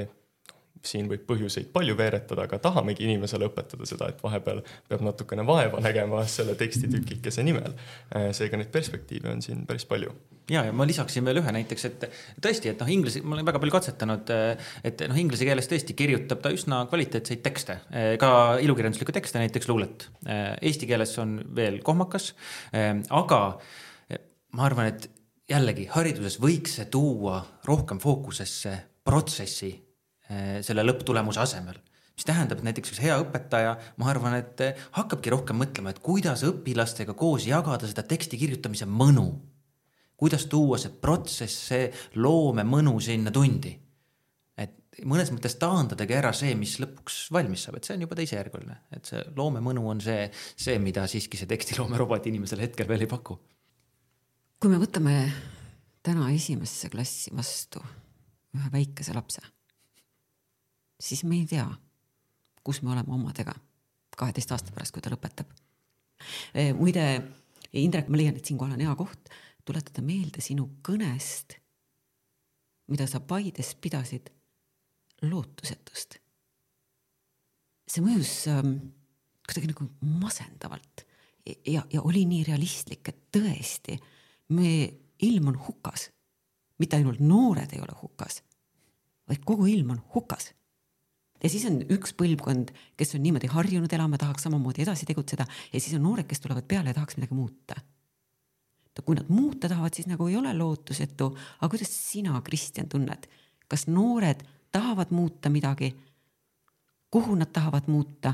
siin 0.86 1.08
võib 1.10 1.24
põhjuseid 1.28 1.70
palju 1.74 1.96
veeretada, 1.98 2.46
aga 2.46 2.58
tahamegi 2.62 3.06
inimesele 3.06 3.48
õpetada 3.50 3.86
seda, 3.88 4.08
et 4.12 4.22
vahepeal 4.22 4.62
peab 4.90 5.04
natukene 5.06 5.44
vaeva 5.46 5.80
nägema 5.84 6.24
selle 6.30 6.56
tekstitukikese 6.58 7.44
nimel. 7.46 7.76
Äh, 8.14 8.30
seega 8.36 8.60
neid 8.60 8.72
perspektiive 8.74 9.30
on 9.32 9.42
siin 9.44 9.64
päris 9.68 9.86
palju. 9.88 10.14
ja, 10.50 10.64
ja 10.66 10.72
ma 10.74 10.86
lisaksin 10.88 11.24
veel 11.24 11.40
ühe 11.42 11.54
näiteks, 11.54 11.84
et 11.88 12.08
tõesti, 12.42 12.72
et 12.72 12.82
noh, 12.82 12.90
inglise, 12.90 13.22
ma 13.22 13.36
olen 13.36 13.46
väga 13.46 13.62
palju 13.62 13.76
katsetanud, 13.76 14.34
et 14.84 15.06
noh, 15.08 15.22
inglise 15.22 15.46
keeles 15.48 15.70
tõesti 15.70 15.96
kirjutab 15.96 16.42
ta 16.42 16.52
üsna 16.52 16.82
kvaliteetseid 16.90 17.42
tekste, 17.44 17.78
ka 18.20 18.32
ilukirjanduslikku 18.64 19.14
tekste, 19.14 19.40
näiteks 19.42 19.70
luulet. 19.70 20.08
Eesti 20.26 20.90
keeles 20.90 21.14
on 21.22 21.38
veel 21.56 21.78
kohmakas, 21.86 22.32
aga 23.22 23.40
ma 24.52 24.66
arvan, 24.66 24.90
et 24.92 25.08
jällegi 25.50 25.86
hariduses 25.92 26.38
võiks 26.42 26.76
see 26.78 26.88
tuua 26.92 27.40
rohkem 27.68 28.00
fookusesse 28.02 28.74
protsessi 29.04 29.72
selle 30.28 30.84
lõpptulemuse 30.86 31.40
asemel 31.42 31.80
mis 32.16 32.28
tähendab, 32.28 32.60
et 32.60 32.66
näiteks 32.66 32.92
üks 32.92 33.00
hea 33.02 33.16
õpetaja, 33.22 33.76
ma 34.00 34.10
arvan, 34.12 34.36
et 34.38 34.60
eh, 34.64 34.82
hakkabki 34.98 35.32
rohkem 35.32 35.58
mõtlema, 35.62 35.92
et 35.92 36.02
kuidas 36.04 36.44
õpilastega 36.46 37.16
koos 37.18 37.46
jagada 37.48 37.88
seda 37.88 38.04
teksti 38.06 38.40
kirjutamise 38.40 38.88
mõnu. 38.88 39.30
kuidas 40.22 40.44
tuua 40.46 40.76
see 40.78 40.92
protsess, 41.02 41.64
see 41.68 41.88
loomemõnu 42.14 42.92
sinna 43.02 43.30
tundi. 43.34 43.72
et 44.56 45.00
mõnes 45.08 45.32
mõttes 45.32 45.56
taandadagi 45.58 46.14
ära 46.14 46.32
see, 46.36 46.54
mis 46.54 46.76
lõpuks 46.78 47.32
valmis 47.32 47.64
saab, 47.64 47.76
et 47.76 47.88
see 47.88 47.96
on 47.96 48.04
juba 48.04 48.14
teisejärguline, 48.14 48.76
et 48.92 49.08
see 49.08 49.24
loomemõnu 49.36 49.88
on 49.88 50.00
see, 50.00 50.28
see, 50.56 50.78
mida 50.78 51.06
siiski 51.08 51.40
see 51.40 51.48
tekstiloomerobot 51.50 52.28
inimesele 52.30 52.68
hetkel 52.68 52.88
veel 52.88 53.02
ei 53.02 53.10
paku. 53.10 53.38
kui 54.60 54.70
me 54.70 54.78
võtame 54.78 55.16
täna 56.02 56.30
esimesse 56.30 56.92
klassi 56.92 57.34
vastu 57.34 57.82
ühe 58.52 58.68
väikese 58.70 59.16
lapse 59.16 59.42
siis 61.02 61.24
me 61.26 61.40
ei 61.40 61.46
tea, 61.50 61.66
kus 62.64 62.82
me 62.82 62.92
oleme 62.94 63.14
omadega 63.14 63.54
kaheteist 64.16 64.52
aasta 64.54 64.74
pärast, 64.74 64.94
kui 64.94 65.02
ta 65.02 65.10
lõpetab. 65.12 65.50
Eh, 66.54 66.70
muide, 66.76 67.06
Indrek, 67.72 68.10
ma 68.12 68.20
leian, 68.20 68.36
et 68.36 68.46
siinkohal 68.46 68.76
on 68.76 68.84
hea 68.84 68.94
koht 68.98 69.30
tuletada 69.66 70.02
meelde 70.04 70.42
sinu 70.44 70.66
kõnest, 70.84 71.56
mida 72.92 73.06
sa 73.08 73.22
Paides 73.24 73.72
pidasid 73.80 74.30
lootusetust. 75.22 76.18
see 77.92 78.02
mõjus 78.02 78.32
ähm, 78.48 78.74
kuidagi 79.46 79.68
nagu 79.68 79.86
masendavalt 80.20 81.04
ja, 81.46 81.82
ja 81.92 82.02
oli 82.02 82.24
nii 82.26 82.44
realistlik, 82.48 83.08
et 83.08 83.28
tõesti, 83.34 83.98
meie 84.54 84.88
ilm 85.22 85.52
on 85.52 85.58
hukas. 85.68 86.10
mitte 86.78 86.96
ainult 86.96 87.20
noored 87.20 87.72
ei 87.72 87.80
ole 87.80 87.94
hukas, 88.02 88.42
vaid 89.28 89.44
kogu 89.46 89.66
ilm 89.66 89.90
on 89.94 90.02
hukas 90.14 90.52
ja 91.42 91.50
siis 91.50 91.64
on 91.68 91.80
üks 91.90 92.14
põlvkond, 92.18 92.70
kes 92.98 93.16
on 93.16 93.24
niimoodi 93.24 93.50
harjunud 93.50 93.92
elama, 93.92 94.18
tahaks 94.20 94.46
samamoodi 94.46 94.84
edasi 94.84 95.08
tegutseda 95.08 95.46
ja 95.46 95.80
siis 95.80 95.96
on 95.98 96.04
noored, 96.06 96.28
kes 96.30 96.42
tulevad 96.44 96.66
peale 96.68 96.92
ja 96.92 96.98
tahaks 96.98 97.18
midagi 97.18 97.34
muuta. 97.34 97.80
kui 99.04 99.16
nad 99.16 99.28
muuta 99.28 99.68
tahavad, 99.68 99.94
siis 99.96 100.06
nagu 100.06 100.26
ei 100.28 100.36
ole 100.36 100.52
lootusetu, 100.54 101.30
aga 101.60 101.68
kuidas 101.72 101.90
sina, 102.10 102.40
Kristjan, 102.44 102.88
tunned, 102.88 103.26
kas 103.68 103.86
noored 103.86 104.44
tahavad 104.72 105.10
muuta 105.10 105.50
midagi? 105.50 105.94
kuhu 107.12 107.34
nad 107.36 107.50
tahavad 107.52 107.88
muuta 107.92 108.32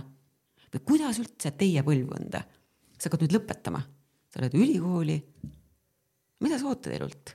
või 0.75 0.83
kuidas 0.85 1.19
üldse 1.19 1.51
teie 1.59 1.83
põlvkonda, 1.83 2.43
sa 2.95 3.09
hakkad 3.09 3.25
nüüd 3.25 3.35
lõpetama, 3.35 3.81
sa 4.31 4.43
oled 4.43 4.55
ülikooli. 4.55 5.17
mida 6.41 6.59
sa 6.59 6.69
ootad 6.69 6.93
elult? 6.93 7.35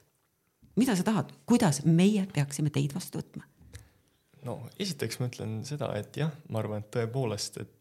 mida 0.76 0.95
sa 0.95 1.03
tahad, 1.03 1.34
kuidas 1.45 1.84
meie 1.86 2.28
peaksime 2.28 2.69
teid 2.69 2.93
vastu 2.95 3.19
võtma? 3.19 3.43
No 4.47 4.57
esiteks 4.79 5.19
ma 5.19 5.29
ütlen 5.31 5.61
seda, 5.67 5.91
et 5.99 6.17
jah, 6.19 6.33
ma 6.49 6.61
arvan, 6.63 6.83
et 6.83 6.91
tõepoolest, 6.93 7.61
et 7.63 7.71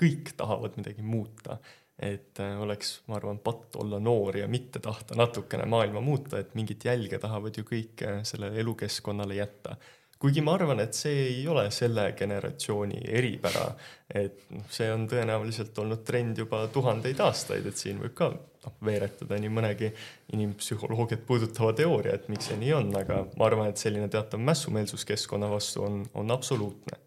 kõik 0.00 0.34
tahavad 0.38 0.78
midagi 0.80 1.02
muuta. 1.02 1.58
et 1.94 2.40
äh, 2.42 2.56
oleks, 2.58 3.04
ma 3.06 3.14
arvan, 3.20 3.38
patt 3.38 3.76
olla 3.78 4.00
noor 4.02 4.34
ja 4.40 4.48
mitte 4.50 4.80
tahta 4.82 5.14
natukene 5.14 5.62
maailma 5.70 6.00
muuta, 6.02 6.40
et 6.42 6.56
mingit 6.58 6.84
jälge 6.84 7.20
tahavad 7.22 7.54
ju 7.54 7.62
kõik 7.62 8.02
äh, 8.02 8.16
sellele 8.26 8.58
elukeskkonnale 8.60 9.36
jätta 9.38 9.76
kuigi 10.18 10.40
ma 10.40 10.54
arvan, 10.56 10.80
et 10.80 10.96
see 10.96 11.26
ei 11.28 11.42
ole 11.48 11.66
selle 11.74 12.08
generatsiooni 12.18 13.02
eripära, 13.12 13.66
et 14.08 14.46
noh, 14.56 14.64
see 14.72 14.88
on 14.90 15.04
tõenäoliselt 15.10 15.78
olnud 15.82 16.02
trend 16.06 16.40
juba 16.40 16.64
tuhandeid 16.72 17.20
aastaid, 17.20 17.66
et 17.68 17.78
siin 17.78 18.00
võib 18.02 18.14
ka 18.16 18.30
noh, 18.64 18.74
veeretada 18.84 19.38
nii 19.40 19.52
mõnegi 19.52 19.90
inimpsühholoogiat 20.34 21.24
puudutava 21.28 21.72
teooria, 21.76 22.18
et 22.18 22.28
miks 22.32 22.50
see 22.50 22.58
nii 22.60 22.74
on, 22.76 22.92
aga 23.00 23.24
ma 23.38 23.48
arvan, 23.48 23.70
et 23.70 23.80
selline 23.80 24.10
teatav 24.12 24.42
mässumeelsus 24.42 25.06
keskkonna 25.08 25.50
vastu 25.52 25.84
on, 25.86 26.04
on 26.14 26.34
absoluutne. 26.34 27.00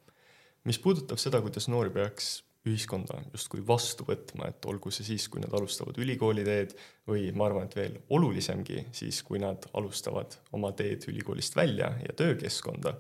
mis 0.68 0.80
puudutab 0.84 1.20
seda, 1.22 1.40
kuidas 1.42 1.70
noori 1.72 1.94
peaks 1.96 2.42
ühiskonda 2.68 3.22
justkui 3.32 3.62
vastu 3.68 4.06
võtma, 4.08 4.50
et 4.52 4.66
olgu 4.68 4.92
see 4.92 5.06
siis, 5.08 5.28
kui 5.32 5.42
nad 5.44 5.54
alustavad 5.56 5.98
ülikooli 6.04 6.44
teed 6.48 6.74
või 7.08 7.30
ma 7.36 7.48
arvan, 7.48 7.68
et 7.68 7.78
veel 7.78 8.00
olulisemgi 8.14 8.88
siis, 8.96 9.22
kui 9.24 9.40
nad 9.40 9.70
alustavad 9.78 10.36
oma 10.58 10.74
teed 10.78 11.08
ülikoolist 11.12 11.56
välja 11.56 11.94
ja 12.04 12.16
töökeskkonda, 12.18 12.98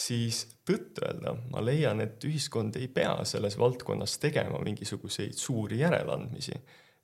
siis 0.00 0.44
tõtt-öelda 0.68 1.34
ma 1.52 1.62
leian, 1.64 2.00
et 2.04 2.22
ühiskond 2.28 2.76
ei 2.80 2.88
pea 2.92 3.14
selles 3.28 3.58
valdkonnas 3.60 4.18
tegema 4.22 4.60
mingisuguseid 4.64 5.36
suuri 5.38 5.80
järeleandmisi. 5.82 6.56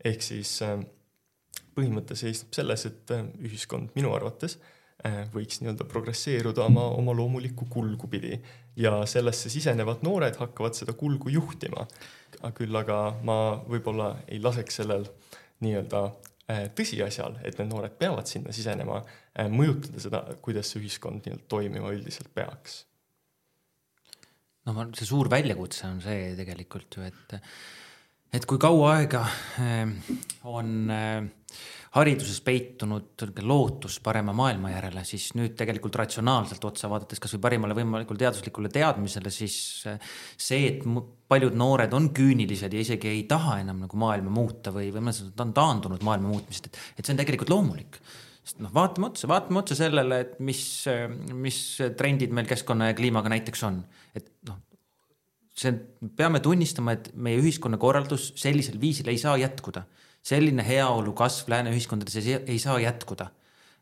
Ehk 0.06 0.22
siis 0.24 0.58
äh, 0.64 0.78
põhimõte 1.76 2.16
seisneb 2.18 2.56
selles, 2.56 2.86
et 2.88 3.14
äh, 3.14 3.26
ühiskond 3.44 3.92
minu 3.98 4.14
arvates 4.16 4.58
äh, 5.04 5.24
võiks 5.34 5.60
nii-öelda 5.60 5.86
progresseeruda 5.90 6.64
oma, 6.66 6.86
oma 6.96 7.14
loomulikku 7.16 7.68
kulgu 7.72 8.08
pidi 8.12 8.38
ja 8.80 9.00
sellesse 9.08 9.50
sisenevad 9.52 10.04
noored 10.06 10.38
hakkavad 10.40 10.76
seda 10.78 10.96
kulgu 10.96 11.32
juhtima. 11.32 11.86
küll 12.54 12.76
aga 12.76 13.16
ma 13.24 13.36
võib-olla 13.68 14.10
ei 14.28 14.40
laseks 14.42 14.82
sellel 14.82 15.06
nii-öelda 15.64 16.02
äh, 16.50 16.66
tõsiasjal, 16.76 17.38
et 17.44 17.56
need 17.58 17.70
noored 17.70 17.96
peavad 18.00 18.28
sinna 18.28 18.52
sisenema, 18.56 19.00
äh, 19.38 19.48
mõjutada 19.52 20.02
seda, 20.02 20.22
kuidas 20.44 20.72
see 20.72 20.82
ühiskond 20.82 21.24
nii-öelda 21.24 21.48
toimima 21.48 21.92
üldiselt 21.96 22.32
peaks. 22.34 22.84
no 24.66 24.88
see 24.98 25.08
suur 25.08 25.30
väljakutse 25.30 25.86
on 25.88 26.00
see 26.04 26.34
tegelikult 26.38 26.98
ju, 26.98 27.06
et, 27.06 27.36
et 28.34 28.46
kui 28.46 28.58
kaua 28.58 28.96
aega 28.98 29.22
äh, 29.62 30.12
on 30.44 30.90
hariduses 31.96 32.40
peitunud 32.44 33.24
lootus 33.46 33.98
parema 34.04 34.34
maailma 34.36 34.72
järele, 34.74 35.04
siis 35.08 35.30
nüüd 35.38 35.54
tegelikult 35.56 35.96
ratsionaalselt 36.02 36.64
otsa 36.68 36.90
vaadates 36.92 37.22
kasvõi 37.22 37.40
parimale 37.46 37.76
võimalikule 37.78 38.20
teaduslikule 38.20 38.70
teadmisele, 38.72 39.32
siis 39.32 39.56
see, 39.86 40.60
et 40.68 40.84
paljud 41.30 41.56
noored 41.56 41.96
on 41.96 42.10
küünilised 42.16 42.76
ja 42.76 42.84
isegi 42.84 43.10
ei 43.14 43.24
taha 43.30 43.60
enam 43.62 43.80
nagu 43.86 44.00
maailma 44.00 44.32
muuta 44.34 44.74
või, 44.74 44.90
või 44.94 45.06
mõnes 45.08 45.22
on 45.24 45.56
taandunud 45.56 46.04
maailma 46.06 46.34
muutmisest, 46.34 46.68
et, 46.68 46.80
et 46.98 47.04
see 47.04 47.16
on 47.16 47.22
tegelikult 47.22 47.54
loomulik. 47.54 48.00
Sest 48.46 48.60
noh, 48.62 48.70
vaatame 48.70 49.08
otsa, 49.08 49.26
vaatame 49.30 49.58
otsa 49.58 49.74
sellele, 49.78 50.20
et 50.22 50.36
mis, 50.44 50.60
mis 51.34 51.62
trendid 51.98 52.34
meil 52.36 52.46
keskkonna 52.46 52.92
ja 52.92 52.98
kliimaga 52.98 53.32
näiteks 53.32 53.64
on, 53.66 53.80
et 54.14 54.28
noh, 54.46 54.60
see, 55.56 55.72
peame 56.16 56.40
tunnistama, 56.44 56.96
et 56.96 57.10
meie 57.14 57.40
ühiskonnakorraldus 57.40 58.32
sellisel 58.38 58.80
viisil 58.80 59.08
ei 59.12 59.18
saa 59.18 59.36
jätkuda. 59.40 59.86
Selline 60.26 60.64
heaolu 60.66 61.12
kasv 61.16 61.52
lääne 61.52 61.72
ühiskondades 61.74 62.16
ei, 62.18 62.40
ei 62.46 62.58
saa 62.58 62.80
jätkuda 62.82 63.30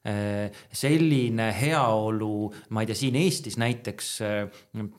selline 0.05 1.47
heaolu, 1.57 2.51
ma 2.77 2.83
ei 2.83 2.89
tea, 2.91 2.99
siin 2.99 3.17
Eestis 3.17 3.57
näiteks, 3.61 4.09
äh, 4.21 4.43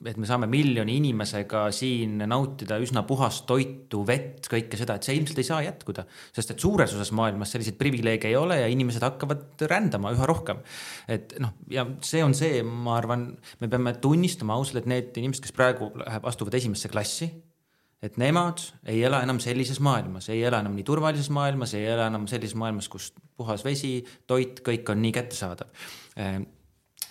et 0.10 0.18
me 0.18 0.26
saame 0.26 0.50
miljoni 0.50 0.98
inimesega 0.98 1.68
siin 1.76 2.18
nautida 2.26 2.80
üsna 2.82 3.06
puhast 3.06 3.46
toitu, 3.50 4.02
vett, 4.08 4.50
kõike 4.50 4.80
seda, 4.80 4.98
et 4.98 5.06
see 5.06 5.18
ilmselt 5.20 5.42
ei 5.44 5.48
saa 5.48 5.62
jätkuda. 5.68 6.08
sest 6.34 6.56
et 6.56 6.66
suures 6.66 6.98
osas 6.98 7.14
maailmas 7.14 7.54
selliseid 7.54 7.78
privileege 7.78 8.32
ei 8.32 8.36
ole 8.40 8.60
ja 8.64 8.68
inimesed 8.72 9.06
hakkavad 9.06 9.68
rändama 9.70 10.14
üha 10.16 10.26
rohkem. 10.26 10.64
et 11.08 11.38
noh, 11.40 11.54
ja 11.70 11.86
see 12.02 12.24
on 12.26 12.34
see, 12.34 12.64
ma 12.64 12.98
arvan, 12.98 13.30
me 13.62 13.70
peame 13.70 13.94
tunnistama 14.02 14.58
ausalt, 14.58 14.84
et 14.84 14.90
need 14.90 15.22
inimesed, 15.22 15.46
kes 15.46 15.54
praegu 15.56 15.92
läheb, 16.02 16.26
astuvad 16.26 16.58
esimesse 16.58 16.90
klassi 16.90 17.30
et 18.06 18.20
nemad 18.22 18.62
ei 18.92 19.04
ela 19.08 19.22
enam 19.26 19.40
sellises 19.44 19.82
maailmas, 19.84 20.30
ei 20.34 20.44
ela 20.46 20.62
enam 20.64 20.76
nii 20.78 20.88
turvalises 20.88 21.32
maailmas, 21.34 21.76
ei 21.78 21.88
ela 21.90 22.10
enam 22.12 22.28
sellises 22.32 22.58
maailmas, 22.60 22.90
kus 22.92 23.12
puhas 23.38 23.66
vesi, 23.66 23.98
toit, 24.28 24.62
kõik 24.66 24.92
on 24.94 25.02
nii 25.04 25.16
kättesaadav. 25.16 25.88
Ehm, 26.22 26.46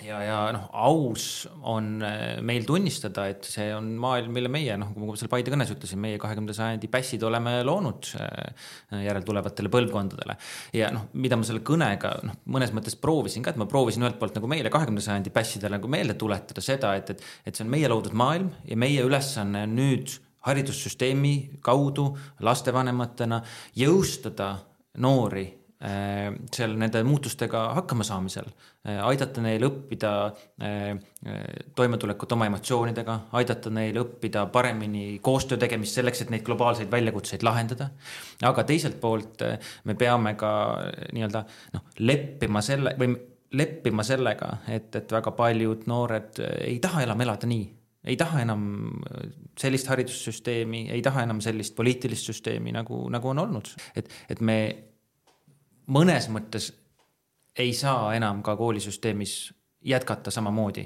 ja, 0.03 0.18
ja 0.24 0.38
noh, 0.55 0.64
aus 0.72 1.45
on 1.70 1.99
eh, 2.05 2.40
meil 2.45 2.64
tunnistada, 2.66 3.26
et 3.30 3.47
see 3.47 3.68
on 3.74 3.92
maailm, 4.01 4.32
mille 4.34 4.51
meie 4.53 4.76
noh, 4.80 4.90
nagu 4.95 5.11
ma 5.11 5.18
seal 5.18 5.30
Paide 5.32 5.53
kõnes 5.55 5.70
ütlesin, 5.74 6.01
meie 6.03 6.18
kahekümnenda 6.22 6.57
sajandi 6.57 6.90
pässid 6.92 7.22
oleme 7.26 7.57
loonud 7.66 8.11
eh, 8.18 8.66
järeltulevatele 9.05 9.72
põlvkondadele. 9.72 10.36
ja 10.76 10.90
noh, 10.95 11.09
mida 11.20 11.38
ma 11.38 11.47
selle 11.47 11.64
kõnega 11.66 12.14
noh, 12.26 12.40
mõnes 12.57 12.74
mõttes 12.76 12.99
proovisin 13.01 13.45
ka, 13.45 13.55
et 13.55 13.61
ma 13.61 13.68
proovisin 13.70 14.07
ühelt 14.07 14.18
poolt 14.20 14.38
nagu 14.38 14.51
meile 14.51 14.72
kahekümnenda 14.74 15.07
sajandi 15.07 15.34
pässidele 15.34 15.78
nagu 15.78 15.90
meelde 15.92 16.18
tuletada 16.20 16.64
seda, 16.64 16.95
et, 16.99 17.14
et, 17.14 17.26
et 17.47 17.55
see 17.55 17.66
on 17.66 17.72
meie 17.74 17.90
loodud 17.90 18.16
maailm 18.18 18.53
ja 18.68 18.78
meie 18.80 19.05
ülesanne 19.07 19.66
on 19.68 19.78
nüüd 19.78 20.18
haridussüsteemi 20.45 21.34
kaudu 21.64 22.11
lastevanematena 22.45 23.40
jõustada 23.78 24.55
noori 25.03 25.45
äh, 25.84 26.28
seal 26.55 26.76
nende 26.78 27.03
muutustega 27.07 27.64
hakkama 27.78 28.07
saamisel, 28.07 28.47
äh, 28.86 29.01
aidata 29.07 29.42
neil 29.45 29.64
õppida 29.68 30.12
äh, 30.28 30.90
toimetulekut 31.76 32.36
oma 32.36 32.49
emotsioonidega, 32.51 33.18
aidata 33.40 33.72
neil 33.74 33.99
õppida 34.05 34.47
paremini 34.55 35.18
koostöö 35.24 35.61
tegemist 35.61 35.99
selleks, 35.99 36.24
et 36.24 36.34
neid 36.34 36.45
globaalseid 36.47 36.90
väljakutseid 36.92 37.47
lahendada. 37.47 37.90
aga 38.42 38.64
teiselt 38.64 39.01
poolt 39.01 39.42
me 39.84 39.95
peame 39.95 40.34
ka 40.40 40.51
nii-öelda 41.12 41.47
noh, 41.74 41.86
leppima 41.99 42.62
selle 42.62 42.97
või 43.01 43.16
leppima 43.55 44.03
sellega, 44.03 44.49
et, 44.68 44.90
et 44.99 45.12
väga 45.14 45.30
paljud 45.30 45.84
noored 45.86 46.40
ei 46.66 46.78
taha 46.82 47.05
enam 47.07 47.20
elada 47.22 47.47
nii 47.47 47.84
ei 48.05 48.16
taha 48.20 48.42
enam 48.44 48.64
sellist 49.59 49.88
haridussüsteemi, 49.88 50.88
ei 50.92 51.02
taha 51.02 51.24
enam 51.24 51.40
sellist 51.44 51.76
poliitilist 51.76 52.30
süsteemi, 52.30 52.72
nagu, 52.72 53.07
nagu 53.12 53.28
on 53.32 53.38
olnud. 53.46 53.70
et, 53.96 54.11
et 54.30 54.40
me 54.40 54.59
mõnes 55.86 56.28
mõttes 56.32 56.72
ei 57.59 57.72
saa 57.76 58.14
enam 58.16 58.42
ka 58.42 58.57
koolisüsteemis 58.57 59.55
jätkata 59.84 60.30
samamoodi, 60.30 60.84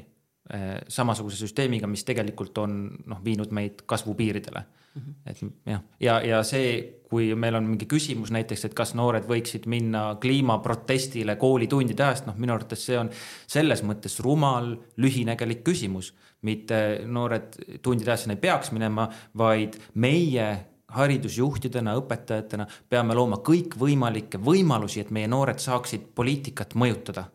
eh, 0.54 0.74
samasuguse 0.88 1.36
süsteemiga, 1.36 1.86
mis 1.86 2.04
tegelikult 2.04 2.58
on 2.58 2.80
noh, 3.06 3.24
viinud 3.24 3.52
meid 3.54 3.82
kasvupiiridele 3.86 4.62
mm. 4.94 5.02
-hmm. 5.02 5.14
et 5.26 5.42
jah, 5.66 5.82
ja, 6.00 6.20
ja 6.20 6.42
see, 6.42 7.00
kui 7.08 7.34
meil 7.34 7.54
on 7.54 7.64
mingi 7.64 7.86
küsimus 7.86 8.30
näiteks, 8.30 8.64
et 8.64 8.74
kas 8.74 8.94
noored 8.94 9.24
võiksid 9.28 9.66
minna 9.66 10.16
kliimaprotestile 10.20 11.36
koolitundide 11.36 12.04
ajast, 12.04 12.26
noh, 12.26 12.36
minu 12.36 12.52
arvates 12.52 12.86
see 12.86 12.98
on 12.98 13.10
selles 13.46 13.82
mõttes 13.82 14.20
rumal, 14.20 14.76
lühinägelik 14.96 15.64
küsimus 15.64 16.12
mitte 16.46 16.80
noored 17.06 17.56
tundide 17.82 18.16
sinna 18.16 18.36
ei 18.36 18.42
peaks 18.42 18.70
minema, 18.74 19.08
vaid 19.38 19.78
meie 19.98 20.48
haridusjuhtidena, 20.94 21.96
õpetajatena 22.00 22.66
peame 22.88 23.16
looma 23.16 23.40
kõikvõimalikke 23.44 24.40
võimalusi, 24.40 25.02
et 25.02 25.10
meie 25.12 25.28
noored 25.28 25.60
saaksid 25.60 26.12
poliitikat 26.16 26.76
mõjutada. 26.78 27.28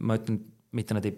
ma 0.00 0.14
ütlen, 0.14 0.38
mitte 0.72 0.94
nad 0.94 1.04
ei, 1.04 1.16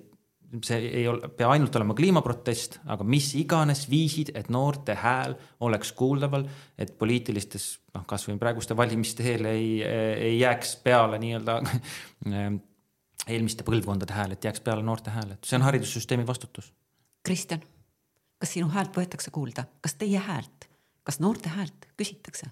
see 0.65 0.79
ei 0.89 1.05
ole, 1.09 1.29
pea 1.37 1.51
ainult 1.53 1.77
olema 1.77 1.95
kliimaprotest, 1.95 2.79
aga 2.89 3.05
mis 3.05 3.29
iganes 3.37 3.85
viisid, 3.91 4.33
et 4.35 4.49
noorte 4.49 4.97
hääl 4.97 5.37
oleks 5.61 5.93
kuuldaval, 5.93 6.47
et 6.79 6.97
poliitilistes, 6.99 7.67
noh, 7.95 8.07
kasvõi 8.09 8.39
praeguste 8.41 8.77
valimiste 8.77 9.29
eel 9.35 9.45
ei, 9.53 9.69
ei 9.85 10.39
jääks 10.41 10.77
peale 10.83 11.21
nii-öelda 11.23 11.61
eelmiste 13.29 13.67
põlvkondade 13.67 14.15
hääl, 14.17 14.35
et 14.35 14.45
jääks 14.45 14.63
peale 14.65 14.83
noorte 14.83 15.13
hääl, 15.15 15.37
et 15.37 15.47
see 15.47 15.59
on 15.59 15.67
haridussüsteemi 15.67 16.27
vastutus. 16.27 16.73
Kristjan, 17.27 17.63
kas 18.43 18.57
sinu 18.57 18.71
häält 18.73 18.97
võetakse 18.97 19.31
kuulda, 19.35 19.69
kas 19.85 19.95
teie 20.01 20.19
häält, 20.19 20.67
kas 21.07 21.21
noorte 21.23 21.53
häält 21.53 21.89
küsitakse? 21.97 22.51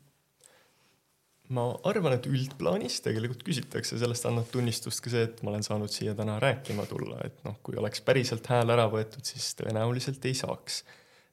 ma 1.51 1.65
arvan, 1.91 2.15
et 2.15 2.29
üldplaanis 2.31 3.01
tegelikult 3.03 3.43
küsitakse, 3.43 3.97
sellest 3.99 4.27
annab 4.29 4.47
tunnistust 4.53 5.03
ka 5.03 5.11
see, 5.11 5.25
et 5.27 5.41
ma 5.43 5.51
olen 5.51 5.65
saanud 5.67 5.91
siia 5.91 6.15
täna 6.15 6.37
rääkima 6.43 6.85
tulla, 6.87 7.19
et 7.27 7.41
noh, 7.43 7.57
kui 7.67 7.75
oleks 7.81 8.05
päriselt 8.07 8.47
hääl 8.47 8.71
ära 8.71 8.85
võetud, 8.93 9.27
siis 9.27 9.49
tõenäoliselt 9.59 10.31
ei 10.31 10.37
saaks. 10.39 10.85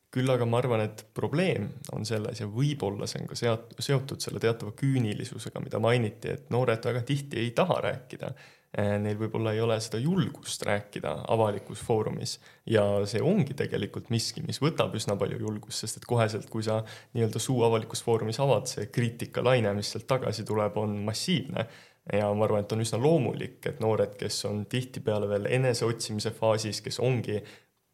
küll 0.10 0.32
aga 0.32 0.46
ma 0.48 0.58
arvan, 0.58 0.82
et 0.82 1.04
probleem 1.14 1.68
on 1.94 2.06
selles 2.08 2.40
ja 2.40 2.48
võib-olla 2.50 3.06
see 3.06 3.20
on 3.22 3.28
ka 3.30 3.36
seot-, 3.38 3.74
seotud 3.84 4.24
selle 4.24 4.40
teatava 4.42 4.72
küünilisusega, 4.72 5.62
mida 5.62 5.82
mainiti, 5.84 6.32
et 6.32 6.50
noored 6.50 6.86
väga 6.90 7.04
tihti 7.06 7.38
ei 7.44 7.52
taha 7.52 7.82
rääkida 7.86 8.32
neil 8.78 9.18
võib-olla 9.18 9.54
ei 9.56 9.62
ole 9.64 9.78
seda 9.82 10.00
julgust 10.02 10.64
rääkida 10.68 11.14
avalikus 11.34 11.82
foorumis. 11.88 12.38
Ja 12.68 12.84
see 13.10 13.22
ongi 13.24 13.56
tegelikult 13.58 14.10
miski, 14.14 14.44
mis 14.46 14.60
võtab 14.62 14.96
üsna 15.00 15.16
palju 15.20 15.40
julgust, 15.42 15.82
sest 15.84 16.02
et 16.02 16.08
koheselt, 16.10 16.50
kui 16.52 16.66
sa 16.66 16.82
nii-öelda 17.16 17.42
suu 17.42 17.64
avalikus 17.66 18.04
foorumis 18.06 18.40
avad, 18.44 18.68
see 18.70 18.90
kriitikalaine, 18.94 19.72
mis 19.78 19.94
sealt 19.94 20.08
tagasi 20.10 20.46
tuleb, 20.48 20.78
on 20.78 20.98
massiivne. 21.08 21.68
Ja 22.14 22.28
ma 22.36 22.46
arvan, 22.46 22.64
et 22.64 22.72
on 22.72 22.84
üsna 22.84 23.00
loomulik, 23.04 23.60
et 23.68 23.80
noored, 23.84 24.14
kes 24.20 24.46
on 24.48 24.62
tihtipeale 24.72 25.28
veel 25.28 25.50
eneseotsimise 25.58 26.32
faasis, 26.36 26.80
kes 26.86 27.02
ongi 27.04 27.42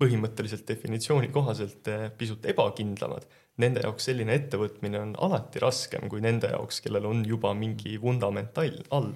põhimõtteliselt 0.01 0.67
definitsiooni 0.67 1.29
kohaselt 1.33 1.87
eh, 1.89 2.09
pisut 2.17 2.45
ebakindlamad, 2.49 3.25
nende 3.61 3.81
jaoks 3.85 4.09
selline 4.09 4.35
ettevõtmine 4.35 4.99
on 4.99 5.15
alati 5.21 5.61
raskem 5.61 6.09
kui 6.11 6.21
nende 6.21 6.49
jaoks, 6.51 6.81
kellel 6.83 7.07
on 7.09 7.23
juba 7.25 7.53
mingi 7.57 7.95
vundament 8.01 8.57
all 8.57 9.13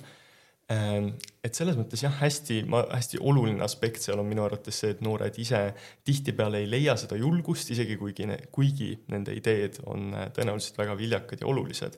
et 0.67 1.55
selles 1.55 1.77
mõttes 1.79 2.01
jah, 2.03 2.11
hästi, 2.19 2.57
ma, 2.67 2.81
hästi 2.91 3.21
oluline 3.23 3.63
aspekt 3.63 4.03
seal 4.03 4.19
on 4.19 4.27
minu 4.27 4.43
arvates 4.43 4.81
see, 4.81 4.91
et 4.95 5.03
noored 5.05 5.37
ise 5.39 5.61
tihtipeale 6.07 6.59
ei 6.59 6.67
leia 6.67 6.97
seda 6.99 7.15
julgust, 7.19 7.71
isegi 7.71 7.95
kuigi, 7.99 8.27
kuigi 8.51 8.89
nende 9.13 9.35
ideed 9.37 9.79
on 9.87 10.11
äh, 10.11 10.27
tõenäoliselt 10.35 10.79
väga 10.81 10.97
viljakad 10.99 11.43
ja 11.43 11.47
olulised. 11.47 11.95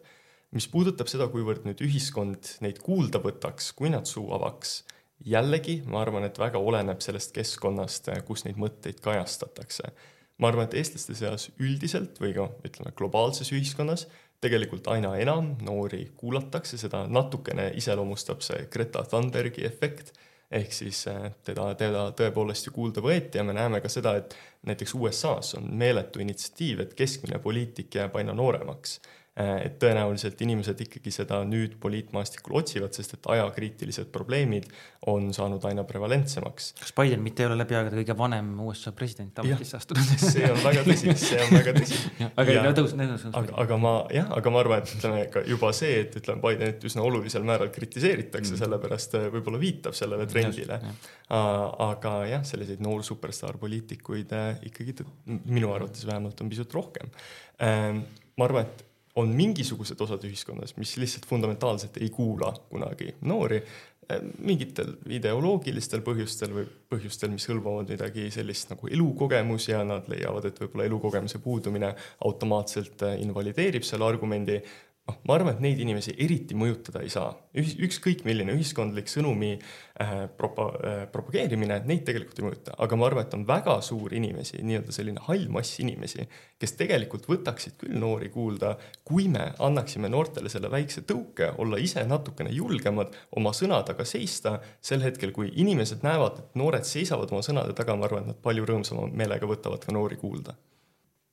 mis 0.54 0.66
puudutab 0.70 1.10
seda, 1.10 1.28
kuivõrd 1.30 1.66
nüüd 1.66 1.82
ühiskond 1.86 2.56
neid 2.62 2.80
kuulda 2.82 3.22
võtaks, 3.22 3.72
kui 3.78 3.90
nad 3.94 4.10
suu 4.10 4.32
avaks, 4.34 4.84
jällegi 5.26 5.84
ma 5.86 6.02
arvan, 6.02 6.26
et 6.26 6.38
väga 6.42 6.62
oleneb 6.62 7.02
sellest 7.06 7.34
keskkonnast, 7.34 8.14
äh, 8.14 8.22
kus 8.26 8.46
neid 8.46 8.62
mõtteid 8.62 9.02
kajastatakse. 9.02 9.94
ma 10.38 10.54
arvan, 10.54 10.70
et 10.70 10.78
eestlaste 10.78 11.18
seas 11.18 11.50
üldiselt 11.58 12.22
või 12.22 12.38
ka 12.38 12.52
ütleme, 12.64 12.94
globaalses 12.96 13.50
ühiskonnas 13.50 14.06
tegelikult 14.42 14.88
aina 14.88 15.16
enam 15.20 15.54
noori 15.66 16.06
kuulatakse, 16.18 16.78
seda 16.80 17.04
natukene 17.08 17.70
iseloomustab 17.80 18.44
see 18.46 18.66
Greta 18.72 19.04
Thunbergi 19.04 19.66
efekt, 19.68 20.14
ehk 20.52 20.74
siis 20.74 21.04
äh, 21.12 21.30
teda, 21.46 21.74
teda 21.78 22.08
tõepoolest 22.18 22.70
ju 22.70 22.74
kuulda 22.74 23.04
võeti 23.06 23.38
ja 23.38 23.46
me 23.46 23.54
näeme 23.54 23.84
ka 23.84 23.92
seda, 23.92 24.16
et 24.18 24.36
näiteks 24.66 24.96
USA-s 24.98 25.60
on 25.60 25.70
meeletu 25.78 26.24
initsiatiiv, 26.24 26.86
et 26.86 26.96
keskmine 26.98 27.40
poliitik 27.44 28.00
jääb 28.00 28.16
aina 28.18 28.34
nooremaks 28.34 28.98
et 29.40 29.78
tõenäoliselt 29.80 30.42
inimesed 30.44 30.82
ikkagi 30.84 31.12
seda 31.16 31.40
nüüd 31.48 31.78
poliitmaastikul 31.80 32.58
otsivad, 32.60 32.92
sest 32.96 33.14
et 33.16 33.28
ajakriitilised 33.36 34.10
probleemid 34.12 34.66
on 35.08 35.30
saanud 35.36 35.64
aina 35.70 35.86
prevalentsemaks. 35.88 36.74
kas 36.82 36.92
Biden 36.98 37.22
mitte 37.24 37.46
ei 37.46 37.48
ole 37.48 37.56
läbi 37.62 37.78
aegade 37.78 38.02
kõige 38.02 38.16
vanem 38.20 38.50
USA 38.66 38.92
president 38.92 39.40
ametisse 39.40 39.78
astunud? 39.80 40.10
see 40.34 40.50
on 40.50 40.60
väga 40.64 40.84
tõsi, 40.88 41.14
see 41.22 41.40
on 41.46 41.54
väga 41.56 41.76
tõsi. 41.78 42.00
aga 42.42 42.56
ja, 42.58 42.66
no 42.66 42.74
tõus, 42.76 42.96
tõus. 43.00 43.24
aga, 43.32 43.56
aga 43.64 43.78
ma 43.80 43.94
jah, 44.16 44.28
aga 44.36 44.54
ma 44.54 44.62
arvan, 44.66 44.84
et 44.84 44.92
ütleme 44.98 45.24
ka 45.32 45.46
juba 45.48 45.72
see, 45.78 46.02
et 46.02 46.20
ütleme 46.20 46.44
Bidenit 46.44 46.84
üsna 46.92 47.08
olulisel 47.08 47.48
määral 47.48 47.72
kritiseeritakse 47.76 48.58
mm., 48.58 48.62
sellepärast 48.66 49.18
äh, 49.22 49.30
võib-olla 49.38 49.62
viitab 49.62 49.96
sellele 49.96 50.28
trendile. 50.28 50.82
aga 51.30 52.14
jah, 52.28 52.44
selliseid 52.48 52.84
noor 52.84 53.08
superstaar 53.08 53.56
poliitikuid 53.62 54.36
äh, 54.36 54.52
ikkagi 54.68 55.00
minu 55.48 55.72
arvates 55.78 56.04
vähemalt 56.10 56.44
on 56.44 56.52
pisut 56.52 56.76
rohkem. 56.76 57.16
ma 57.60 58.48
arvan, 58.48 58.68
et 58.68 58.89
on 59.20 59.36
mingisugused 59.36 60.02
osad 60.02 60.26
ühiskonnas, 60.28 60.76
mis 60.80 60.96
lihtsalt 61.02 61.28
fundamentaalselt 61.30 61.98
ei 62.02 62.10
kuula 62.14 62.52
kunagi 62.70 63.14
noori 63.28 63.60
eh, 63.60 64.22
mingitel 64.46 64.96
ideoloogilistel 65.20 66.04
põhjustel 66.06 66.56
või 66.56 66.68
põhjustel, 66.94 67.34
mis 67.34 67.48
hõlmavad 67.50 67.92
midagi 67.94 68.30
sellist 68.34 68.72
nagu 68.74 68.90
elukogemus 68.90 69.70
ja 69.72 69.84
nad 69.88 70.10
leiavad, 70.12 70.50
et 70.50 70.62
võib-olla 70.64 70.88
elukogemuse 70.90 71.42
puudumine 71.44 71.94
automaatselt 72.26 73.08
eh, 73.08 73.18
invalideerib 73.26 73.88
selle 73.88 74.08
argumendi 74.08 74.62
noh, 75.10 75.18
ma 75.26 75.36
arvan, 75.36 75.56
et 75.56 75.64
neid 75.64 75.80
inimesi 75.82 76.14
eriti 76.22 76.56
mõjutada 76.58 77.02
ei 77.04 77.12
saa. 77.14 77.32
ükskõik 77.58 78.22
milline 78.28 78.54
ühiskondlik 78.54 79.10
sõnumi 79.10 79.56
äh, 79.58 80.14
propa- 80.38 80.70
äh,, 80.86 81.02
propageerimine, 81.12 81.80
neid 81.90 82.06
tegelikult 82.08 82.40
ei 82.40 82.46
mõjuta, 82.46 82.76
aga 82.86 83.00
ma 83.00 83.08
arvan, 83.10 83.26
et 83.26 83.36
on 83.38 83.46
väga 83.50 83.80
suur 83.86 84.14
inimesi, 84.16 84.62
nii-öelda 84.66 84.96
selline 84.96 85.26
hall 85.26 85.50
mass 85.54 85.82
inimesi, 85.82 86.28
kes 86.62 86.76
tegelikult 86.80 87.28
võtaksid 87.32 87.78
küll 87.82 87.98
noori 88.00 88.30
kuulda, 88.34 88.76
kui 89.08 89.28
me 89.32 89.50
annaksime 89.66 90.12
noortele 90.14 90.52
selle 90.54 90.72
väikse 90.72 91.06
tõuke, 91.10 91.54
olla 91.58 91.82
ise 91.82 92.06
natukene 92.08 92.54
julgemad, 92.56 93.16
oma 93.40 93.54
sõna 93.58 93.82
taga 93.88 94.06
seista, 94.08 94.60
sel 94.82 95.04
hetkel, 95.06 95.34
kui 95.36 95.52
inimesed 95.56 96.06
näevad, 96.06 96.44
et 96.44 96.60
noored 96.60 96.88
seisavad 96.88 97.32
oma 97.34 97.46
sõnade 97.46 97.76
taga, 97.78 97.98
ma 97.98 98.10
arvan, 98.10 98.28
et 98.28 98.36
nad 98.36 98.44
palju 98.46 98.68
rõõmsama 98.70 99.10
meelega 99.10 99.50
võtavad 99.50 99.86
ka 99.86 99.96
noori 99.96 100.20
kuulda 100.22 100.58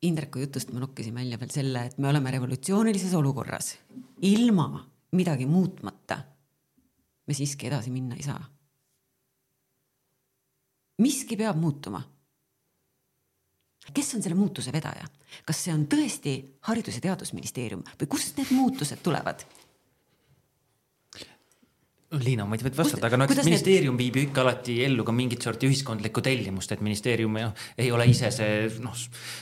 Indreku 0.03 0.38
jutust 0.38 0.72
ma 0.72 0.80
nokkisin 0.80 1.14
välja 1.14 1.38
veel 1.40 1.51
selle, 1.51 1.86
et 1.86 1.99
me 1.99 2.09
oleme 2.09 2.30
revolutsioonilises 2.30 3.14
olukorras. 3.14 3.78
ilma 4.22 4.90
midagi 5.12 5.47
muutmata 5.47 6.18
me 7.26 7.34
siiski 7.34 7.66
edasi 7.66 7.90
minna 7.90 8.16
ei 8.16 8.22
saa. 8.22 8.44
miski 10.99 11.36
peab 11.36 11.57
muutuma. 11.57 12.03
kes 13.94 14.14
on 14.14 14.22
selle 14.22 14.36
muutuse 14.36 14.72
vedaja? 14.72 15.09
kas 15.44 15.64
see 15.64 15.74
on 15.74 15.86
tõesti 15.86 16.59
Haridus- 16.61 16.94
ja 16.94 17.01
Teadusministeerium 17.01 17.82
või 18.01 18.07
kust 18.09 18.36
need 18.36 18.51
muutused 18.51 19.03
tulevad? 19.03 19.47
Liina, 22.22 22.46
ma 22.48 22.56
ei 22.56 22.62
tea, 22.62 22.72
vastata, 22.76 23.08
aga 23.08 23.18
no 23.20 23.26
eks 23.28 23.42
ministeerium 23.46 23.96
need... 23.96 24.04
viib 24.04 24.18
ju 24.18 24.26
ikka 24.28 24.42
alati 24.44 24.76
ellu 24.86 25.04
ka 25.06 25.14
mingit 25.16 25.44
sorti 25.46 25.68
ühiskondlikku 25.70 26.22
tellimust, 26.24 26.72
et 26.74 26.84
ministeerium 26.84 27.38
noh, 27.40 27.66
ei 27.80 27.90
ole 27.94 28.06
ise 28.10 28.30
see 28.34 28.68
noh, 28.84 28.94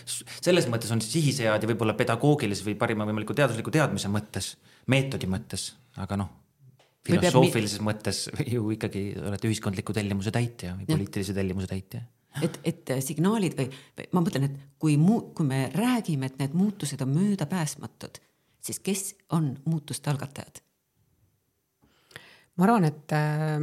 selles 0.07 0.68
mõttes 0.72 0.93
on 0.95 1.03
sihisead 1.05 1.66
ja 1.66 1.70
võib-olla 1.70 1.97
pedagoogilise 1.99 2.66
või 2.66 2.79
parima 2.81 3.07
võimaliku 3.09 3.37
teadusliku 3.37 3.75
teadmise 3.75 4.11
mõttes, 4.12 4.55
meetodi 4.93 5.31
mõttes, 5.31 5.70
aga 6.03 6.18
noh, 6.20 6.33
filosoofilises 7.07 7.81
mi... 7.81 7.89
mõttes 7.91 8.27
ju 8.55 8.66
ikkagi 8.75 9.07
olete 9.22 9.51
ühiskondliku 9.51 9.97
tellimuse 9.97 10.35
täitja 10.35 10.75
või 10.79 10.91
poliitilise 10.91 11.37
tellimuse 11.37 11.70
täitja 11.70 12.05
et, 12.43 12.59
et 12.66 12.95
signaalid 13.05 13.57
või, 13.59 13.68
või 13.99 14.11
ma 14.16 14.22
mõtlen, 14.25 14.49
et 14.49 14.61
kui 14.83 14.97
muu-, 15.01 15.31
kui 15.37 15.47
me 15.47 15.66
räägime, 15.75 16.31
et 16.31 16.39
need 16.43 16.57
muutused 16.59 17.01
on 17.05 17.12
möödapääsmatud, 17.14 18.20
siis 18.64 18.81
kes 18.83 19.14
on 19.37 19.53
muutuste 19.68 20.11
algatajad? 20.11 20.62
Ma 22.57 22.69
arvan, 22.69 22.85
et, 22.85 23.13
äh, 23.13 23.61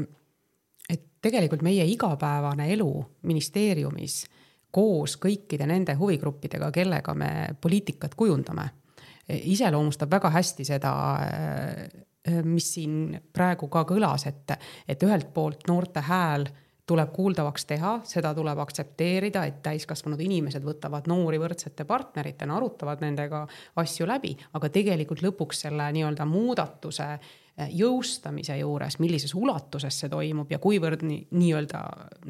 et 0.90 1.04
tegelikult 1.22 1.64
meie 1.66 1.86
igapäevane 1.88 2.68
elu 2.74 2.92
ministeeriumis 3.28 4.24
koos 4.72 5.18
kõikide 5.20 5.68
nende 5.68 5.96
huvigruppidega, 6.00 6.72
kellega 6.72 7.14
me 7.16 7.32
poliitikat 7.62 8.16
kujundame, 8.16 8.70
iseloomustab 9.32 10.12
väga 10.12 10.32
hästi 10.32 10.66
seda, 10.68 10.94
äh, 11.20 12.42
mis 12.44 12.74
siin 12.76 13.16
praegu 13.34 13.68
ka 13.72 13.84
kõlas, 13.90 14.28
et, 14.30 14.52
et 14.88 15.04
ühelt 15.04 15.32
poolt 15.34 15.66
noorte 15.68 16.04
hääl 16.06 16.46
tuleb 16.86 17.12
kuuldavaks 17.14 17.66
teha, 17.66 17.92
seda 18.04 18.34
tuleb 18.36 18.60
aktsepteerida, 18.60 19.46
et 19.48 19.62
täiskasvanud 19.64 20.20
inimesed 20.22 20.64
võtavad 20.66 21.08
noori 21.08 21.40
võrdsete 21.40 21.86
partneritena, 21.88 22.58
arutavad 22.58 23.02
nendega 23.02 23.46
asju 23.80 24.08
läbi, 24.10 24.34
aga 24.58 24.70
tegelikult 24.70 25.24
lõpuks 25.24 25.64
selle 25.66 25.88
nii-öelda 25.96 26.28
muudatuse 26.28 27.08
Äh, 27.14 27.41
jõustamise 27.70 28.56
juures, 28.60 28.98
millises 29.04 29.34
ulatuses 29.38 30.00
see 30.02 30.10
toimub 30.12 30.52
ja 30.52 30.60
kuivõrd 30.62 31.04
nii-öelda 31.06 31.82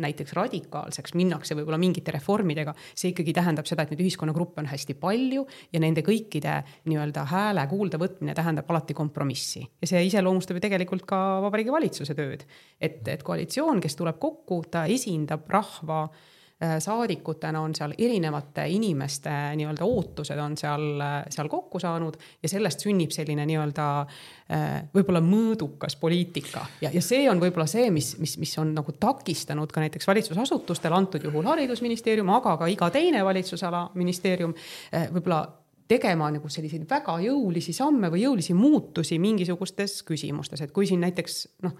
näiteks 0.01 0.33
radikaalseks 0.37 1.15
minnakse 1.19 1.55
võib-olla 1.57 1.79
mingite 1.81 2.13
reformidega, 2.15 2.73
see 2.95 3.13
ikkagi 3.13 3.35
tähendab 3.37 3.69
seda, 3.69 3.85
et 3.85 3.93
neid 3.93 4.03
ühiskonnagruppe 4.05 4.63
on 4.63 4.71
hästi 4.71 4.97
palju 5.01 5.45
ja 5.73 5.83
nende 5.83 6.03
kõikide 6.05 6.59
nii-öelda 6.89 7.25
hääle 7.31 7.67
kuuldavõtmine 7.71 8.35
tähendab 8.37 8.69
alati 8.71 8.97
kompromissi. 8.97 9.63
ja 9.81 9.87
see 9.87 10.03
iseloomustab 10.09 10.59
ju 10.59 10.65
tegelikult 10.67 11.05
ka 11.07 11.41
Vabariigi 11.45 11.71
Valitsuse 11.71 12.15
tööd. 12.17 12.45
et, 12.81 13.07
et 13.07 13.23
koalitsioon, 13.23 13.81
kes 13.81 13.95
tuleb 13.95 14.19
kokku, 14.19 14.63
ta 14.71 14.85
esindab 14.85 15.49
rahva 15.49 16.03
äh, 16.03 16.21
Äh, 16.21 16.40
saadikutena 16.79 17.61
on 17.61 17.73
seal 17.75 17.93
erinevate 17.97 18.67
inimeste 18.69 19.31
nii-öelda 19.57 19.85
ootused 19.85 20.37
on 20.39 20.57
seal, 20.57 21.01
seal 21.33 21.49
kokku 21.49 21.79
saanud 21.81 22.17
ja 22.43 22.49
sellest 22.51 22.85
sünnib 22.85 23.13
selline 23.15 23.45
nii-öelda 23.49 23.85
äh, 24.01 24.67
võib-olla 24.93 25.23
mõõdukas 25.25 25.97
poliitika 26.01 26.65
ja, 26.83 26.91
ja 26.93 27.01
see 27.01 27.23
on 27.31 27.41
võib-olla 27.41 27.65
see, 27.69 27.89
mis, 27.93 28.13
mis, 28.21 28.37
mis 28.41 28.53
on 28.61 28.75
nagu 28.77 28.93
takistanud 28.93 29.73
ka 29.73 29.81
näiteks 29.81 30.07
valitsusasutustel, 30.07 30.93
antud 30.93 31.25
juhul 31.25 31.49
haridusministeerium, 31.49 32.29
aga 32.37 32.57
ka 32.61 32.69
iga 32.71 32.91
teine 32.93 33.25
valitsusala 33.25 33.87
ministeerium 33.97 34.53
äh, 34.53 35.09
võib-olla 35.09 35.43
tegema 35.91 36.29
nagu 36.31 36.49
selliseid 36.49 36.85
väga 36.89 37.17
jõulisi 37.25 37.73
samme 37.75 38.11
või 38.13 38.23
jõulisi 38.27 38.53
muutusi 38.55 39.17
mingisugustes 39.19 40.01
küsimustes, 40.07 40.61
et 40.63 40.71
kui 40.71 40.87
siin 40.87 41.01
näiteks 41.03 41.43
noh, 41.65 41.75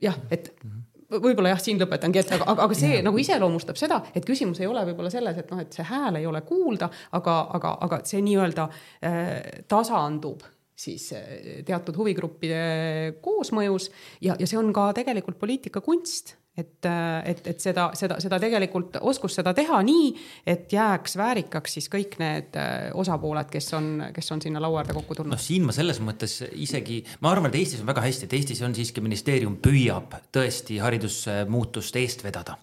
jah, 0.00 0.16
et 0.30 0.52
mm. 0.62 0.70
-hmm 0.70 0.93
võib-olla 1.22 1.54
jah, 1.54 1.62
siin 1.62 1.80
lõpetangi, 1.80 2.22
et 2.22 2.32
aga, 2.36 2.48
aga, 2.54 2.78
see 2.78 2.98
ja. 2.98 3.04
nagu 3.06 3.20
iseloomustab 3.20 3.78
seda, 3.80 4.00
et 4.14 4.26
küsimus 4.26 4.60
ei 4.62 4.70
ole 4.70 4.84
võib-olla 4.90 5.12
selles, 5.12 5.38
et 5.40 5.50
noh, 5.52 5.62
et 5.62 5.76
see 5.76 5.86
hääl 5.88 6.20
ei 6.20 6.26
ole 6.30 6.42
kuulda, 6.46 6.90
aga, 7.18 7.38
aga, 7.58 7.76
aga 7.86 8.00
see 8.08 8.22
nii-öelda 8.24 8.68
äh, 8.70 9.32
tasandub 9.70 10.44
siis 10.74 11.10
äh, 11.14 11.60
teatud 11.66 11.96
huvigruppide 12.00 12.62
koosmõjus 13.24 13.90
ja, 14.24 14.34
ja 14.38 14.48
see 14.48 14.58
on 14.58 14.72
ka 14.74 14.90
tegelikult 14.96 15.38
poliitika 15.40 15.82
kunst 15.84 16.36
et, 16.56 16.86
et, 16.86 17.40
et 17.50 17.60
seda, 17.60 17.88
seda, 17.98 18.18
seda 18.22 18.38
tegelikult 18.42 18.98
oskus 19.02 19.34
seda 19.40 19.54
teha 19.56 19.80
nii, 19.86 20.10
et 20.46 20.72
jääks 20.72 21.16
väärikaks 21.18 21.78
siis 21.78 21.90
kõik 21.92 22.14
need 22.22 22.58
äh, 22.60 22.90
osapooled, 22.94 23.50
kes 23.50 23.72
on, 23.78 23.90
kes 24.14 24.30
on 24.34 24.42
sinna 24.44 24.62
laua 24.62 24.82
äärde 24.82 24.94
kokku 24.96 25.18
tulnud. 25.18 25.34
noh, 25.34 25.42
siin 25.42 25.66
ma 25.66 25.74
selles 25.74 25.98
mõttes 26.04 26.40
isegi, 26.52 27.02
ma 27.24 27.34
arvan, 27.34 27.50
et 27.50 27.58
Eestis 27.58 27.82
on 27.82 27.90
väga 27.90 28.04
hästi, 28.06 28.28
et 28.28 28.38
Eestis 28.38 28.62
on 28.66 28.76
siiski 28.76 29.02
ministeerium 29.04 29.58
püüab 29.64 30.14
tõesti 30.34 30.78
haridusmuutust 30.82 31.98
eest 32.02 32.22
vedada 32.26 32.58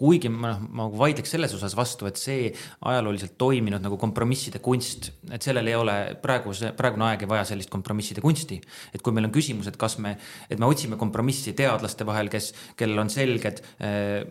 kuigi 0.00 0.30
ma 0.32 0.54
ma 0.58 0.86
vaidleks 0.88 1.34
selles 1.34 1.52
osas 1.56 1.74
vastu, 1.76 2.06
et 2.08 2.16
see 2.16 2.48
ajalooliselt 2.88 3.34
toiminud 3.40 3.82
nagu 3.84 3.98
kompromisside 4.00 4.60
kunst, 4.64 5.10
et 5.30 5.44
sellel 5.44 5.68
ei 5.68 5.76
ole 5.76 5.96
praeguse, 6.22 6.72
praegune 6.76 7.04
aeg 7.10 7.24
ei 7.24 7.30
vaja 7.30 7.44
sellist 7.50 7.70
kompromisside 7.72 8.24
kunsti. 8.24 8.60
et 8.94 9.02
kui 9.02 9.12
meil 9.12 9.28
on 9.28 9.34
küsimus, 9.34 9.68
et 9.68 9.76
kas 9.76 9.98
me, 9.98 10.16
et 10.48 10.58
me 10.58 10.66
otsime 10.66 10.96
kompromissi 10.96 11.52
teadlaste 11.52 12.06
vahel, 12.08 12.30
kes, 12.32 12.52
kellel 12.76 12.97
on 12.98 13.10
selged, 13.12 13.62
eh, 13.84 14.24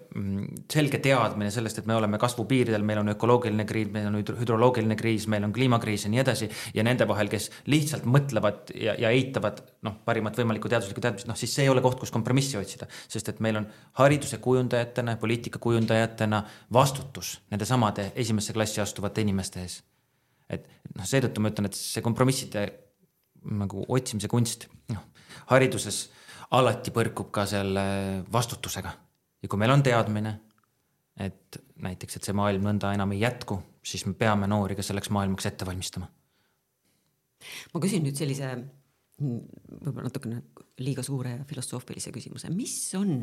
selge 0.71 1.01
teadmine 1.03 1.51
sellest, 1.53 1.79
et 1.79 1.89
me 1.89 1.95
oleme 1.95 2.19
kasvupiiridel, 2.21 2.83
meil 2.83 3.03
on 3.03 3.13
ökoloogiline 3.13 3.65
kriis, 3.69 3.91
meil 3.93 4.09
on 4.09 4.19
hüdroloogiline 4.19 4.97
kriis, 4.99 5.29
meil 5.31 5.47
on 5.47 5.53
kliimakriis 5.55 6.07
ja 6.07 6.13
nii 6.13 6.23
edasi. 6.23 6.49
ja 6.73 6.83
nende 6.83 7.07
vahel, 7.07 7.29
kes 7.29 7.49
lihtsalt 7.71 8.05
mõtlevad 8.05 8.73
ja, 8.75 8.95
ja 8.97 9.13
eitavad 9.13 9.61
noh, 9.87 9.99
parimat 10.05 10.37
võimalikku 10.37 10.69
teaduslikku 10.69 11.01
teadmist, 11.01 11.27
noh 11.29 11.37
siis 11.37 11.53
see 11.53 11.67
ei 11.67 11.71
ole 11.71 11.81
koht, 11.85 11.99
kus 11.99 12.11
kompromissi 12.11 12.57
otsida, 12.57 12.87
sest 13.07 13.29
et 13.29 13.39
meil 13.43 13.61
on 13.61 13.67
hariduse 14.01 14.41
kujundajad 14.43 14.87
poliitikutena, 14.87 15.17
poliitikakujundajatena 15.17 16.43
vastutus 16.73 17.41
nendesamade 17.51 18.11
esimesse 18.15 18.53
klassi 18.53 18.81
astuvate 18.81 19.21
inimeste 19.21 19.61
ees. 19.61 19.83
et 20.49 20.67
noh, 20.95 21.03
seetõttu 21.03 21.41
ma 21.43 21.51
ütlen, 21.51 21.67
et 21.67 21.75
see 21.75 22.01
kompromisside 22.01 22.67
nagu 23.43 23.83
otsimise 23.87 24.29
kunst, 24.31 24.67
noh, 24.93 25.03
hariduses 25.51 26.07
alati 26.55 26.93
põrkub 26.95 27.31
ka 27.33 27.45
selle 27.49 27.83
vastutusega. 28.31 28.91
ja 29.41 29.49
kui 29.49 29.59
meil 29.59 29.73
on 29.73 29.83
teadmine, 29.83 30.33
et 31.19 31.59
näiteks, 31.83 32.17
et 32.17 32.27
see 32.29 32.35
maailm 32.37 32.63
nõnda 32.69 32.93
enam 32.95 33.11
ei 33.15 33.21
jätku, 33.21 33.59
siis 33.83 34.05
me 34.07 34.13
peame 34.17 34.47
noori 34.47 34.77
ka 34.77 34.85
selleks 34.85 35.09
maailmaks 35.09 35.49
ette 35.49 35.65
valmistama. 35.65 36.07
ma 37.73 37.81
küsin 37.83 38.05
nüüd 38.05 38.17
sellise 38.17 38.53
võib-olla 39.17 40.07
natukene 40.07 40.41
liiga 40.85 41.03
suure 41.03 41.39
filosoofilise 41.49 42.13
küsimuse, 42.13 42.51
mis 42.53 42.77
on 42.97 43.13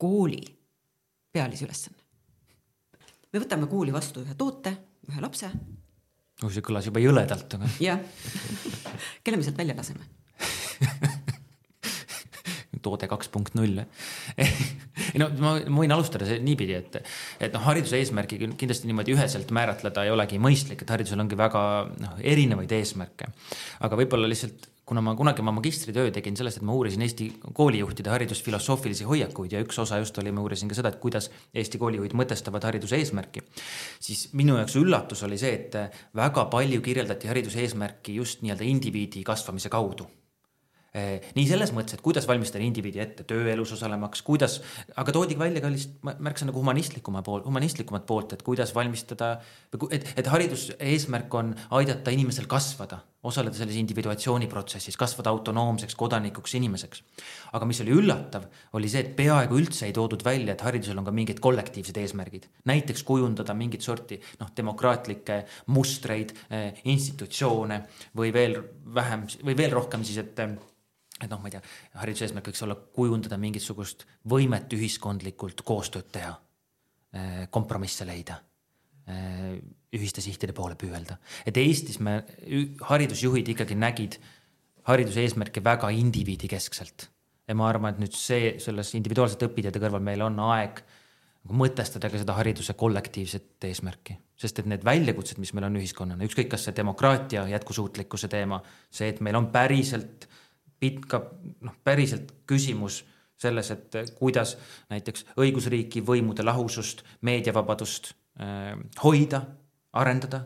kooli 0.00 0.42
pealise 1.32 1.66
ülesanne. 1.68 2.02
me 3.32 3.42
võtame 3.42 3.68
kooli 3.70 3.92
vastu 3.94 4.24
ühe 4.24 4.34
toote, 4.34 4.72
ühe 5.10 5.20
lapse. 5.22 5.50
oh, 6.42 6.50
see 6.50 6.64
kõlas 6.64 6.88
juba 6.88 7.04
jõledalt, 7.04 7.58
aga. 7.58 7.70
jah, 7.80 8.02
kelle 9.22 9.38
me 9.38 9.46
sealt 9.46 9.60
välja 9.60 9.76
laseme 9.76 10.08
toode 12.86 13.08
kaks 13.10 13.32
punkt 13.34 13.56
null. 13.58 13.82
ei 15.12 15.22
no 15.22 15.30
ma, 15.42 15.56
ma 15.66 15.82
võin 15.82 15.96
alustada 15.96 16.38
niipidi, 16.42 16.78
et, 16.78 17.00
et 17.40 17.52
noh, 17.54 17.66
hariduse 17.66 17.98
eesmärki 18.00 18.40
kindlasti 18.46 18.90
niimoodi 18.90 19.16
üheselt 19.16 19.52
määratleda 19.54 20.06
ei 20.06 20.14
olegi 20.14 20.40
mõistlik, 20.42 20.82
et 20.82 20.94
haridusel 20.94 21.26
ongi 21.26 21.38
väga 21.38 21.66
noh, 22.02 22.16
erinevaid 22.22 22.72
eesmärke. 22.78 23.30
aga 23.86 24.00
võib-olla 24.00 24.30
lihtsalt 24.30 24.70
kuna 24.86 25.00
ma 25.02 25.16
kunagi 25.18 25.42
oma 25.42 25.50
magistritöö 25.50 26.10
tegin 26.14 26.36
sellest, 26.38 26.60
et 26.60 26.66
ma 26.66 26.74
uurisin 26.78 27.02
Eesti 27.02 27.26
koolijuhtide 27.54 28.10
haridusfilosoofilisi 28.10 29.04
hoiakuid 29.04 29.56
ja 29.56 29.62
üks 29.64 29.80
osa 29.82 29.98
just 29.98 30.18
oli, 30.22 30.30
ma 30.32 30.44
uurisin 30.44 30.70
ka 30.70 30.78
seda, 30.78 30.92
et 30.94 31.00
kuidas 31.02 31.26
Eesti 31.54 31.80
koolijuhid 31.82 32.14
mõtestavad 32.14 32.64
hariduse 32.68 33.00
eesmärki. 33.02 33.42
siis 34.00 34.28
minu 34.32 34.54
jaoks 34.60 34.76
üllatus 34.78 35.24
oli 35.26 35.38
see, 35.42 35.54
et 35.58 35.98
väga 36.14 36.46
palju 36.54 36.80
kirjeldati 36.86 37.32
hariduse 37.32 37.64
eesmärki 37.64 38.14
just 38.20 38.46
nii-öelda 38.46 38.70
indiviidi 38.70 39.24
kasvamise 39.26 39.68
kaudu 39.68 40.06
nii 40.96 41.44
selles 41.48 41.72
mõttes, 41.76 41.96
et 41.96 42.04
kuidas 42.04 42.24
valmistada 42.28 42.64
indiviidi 42.64 43.00
ette 43.02 43.26
tööelus 43.28 43.74
osalemaks, 43.76 44.22
kuidas, 44.24 44.60
aga 44.96 45.12
toodi 45.12 45.36
välja 45.38 45.60
ka 45.60 45.70
lihtsalt 45.72 46.22
märksa 46.24 46.48
nagu 46.48 46.62
humanistlikuma 46.62 47.20
pool, 47.26 47.42
humanistlikumat 47.44 48.06
poolt, 48.08 48.32
et 48.36 48.44
kuidas 48.46 48.72
valmistada, 48.76 49.34
et, 49.90 50.08
et 50.16 50.30
hariduse 50.32 50.78
eesmärk 50.80 51.34
on 51.36 51.52
aidata 51.76 52.14
inimesel 52.14 52.48
kasvada, 52.48 53.02
osaleda 53.26 53.58
selles 53.58 53.76
individuatsiooniprotsessis, 53.80 54.96
kasvada 54.96 55.32
autonoomseks 55.34 55.96
kodanikuks 55.98 56.54
inimeseks. 56.56 57.02
aga 57.52 57.68
mis 57.68 57.80
oli 57.84 57.92
üllatav, 57.96 58.46
oli 58.78 58.88
see, 58.88 59.02
et 59.04 59.12
peaaegu 59.18 59.58
üldse 59.58 59.88
ei 59.88 59.94
toodud 59.96 60.24
välja, 60.24 60.54
et 60.54 60.64
haridusel 60.64 60.98
on 61.00 61.08
ka 61.08 61.14
mingid 61.14 61.42
kollektiivsed 61.44 61.98
eesmärgid, 62.00 62.46
näiteks 62.70 63.02
kujundada 63.06 63.54
mingit 63.54 63.84
sorti 63.84 64.20
noh, 64.40 64.52
demokraatlikke 64.56 65.42
mustreid, 65.74 66.32
eh, 66.48 66.80
institutsioone 66.84 67.82
või 68.16 68.32
veel 68.32 68.60
vähem 68.94 69.26
või 69.44 69.58
veel 69.58 69.76
rohkem 69.76 70.06
siis, 70.06 70.22
et 70.22 70.34
et 71.22 71.30
noh, 71.30 71.40
ma 71.40 71.48
ei 71.48 71.56
tea, 71.56 71.62
hariduse 72.02 72.26
eesmärk 72.26 72.50
võiks 72.50 72.62
olla 72.66 72.76
kujundada 72.76 73.38
mingisugust 73.40 74.04
võimet 74.28 74.72
ühiskondlikult 74.76 75.62
koostööd 75.66 76.10
teha, 76.12 76.34
eh, 77.16 77.46
kompromisse 77.50 78.04
leida, 78.08 78.38
eh, 79.08 79.56
ühiste 79.96 80.20
sihtide 80.20 80.52
poole 80.52 80.76
püüelda. 80.76 81.18
et 81.46 81.56
Eestis 81.56 82.00
me, 82.00 82.24
haridusjuhid 82.82 83.48
ikkagi 83.48 83.74
nägid 83.74 84.18
hariduse 84.86 85.22
eesmärke 85.24 85.64
väga 85.64 85.90
indiviidikeskselt. 85.90 87.08
ja 87.48 87.54
ma 87.54 87.68
arvan, 87.68 87.94
et 87.94 88.00
nüüd 88.00 88.14
see, 88.18 88.56
selles 88.58 88.92
individuaalsete 88.98 89.46
õpiteede 89.46 89.78
kõrval 89.78 90.02
meil 90.02 90.22
on 90.22 90.38
aeg 90.50 90.82
mõtestada 91.46 92.10
ka 92.10 92.18
seda 92.18 92.34
hariduse 92.34 92.74
kollektiivset 92.74 93.62
eesmärki, 93.68 94.16
sest 94.34 94.58
et 94.58 94.66
need 94.66 94.82
väljakutsed, 94.84 95.38
mis 95.38 95.52
meil 95.54 95.68
on 95.68 95.78
ühiskonnana, 95.78 96.26
ükskõik, 96.26 96.48
kas 96.50 96.66
see 96.66 96.74
demokraatia 96.74 97.44
jätkusuutlikkuse 97.52 98.28
teema, 98.32 98.58
see, 98.90 99.12
et 99.12 99.22
meil 99.22 99.38
on 99.38 99.46
päriselt 99.54 100.26
pikka, 100.80 101.20
noh, 101.64 101.76
päriselt 101.84 102.32
küsimus 102.48 103.02
selles, 103.40 103.70
et 103.70 103.96
kuidas 104.16 104.56
näiteks 104.90 105.26
õigusriiki, 105.40 106.02
võimude 106.04 106.44
lahusust, 106.44 107.02
meediavabadust 107.26 108.12
äh, 108.40 108.72
hoida, 109.02 109.42
arendada. 109.92 110.44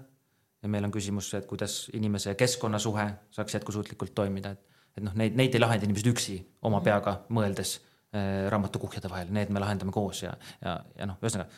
ja 0.63 0.69
meil 0.69 0.85
on 0.85 0.93
küsimus, 0.93 1.31
et 1.35 1.47
kuidas 1.49 1.87
inimese 1.97 2.35
ja 2.35 2.39
keskkonna 2.39 2.79
suhe 2.79 3.07
saaks 3.31 3.55
jätkusuutlikult 3.55 4.15
toimida, 4.15 4.51
et, 4.51 4.83
et 4.99 5.05
noh, 5.07 5.15
neid, 5.17 5.39
neid 5.39 5.55
ei 5.55 5.63
lahenda 5.63 5.87
inimesed 5.87 6.11
üksi 6.11 6.37
oma 6.69 6.83
peaga 6.85 7.21
mõeldes 7.31 7.79
äh, 7.79 8.47
raamatukuhjade 8.53 9.11
vahel, 9.11 9.33
need 9.35 9.51
me 9.55 9.63
lahendame 9.63 9.95
koos 9.95 10.25
ja, 10.27 10.35
ja, 10.65 10.77
ja 10.99 11.11
noh, 11.11 11.19
ühesõnaga. 11.23 11.51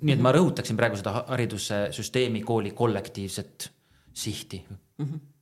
nii 0.00 0.16
et 0.16 0.24
ma 0.24 0.32
rõhutaksin 0.36 0.76
praegu 0.76 1.00
seda 1.00 1.16
haridussüsteemi, 1.32 2.44
kooli 2.44 2.76
kollektiivset 2.76 3.70
sihti 4.14 4.66
mm. 4.68 5.04
-hmm 5.04 5.33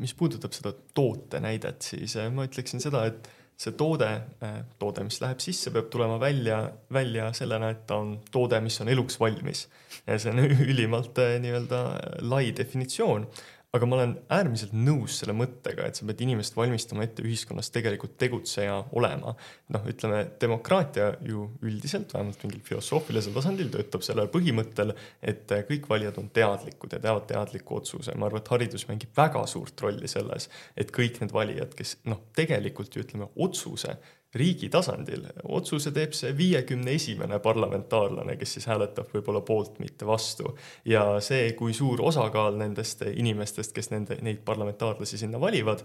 mis 0.00 0.14
puudutab 0.16 0.54
seda 0.56 0.72
toote 0.96 1.40
näidet, 1.44 1.84
siis 1.84 2.16
äh, 2.20 2.30
ma 2.32 2.46
ütleksin 2.48 2.80
seda, 2.82 3.04
et 3.10 3.28
see 3.60 3.72
toode, 3.76 4.08
äh, 4.44 4.56
toode, 4.80 5.04
mis 5.06 5.18
läheb 5.22 5.40
sisse, 5.40 5.72
peab 5.72 5.88
tulema 5.92 6.18
välja, 6.20 6.60
välja 6.92 7.30
sellena, 7.36 7.70
et 7.72 7.86
ta 7.88 8.00
on 8.02 8.16
toode, 8.32 8.60
mis 8.64 8.76
on 8.84 8.92
eluks 8.92 9.20
valmis. 9.20 9.66
see 10.06 10.32
on 10.32 10.44
ülimalt 10.72 11.18
äh, 11.22 11.36
nii-öelda 11.42 11.82
lai 12.28 12.50
definitsioon 12.56 13.28
aga 13.74 13.86
ma 13.88 13.96
olen 13.98 14.12
äärmiselt 14.32 14.72
nõus 14.76 15.18
selle 15.20 15.34
mõttega, 15.36 15.86
et 15.88 15.98
sa 15.98 16.06
pead 16.08 16.22
inimest 16.24 16.56
valmistama 16.56 17.04
ette 17.04 17.24
ühiskonnas 17.26 17.70
tegelikult 17.74 18.16
tegutseja 18.20 18.76
olema. 18.96 19.34
noh, 19.74 19.86
ütleme 19.90 20.22
demokraatia 20.40 21.08
ju 21.26 21.48
üldiselt, 21.66 22.14
vähemalt 22.14 22.42
mingil 22.44 22.62
filosoofilisel 22.64 23.34
tasandil 23.34 23.70
töötab 23.74 24.04
sellel 24.06 24.30
põhimõttel, 24.32 24.94
et 25.22 25.50
kõik 25.68 25.88
valijad 25.90 26.20
on 26.22 26.30
teadlikud 26.30 26.94
ja 26.94 27.02
teevad 27.02 27.26
teadliku 27.30 27.80
otsuse. 27.80 28.14
ma 28.14 28.30
arvan, 28.30 28.44
et 28.44 28.52
haridus 28.54 28.86
mängib 28.88 29.16
väga 29.16 29.46
suurt 29.50 29.80
rolli 29.80 30.08
selles, 30.08 30.48
et 30.76 30.92
kõik 30.94 31.20
need 31.20 31.34
valijad, 31.34 31.74
kes 31.74 31.98
noh, 32.04 32.22
tegelikult 32.36 32.96
ju 32.96 33.02
ütleme 33.02 33.28
otsuse 33.36 33.98
riigi 34.36 34.68
tasandil. 34.72 35.24
otsuse 35.44 35.92
teeb 35.96 36.12
see 36.16 36.34
viiekümne 36.36 36.94
esimene 36.96 37.38
parlamentaarlane, 37.42 38.36
kes 38.40 38.56
siis 38.56 38.68
hääletab 38.70 39.10
võib-olla 39.14 39.40
poolt, 39.46 39.80
mitte 39.82 40.06
vastu. 40.06 40.56
ja 40.84 41.20
see, 41.20 41.52
kui 41.58 41.74
suur 41.74 42.02
osakaal 42.02 42.58
nendest 42.60 43.02
inimestest, 43.12 43.74
kes 43.76 43.90
nende, 43.90 44.20
neid 44.22 44.44
parlamentaarlasi 44.44 45.18
sinna 45.18 45.40
valivad, 45.40 45.84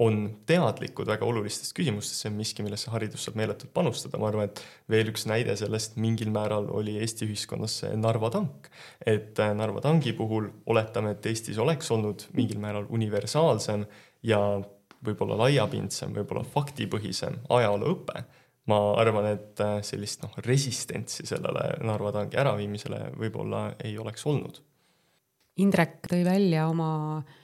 on 0.00 0.22
teadlikud 0.48 1.08
väga 1.10 1.26
olulistest 1.28 1.74
küsimustest, 1.76 2.22
see 2.22 2.30
on 2.30 2.38
miski, 2.38 2.64
millesse 2.64 2.88
haridus 2.92 3.26
saab 3.26 3.36
meeletult 3.36 3.72
panustada, 3.76 4.16
ma 4.20 4.30
arvan, 4.30 4.48
et 4.48 4.62
veel 4.88 5.10
üks 5.12 5.26
näide 5.28 5.52
sellest 5.60 5.98
mingil 6.00 6.32
määral 6.32 6.70
oli 6.72 6.96
Eesti 7.02 7.28
ühiskonnas 7.28 7.82
see 7.82 7.98
Narva 8.00 8.30
tank. 8.32 8.70
et 9.04 9.36
Narva 9.58 9.82
tangi 9.84 10.14
puhul 10.16 10.48
oletame, 10.72 11.12
et 11.16 11.28
Eestis 11.28 11.60
oleks 11.60 11.92
olnud 11.92 12.30
mingil 12.32 12.62
määral 12.62 12.88
universaalsem 12.88 13.84
ja 14.24 14.40
võib-olla 15.06 15.38
laiapindsem, 15.44 16.14
võib-olla 16.14 16.44
faktipõhisem 16.44 17.40
ajalooõpe. 17.48 18.24
ma 18.70 18.76
arvan, 19.00 19.26
et 19.26 19.60
äh, 19.64 19.78
sellist 19.82 20.22
noh, 20.22 20.34
resistentsi 20.46 21.24
sellele 21.26 21.80
Narva 21.82 22.12
tanki 22.14 22.38
äraviimisele 22.38 23.16
võib-olla 23.18 23.70
ei 23.82 23.96
oleks 23.98 24.26
olnud. 24.26 24.60
Indrek 25.58 26.04
tõi 26.06 26.20
välja 26.24 26.68
oma 26.68 26.90
äh, 27.18 27.40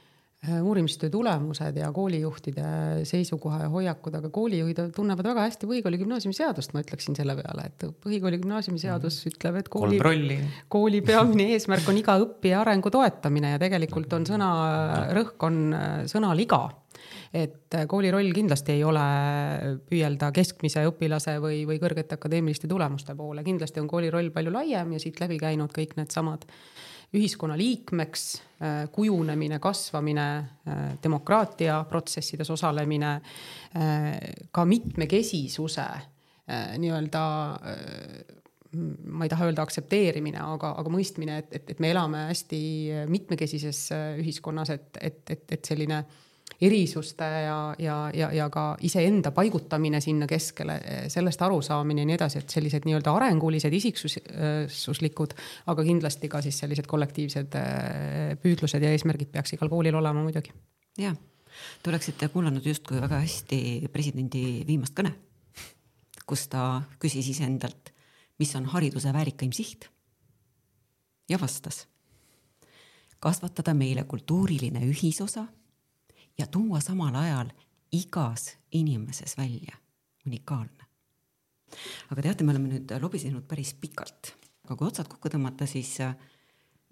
uurimistöö 0.63 1.11
tulemused 1.11 1.77
ja 1.77 1.89
koolijuhtide 1.93 2.67
seisukoha 3.09 3.65
ja 3.65 3.69
hoiakud, 3.69 4.15
aga 4.15 4.31
koolijuhid 4.31 4.81
tunnevad 4.95 5.27
väga 5.33 5.47
hästi 5.49 5.67
põhikooli 5.67 5.99
gümnaasiumiseadust, 6.03 6.75
ma 6.75 6.85
ütleksin 6.85 7.17
selle 7.19 7.35
peale, 7.39 7.67
et 7.71 7.87
põhikooli 8.05 8.39
gümnaasiumiseadus 8.45 9.19
mm. 9.25 9.35
ütleb, 9.35 9.61
et 9.61 9.71
kooli, 9.73 10.39
kooli 10.73 11.03
peamine 11.07 11.49
eesmärk 11.57 11.89
on 11.91 12.01
iga 12.01 12.19
õppija 12.23 12.61
arengu 12.63 12.93
toetamine 12.95 13.57
ja 13.57 13.63
tegelikult 13.63 14.13
on 14.19 14.29
sõna, 14.29 14.51
rõhk 15.17 15.49
on 15.49 15.63
äh, 15.75 15.95
sõnal 16.13 16.45
iga 16.45 16.67
et 17.37 17.77
kooli 17.89 18.11
roll 18.15 18.33
kindlasti 18.35 18.77
ei 18.77 18.85
ole 18.87 19.05
püüelda 19.91 20.31
keskmise 20.35 20.87
õpilase 20.89 21.37
või, 21.43 21.65
või 21.69 21.81
kõrgete 21.83 22.17
akadeemiliste 22.17 22.69
tulemuste 22.71 23.17
poole, 23.19 23.45
kindlasti 23.47 23.83
on 23.83 23.89
kooli 23.91 24.11
roll 24.13 24.33
palju 24.35 24.55
laiem 24.55 24.97
ja 24.97 25.03
siit 25.03 25.21
läbi 25.21 25.39
käinud 25.43 25.75
kõik 25.77 25.97
needsamad 25.99 26.47
ühiskonna 27.17 27.55
liikmeks 27.59 28.25
kujunemine, 28.93 29.61
kasvamine, 29.63 30.27
demokraatia 31.03 31.79
protsessides 31.89 32.51
osalemine, 32.51 33.13
ka 34.51 34.65
mitmekesisuse 34.67 35.87
nii-öelda 36.81 37.23
ma 38.77 39.25
ei 39.25 39.31
taha 39.31 39.47
öelda 39.49 39.65
aktsepteerimine, 39.65 40.39
aga, 40.43 40.75
aga 40.81 40.91
mõistmine, 40.93 41.39
et, 41.41 41.53
et, 41.55 41.71
et 41.73 41.79
me 41.81 41.91
elame 41.95 42.27
hästi 42.29 42.61
mitmekesises 43.09 43.87
ühiskonnas, 44.21 44.73
et, 44.75 44.99
et, 45.01 45.23
et, 45.33 45.45
et 45.57 45.71
selline 45.71 46.03
erisuste 46.61 47.25
ja, 47.25 47.75
ja, 47.79 47.97
ja, 48.15 48.31
ja 48.33 48.47
ka 48.51 48.77
iseenda 48.87 49.31
paigutamine 49.37 50.01
sinna 50.01 50.29
keskele, 50.31 50.79
sellest 51.13 51.43
arusaamine 51.43 52.05
ja 52.05 52.09
nii 52.09 52.17
edasi, 52.17 52.41
et 52.41 52.55
sellised 52.55 52.87
nii-öelda 52.89 53.13
arengulised, 53.13 53.75
isiksuslikud, 53.77 55.35
aga 55.73 55.85
kindlasti 55.85 56.31
ka 56.33 56.41
siis 56.45 56.63
sellised 56.63 56.89
kollektiivsed 56.89 57.59
äh, 57.61 58.37
püüdlused 58.43 58.85
ja 58.85 58.93
eesmärgid 58.95 59.33
peaks 59.35 59.57
igal 59.57 59.73
koolil 59.73 59.99
olema 60.01 60.23
muidugi. 60.25 60.55
ja, 61.03 61.13
te 61.83 61.93
oleksite 61.93 62.31
kuulanud 62.33 62.65
justkui 62.65 63.03
väga 63.03 63.21
hästi 63.27 63.61
presidendi 63.93 64.47
viimast 64.67 64.97
kõne, 64.97 65.13
kus 66.25 66.49
ta 66.53 66.81
küsis 67.03 67.29
iseendalt 67.35 67.93
mis 68.39 68.57
on 68.57 68.65
hariduse 68.65 69.13
väärikaim 69.13 69.53
siht? 69.53 69.91
ja 71.29 71.41
vastas. 71.41 71.89
kasvatada 73.21 73.75
meile 73.75 74.05
kultuuriline 74.05 74.81
ühisosa 74.87 75.47
ja 76.39 76.47
tuua 76.47 76.81
samal 76.81 77.15
ajal 77.15 77.51
igas 77.93 78.57
inimeses 78.73 79.37
välja 79.39 79.77
unikaalne. 80.27 80.85
aga 82.11 82.23
teate, 82.23 82.45
me 82.45 82.53
oleme 82.55 82.69
nüüd 82.71 82.93
lobisenud 83.03 83.47
päris 83.49 83.75
pikalt, 83.75 84.33
aga 84.65 84.77
kui 84.77 84.87
otsad 84.87 85.09
kokku 85.11 85.31
tõmmata, 85.33 85.67
siis 85.67 85.97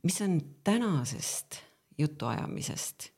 mis 0.02 0.20
on 0.24 0.40
tänasest 0.64 1.60
jutuajamisest 1.98 3.10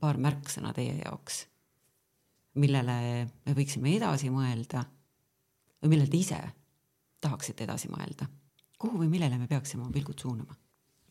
paar 0.00 0.18
märksõna 0.20 0.72
teie 0.76 0.94
jaoks, 1.00 1.44
millele 2.60 2.98
me 3.46 3.56
võiksime 3.56 3.96
edasi 3.96 4.30
mõelda 4.30 4.84
või 5.82 5.94
millele 5.94 6.10
te 6.10 6.20
ise 6.20 6.40
tahaksite 7.24 7.64
edasi 7.64 7.90
mõelda? 7.92 8.28
kuhu 8.78 8.98
või 9.00 9.08
millele 9.08 9.38
me 9.40 9.46
peaksime 9.48 9.82
oma 9.82 9.92
pilgud 9.94 10.20
suunama? 10.20 10.56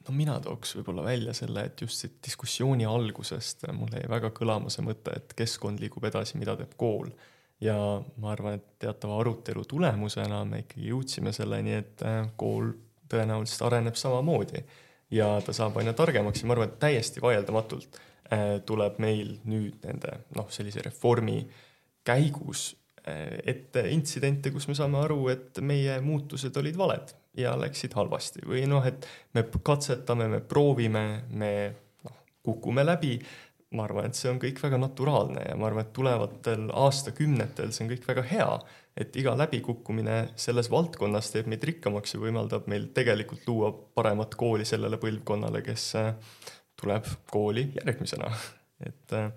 No 0.08 0.16
mina 0.16 0.38
tooks 0.44 0.76
võib-olla 0.78 1.06
välja 1.06 1.34
selle, 1.38 1.66
et 1.70 1.82
just 1.82 2.02
siit 2.02 2.18
diskussiooni 2.26 2.88
algusest 2.90 3.68
mul 3.76 3.94
jäi 3.96 4.04
väga 4.12 4.34
kõlama 4.36 4.72
see 4.74 4.86
mõte, 4.86 5.16
et 5.16 5.36
keskkond 5.38 5.84
liigub 5.84 6.06
edasi, 6.10 6.38
mida 6.42 6.58
teeb 6.60 6.76
kool. 6.78 7.12
ja 7.64 7.76
ma 8.20 8.32
arvan, 8.34 8.58
et 8.60 8.66
teatava 8.84 9.20
arutelu 9.22 9.64
tulemusena 9.70 10.44
me 10.46 10.64
ikkagi 10.66 10.90
jõudsime 10.90 11.32
selleni, 11.34 11.78
et 11.80 12.02
äh, 12.04 12.26
kool 12.36 12.74
tõenäoliselt 13.10 13.68
areneb 13.68 13.96
samamoodi 13.96 14.64
ja 15.14 15.36
ta 15.46 15.54
saab 15.54 15.78
aina 15.80 15.94
targemaks 15.94 16.42
ja 16.42 16.50
ma 16.50 16.58
arvan, 16.58 16.74
et 16.74 16.80
täiesti 16.82 17.24
vaieldamatult 17.24 18.00
äh, 18.34 18.48
tuleb 18.66 19.00
meil 19.04 19.38
nüüd 19.46 19.80
nende 19.86 20.18
noh, 20.36 20.50
sellise 20.52 20.84
reformi 20.84 21.44
käigus 22.04 22.74
Eh, 23.04 23.40
ette 23.52 23.82
intsidente, 23.92 24.48
kus 24.56 24.70
me 24.70 24.76
saame 24.78 25.02
aru, 25.04 25.26
et 25.28 25.60
meie 25.60 25.98
muutused 26.06 26.56
olid 26.62 26.78
valed 26.80 27.10
ja 27.38 27.56
läksid 27.60 27.96
halvasti 27.98 28.46
või 28.48 28.66
noh, 28.70 28.86
et 28.86 29.08
me 29.34 29.46
katsetame, 29.66 30.28
me 30.30 30.40
proovime, 30.46 31.24
me 31.30 31.54
noh, 32.06 32.22
kukume 32.46 32.86
läbi. 32.86 33.18
ma 33.74 33.88
arvan, 33.88 34.06
et 34.06 34.14
see 34.14 34.30
on 34.30 34.38
kõik 34.38 34.60
väga 34.62 34.78
naturaalne 34.78 35.48
ja 35.48 35.56
ma 35.58 35.66
arvan, 35.66 35.88
et 35.88 35.94
tulevatel 35.98 36.68
aastakümnetel 36.78 37.72
see 37.74 37.88
on 37.88 37.90
kõik 37.90 38.04
väga 38.06 38.24
hea, 38.30 38.50
et 38.94 39.16
iga 39.18 39.34
läbikukkumine 39.34 40.18
selles 40.38 40.70
valdkonnas 40.70 41.32
teeb 41.34 41.50
meid 41.50 41.64
rikkamaks 41.66 42.14
ja 42.14 42.22
võimaldab 42.22 42.68
meil 42.70 42.92
tegelikult 42.94 43.48
luua 43.50 43.72
paremat 43.74 44.36
kooli 44.38 44.68
sellele 44.70 45.00
põlvkonnale, 45.02 45.64
kes 45.66 45.88
eh, 45.98 46.12
tuleb 46.78 47.10
kooli 47.34 47.72
järgmisena. 47.80 48.30
et 48.90 49.18
äh, 49.18 49.32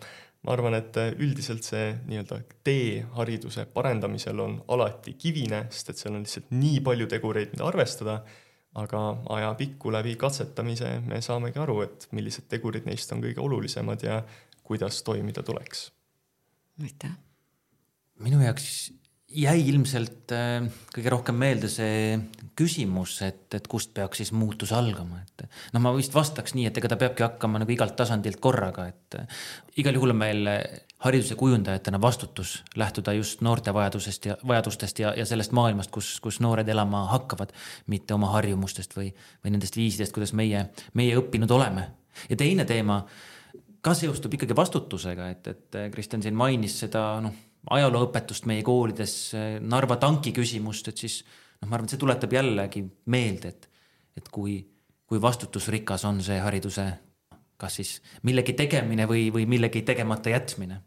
ma 0.46 0.54
arvan, 0.54 0.76
et 0.78 0.96
äh, 1.00 1.12
üldiselt 1.22 1.66
see 1.66 1.90
nii-öelda 2.06 2.40
tee 2.66 3.02
hariduse 3.16 3.66
parendamisel 3.74 4.40
on 4.42 4.58
alati 4.72 5.16
kivine, 5.18 5.64
sest 5.74 5.92
et 5.92 6.02
seal 6.02 6.14
on 6.14 6.22
lihtsalt 6.24 6.52
nii 6.54 6.80
palju 6.86 7.08
tegureid, 7.10 7.52
mida 7.54 7.66
arvestada, 7.66 8.20
aga 8.76 9.02
ajapikku 9.38 9.90
läbi 9.92 10.14
katsetamise 10.20 10.98
me 11.06 11.20
saamegi 11.24 11.60
aru, 11.62 11.80
et 11.86 12.06
millised 12.16 12.46
tegurid 12.52 12.86
neist 12.86 13.12
on 13.16 13.24
kõige 13.24 13.42
olulisemad 13.42 14.04
ja 14.06 14.20
kuidas 14.66 15.02
toimida 15.06 15.42
tuleks. 15.46 15.90
aitäh! 16.82 17.16
minu 18.20 18.40
jaoks 18.40 18.92
jäi 19.36 19.60
ilmselt 19.68 20.32
äh, 20.32 20.64
kõige 20.94 21.12
rohkem 21.12 21.36
meelde 21.38 21.68
see 21.70 22.16
küsimus, 22.56 23.18
et, 23.26 23.46
et 23.54 23.66
kust 23.68 23.92
peaks 23.94 24.22
siis 24.22 24.32
muutus 24.32 24.72
algama, 24.72 25.20
et 25.22 25.44
noh, 25.74 25.82
ma 25.84 25.92
vist 25.96 26.14
vastaks 26.16 26.56
nii, 26.56 26.66
et 26.70 26.80
ega 26.80 26.90
ta 26.90 26.98
peabki 27.00 27.24
hakkama 27.26 27.60
nagu 27.60 27.74
igalt 27.74 27.96
tasandilt 27.98 28.40
korraga, 28.42 28.86
et 28.88 29.18
äh, 29.20 29.40
igal 29.82 29.98
juhul 29.98 30.14
on 30.14 30.20
meil 30.22 30.50
hariduse 31.04 31.36
kujundajatena 31.36 32.00
vastutus 32.00 32.56
lähtuda 32.80 33.12
just 33.18 33.44
noorte 33.44 33.74
vajadusest 33.76 34.30
ja 34.30 34.36
vajadustest 34.48 35.02
ja, 35.04 35.12
ja 35.16 35.26
sellest 35.28 35.52
maailmast, 35.56 35.92
kus, 35.92 36.14
kus 36.24 36.40
noored 36.40 36.68
elama 36.72 37.04
hakkavad, 37.12 37.52
mitte 37.92 38.16
oma 38.16 38.32
harjumustest 38.38 38.96
või, 38.96 39.10
või 39.44 39.52
nendest 39.56 39.76
viisidest, 39.76 40.16
kuidas 40.16 40.32
meie, 40.32 40.68
meie 40.96 41.18
õppinud 41.20 41.52
oleme. 41.52 41.90
ja 42.30 42.36
teine 42.40 42.64
teema 42.64 43.02
ka 43.84 43.92
seostub 43.94 44.32
ikkagi 44.34 44.56
vastutusega, 44.56 45.28
et, 45.30 45.52
et 45.52 45.78
Kristjan 45.92 46.24
siin 46.24 46.34
mainis 46.34 46.80
seda 46.80 47.10
noh 47.22 47.44
ajalooõpetust 47.70 48.46
meie 48.46 48.62
koolides, 48.66 49.16
Narva 49.60 49.96
tanki 50.02 50.32
küsimust, 50.36 50.88
et 50.90 51.02
siis 51.04 51.20
noh, 51.60 51.68
ma 51.68 51.76
arvan, 51.76 51.88
et 51.88 51.94
see 51.94 52.02
tuletab 52.02 52.36
jällegi 52.36 52.84
meelde, 53.12 53.54
et, 53.54 53.68
et 54.20 54.28
kui, 54.32 54.58
kui 55.06 55.22
vastutusrikas 55.22 56.04
on 56.08 56.20
see 56.24 56.38
hariduse, 56.42 56.86
kas 57.56 57.80
siis 57.80 57.96
millegi 58.26 58.56
tegemine 58.58 59.08
või, 59.08 59.28
või 59.34 59.48
millegi 59.48 59.82
tegemata 59.86 60.34
jätmine. 60.34 60.80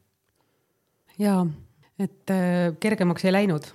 ja, 1.19 1.41
et 1.99 2.35
äh, 2.35 2.71
kergemaks 2.79 3.25
ei 3.25 3.35
läinud 3.35 3.71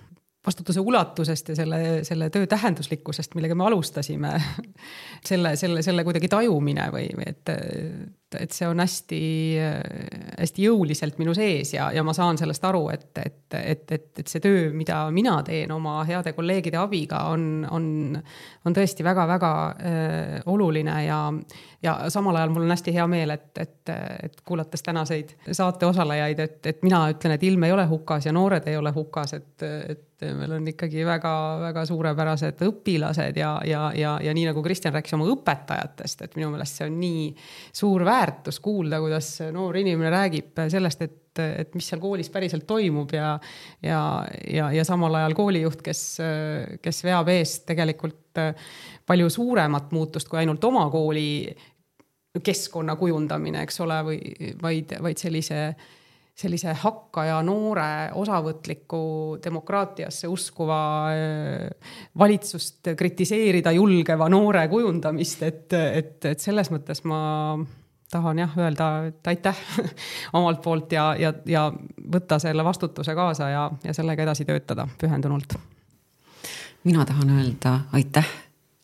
vastutuse 0.47 0.81
ulatusest 0.81 1.49
ja 1.49 1.57
selle, 1.57 1.79
selle 2.05 2.29
töö 2.31 2.47
tähenduslikkusest, 2.47 3.35
millega 3.35 3.55
me 3.57 3.65
alustasime 3.65 4.35
selle, 5.29 5.57
selle, 5.57 5.83
selle 5.83 6.05
kuidagi 6.05 6.29
tajumine 6.29 6.91
või, 6.93 7.09
või 7.17 7.29
et, 7.33 7.53
et 8.41 8.55
see 8.55 8.67
on 8.69 8.81
hästi, 8.83 9.21
hästi 10.39 10.67
jõuliselt 10.67 11.19
minu 11.21 11.35
sees 11.37 11.75
ja, 11.75 11.91
ja 11.95 12.05
ma 12.07 12.15
saan 12.17 12.39
sellest 12.41 12.65
aru, 12.69 12.87
et, 12.95 13.11
et, 13.23 13.59
et, 13.59 13.85
et, 13.97 14.09
et 14.23 14.31
see 14.31 14.43
töö, 14.45 14.69
mida 14.77 15.03
mina 15.15 15.37
teen 15.47 15.73
oma 15.75 16.01
heade 16.09 16.35
kolleegide 16.37 16.81
abiga, 16.81 17.25
on, 17.35 17.67
on, 17.71 17.87
on 18.65 18.77
tõesti 18.77 19.07
väga-väga 19.07 19.53
äh, 19.75 20.35
oluline 20.51 20.97
ja, 21.07 21.21
ja 21.85 21.97
samal 22.13 22.41
ajal 22.41 22.55
mul 22.55 22.67
on 22.67 22.75
hästi 22.75 22.95
hea 22.97 23.07
meel, 23.11 23.35
et, 23.37 23.51
et, 23.61 23.95
et 24.29 24.41
kuulates 24.47 24.83
tänaseid 24.85 25.37
saate 25.51 25.87
osalejaid, 25.87 26.41
et, 26.41 26.59
et 26.73 26.83
mina 26.87 27.05
ütlen, 27.13 27.37
et 27.37 27.47
ilm 27.47 27.69
ei 27.69 27.77
ole 27.77 27.87
hukas 27.91 28.29
ja 28.29 28.35
noored 28.35 28.67
ei 28.71 28.77
ole 28.81 28.95
hukas, 28.95 29.37
et, 29.39 29.65
et 29.65 30.11
meil 30.33 30.53
on 30.57 30.69
ikkagi 30.71 31.05
väga-väga 31.07 31.85
suurepärased 31.89 32.63
õpilased 32.69 33.39
ja, 33.39 33.51
ja, 33.67 33.85
ja, 33.99 34.15
ja 34.23 34.35
nii 34.37 34.47
nagu 34.49 34.63
Kristjan 34.65 34.95
rääkis 34.95 35.17
oma 35.17 35.27
õpetajatest, 35.33 36.25
et 36.25 36.37
minu 36.39 36.53
meelest 36.55 36.81
see 36.81 36.89
on 36.89 36.99
nii 37.01 37.27
suur 37.75 38.05
väärtus 38.07 38.24
väärtus 38.25 38.61
kuulda, 38.61 39.01
kuidas 39.01 39.39
noor 39.53 39.77
inimene 39.77 40.11
räägib 40.11 40.63
sellest, 40.73 41.03
et, 41.03 41.41
et 41.45 41.75
mis 41.77 41.89
seal 41.89 42.01
koolis 42.01 42.31
päriselt 42.33 42.67
toimub 42.67 43.13
ja, 43.13 43.35
ja, 43.83 44.01
ja, 44.49 44.71
ja 44.73 44.85
samal 44.85 45.15
ajal 45.21 45.35
koolijuht, 45.37 45.83
kes, 45.85 46.03
kes 46.83 47.03
veab 47.05 47.29
eest 47.35 47.67
tegelikult 47.69 48.41
palju 49.07 49.31
suuremat 49.31 49.93
muutust 49.93 50.31
kui 50.31 50.41
ainult 50.41 50.65
oma 50.65 50.87
kooli 50.91 51.29
keskkonna 52.45 52.97
kujundamine, 52.99 53.63
eks 53.63 53.77
ole, 53.85 54.01
või 54.09 54.55
vaid, 54.63 54.97
vaid 55.03 55.21
sellise 55.21 55.69
sellise 56.35 56.73
hakkaja 56.75 57.37
noore 57.47 58.11
osavõtliku 58.19 59.37
demokraatiasse 59.45 60.27
uskuva 60.27 60.81
valitsust 62.19 62.91
kritiseerida 62.99 63.71
julgeva 63.77 64.27
noore 64.33 64.67
kujundamist, 64.73 65.47
et, 65.47 65.77
et, 65.79 66.19
et 66.33 66.43
selles 66.43 66.73
mõttes 66.75 67.05
ma 67.07 67.21
tahan 68.15 68.39
jah 68.39 68.57
öelda, 68.59 68.89
et 69.11 69.27
aitäh 69.33 69.59
omalt 70.39 70.63
poolt 70.63 70.93
ja, 70.95 71.11
ja, 71.19 71.33
ja 71.47 71.67
võtta 72.13 72.39
selle 72.43 72.65
vastutuse 72.65 73.15
kaasa 73.15 73.51
ja, 73.51 73.69
ja 73.85 73.95
sellega 73.97 74.23
edasi 74.27 74.47
töötada 74.49 74.87
pühendunult. 75.01 75.59
mina 76.85 77.05
tahan 77.05 77.39
öelda 77.39 77.79
aitäh 77.93 78.29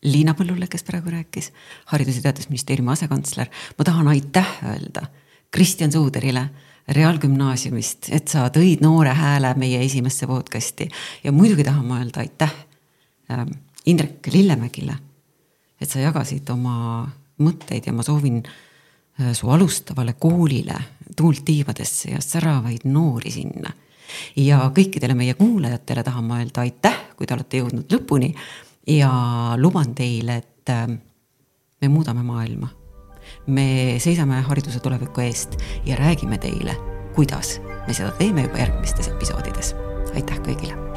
Liina 0.02 0.32
Põllule, 0.32 0.64
kes 0.70 0.84
praegu 0.84 1.10
rääkis, 1.12 1.50
Haridus- 1.92 2.16
ja 2.16 2.22
Teadusministeeriumi 2.22 2.92
asekantsler. 2.92 3.50
ma 3.78 3.84
tahan 3.84 4.08
aitäh 4.08 4.58
öelda 4.64 5.06
Kristjan 5.50 5.92
Suuderile 5.92 6.48
Reaalgümnaasiumist, 6.88 8.08
et 8.10 8.28
sa 8.28 8.48
tõid 8.50 8.80
noore 8.82 9.12
hääle 9.14 9.52
meie 9.60 9.82
esimesse 9.84 10.26
podcast'i 10.26 10.88
ja 11.24 11.32
muidugi 11.32 11.64
tahan 11.64 11.84
ma 11.86 12.00
öelda 12.00 12.24
aitäh 12.24 12.54
ähm, 13.30 13.52
Indrek 13.86 14.26
Lillemägile, 14.32 14.96
et 15.80 15.90
sa 15.90 16.00
jagasid 16.00 16.48
oma 16.50 17.04
mõtteid 17.40 17.86
ja 17.86 17.92
ma 17.92 18.02
soovin 18.02 18.42
su 19.32 19.50
alustavale 19.50 20.14
koolile 20.18 20.74
tuult 21.16 21.44
tiivadesse 21.44 22.10
ja 22.10 22.20
säravaid 22.20 22.84
noori 22.84 23.30
sinna. 23.30 23.72
ja 24.36 24.58
kõikidele 24.74 25.14
meie 25.14 25.34
kuulajatele 25.38 26.02
tahan 26.02 26.24
ma 26.26 26.40
öelda 26.40 26.64
aitäh, 26.64 26.96
kui 27.16 27.26
te 27.26 27.34
olete 27.34 27.60
jõudnud 27.60 27.92
lõpuni 27.94 28.32
ja 28.86 29.10
luban 29.56 29.94
teile, 29.94 30.40
et 30.42 30.70
äh, 30.74 30.86
me 31.80 31.88
muudame 31.88 32.22
maailma. 32.22 32.68
me 33.46 33.96
seisame 33.98 34.40
hariduse 34.40 34.80
tuleviku 34.80 35.20
eest 35.20 35.56
ja 35.86 35.96
räägime 35.96 36.38
teile, 36.38 36.76
kuidas 37.14 37.60
me 37.86 37.94
seda 37.94 38.10
teeme 38.18 38.48
juba 38.48 38.64
järgmistes 38.64 39.08
episoodides. 39.08 39.74
aitäh 40.14 40.42
kõigile 40.46 40.89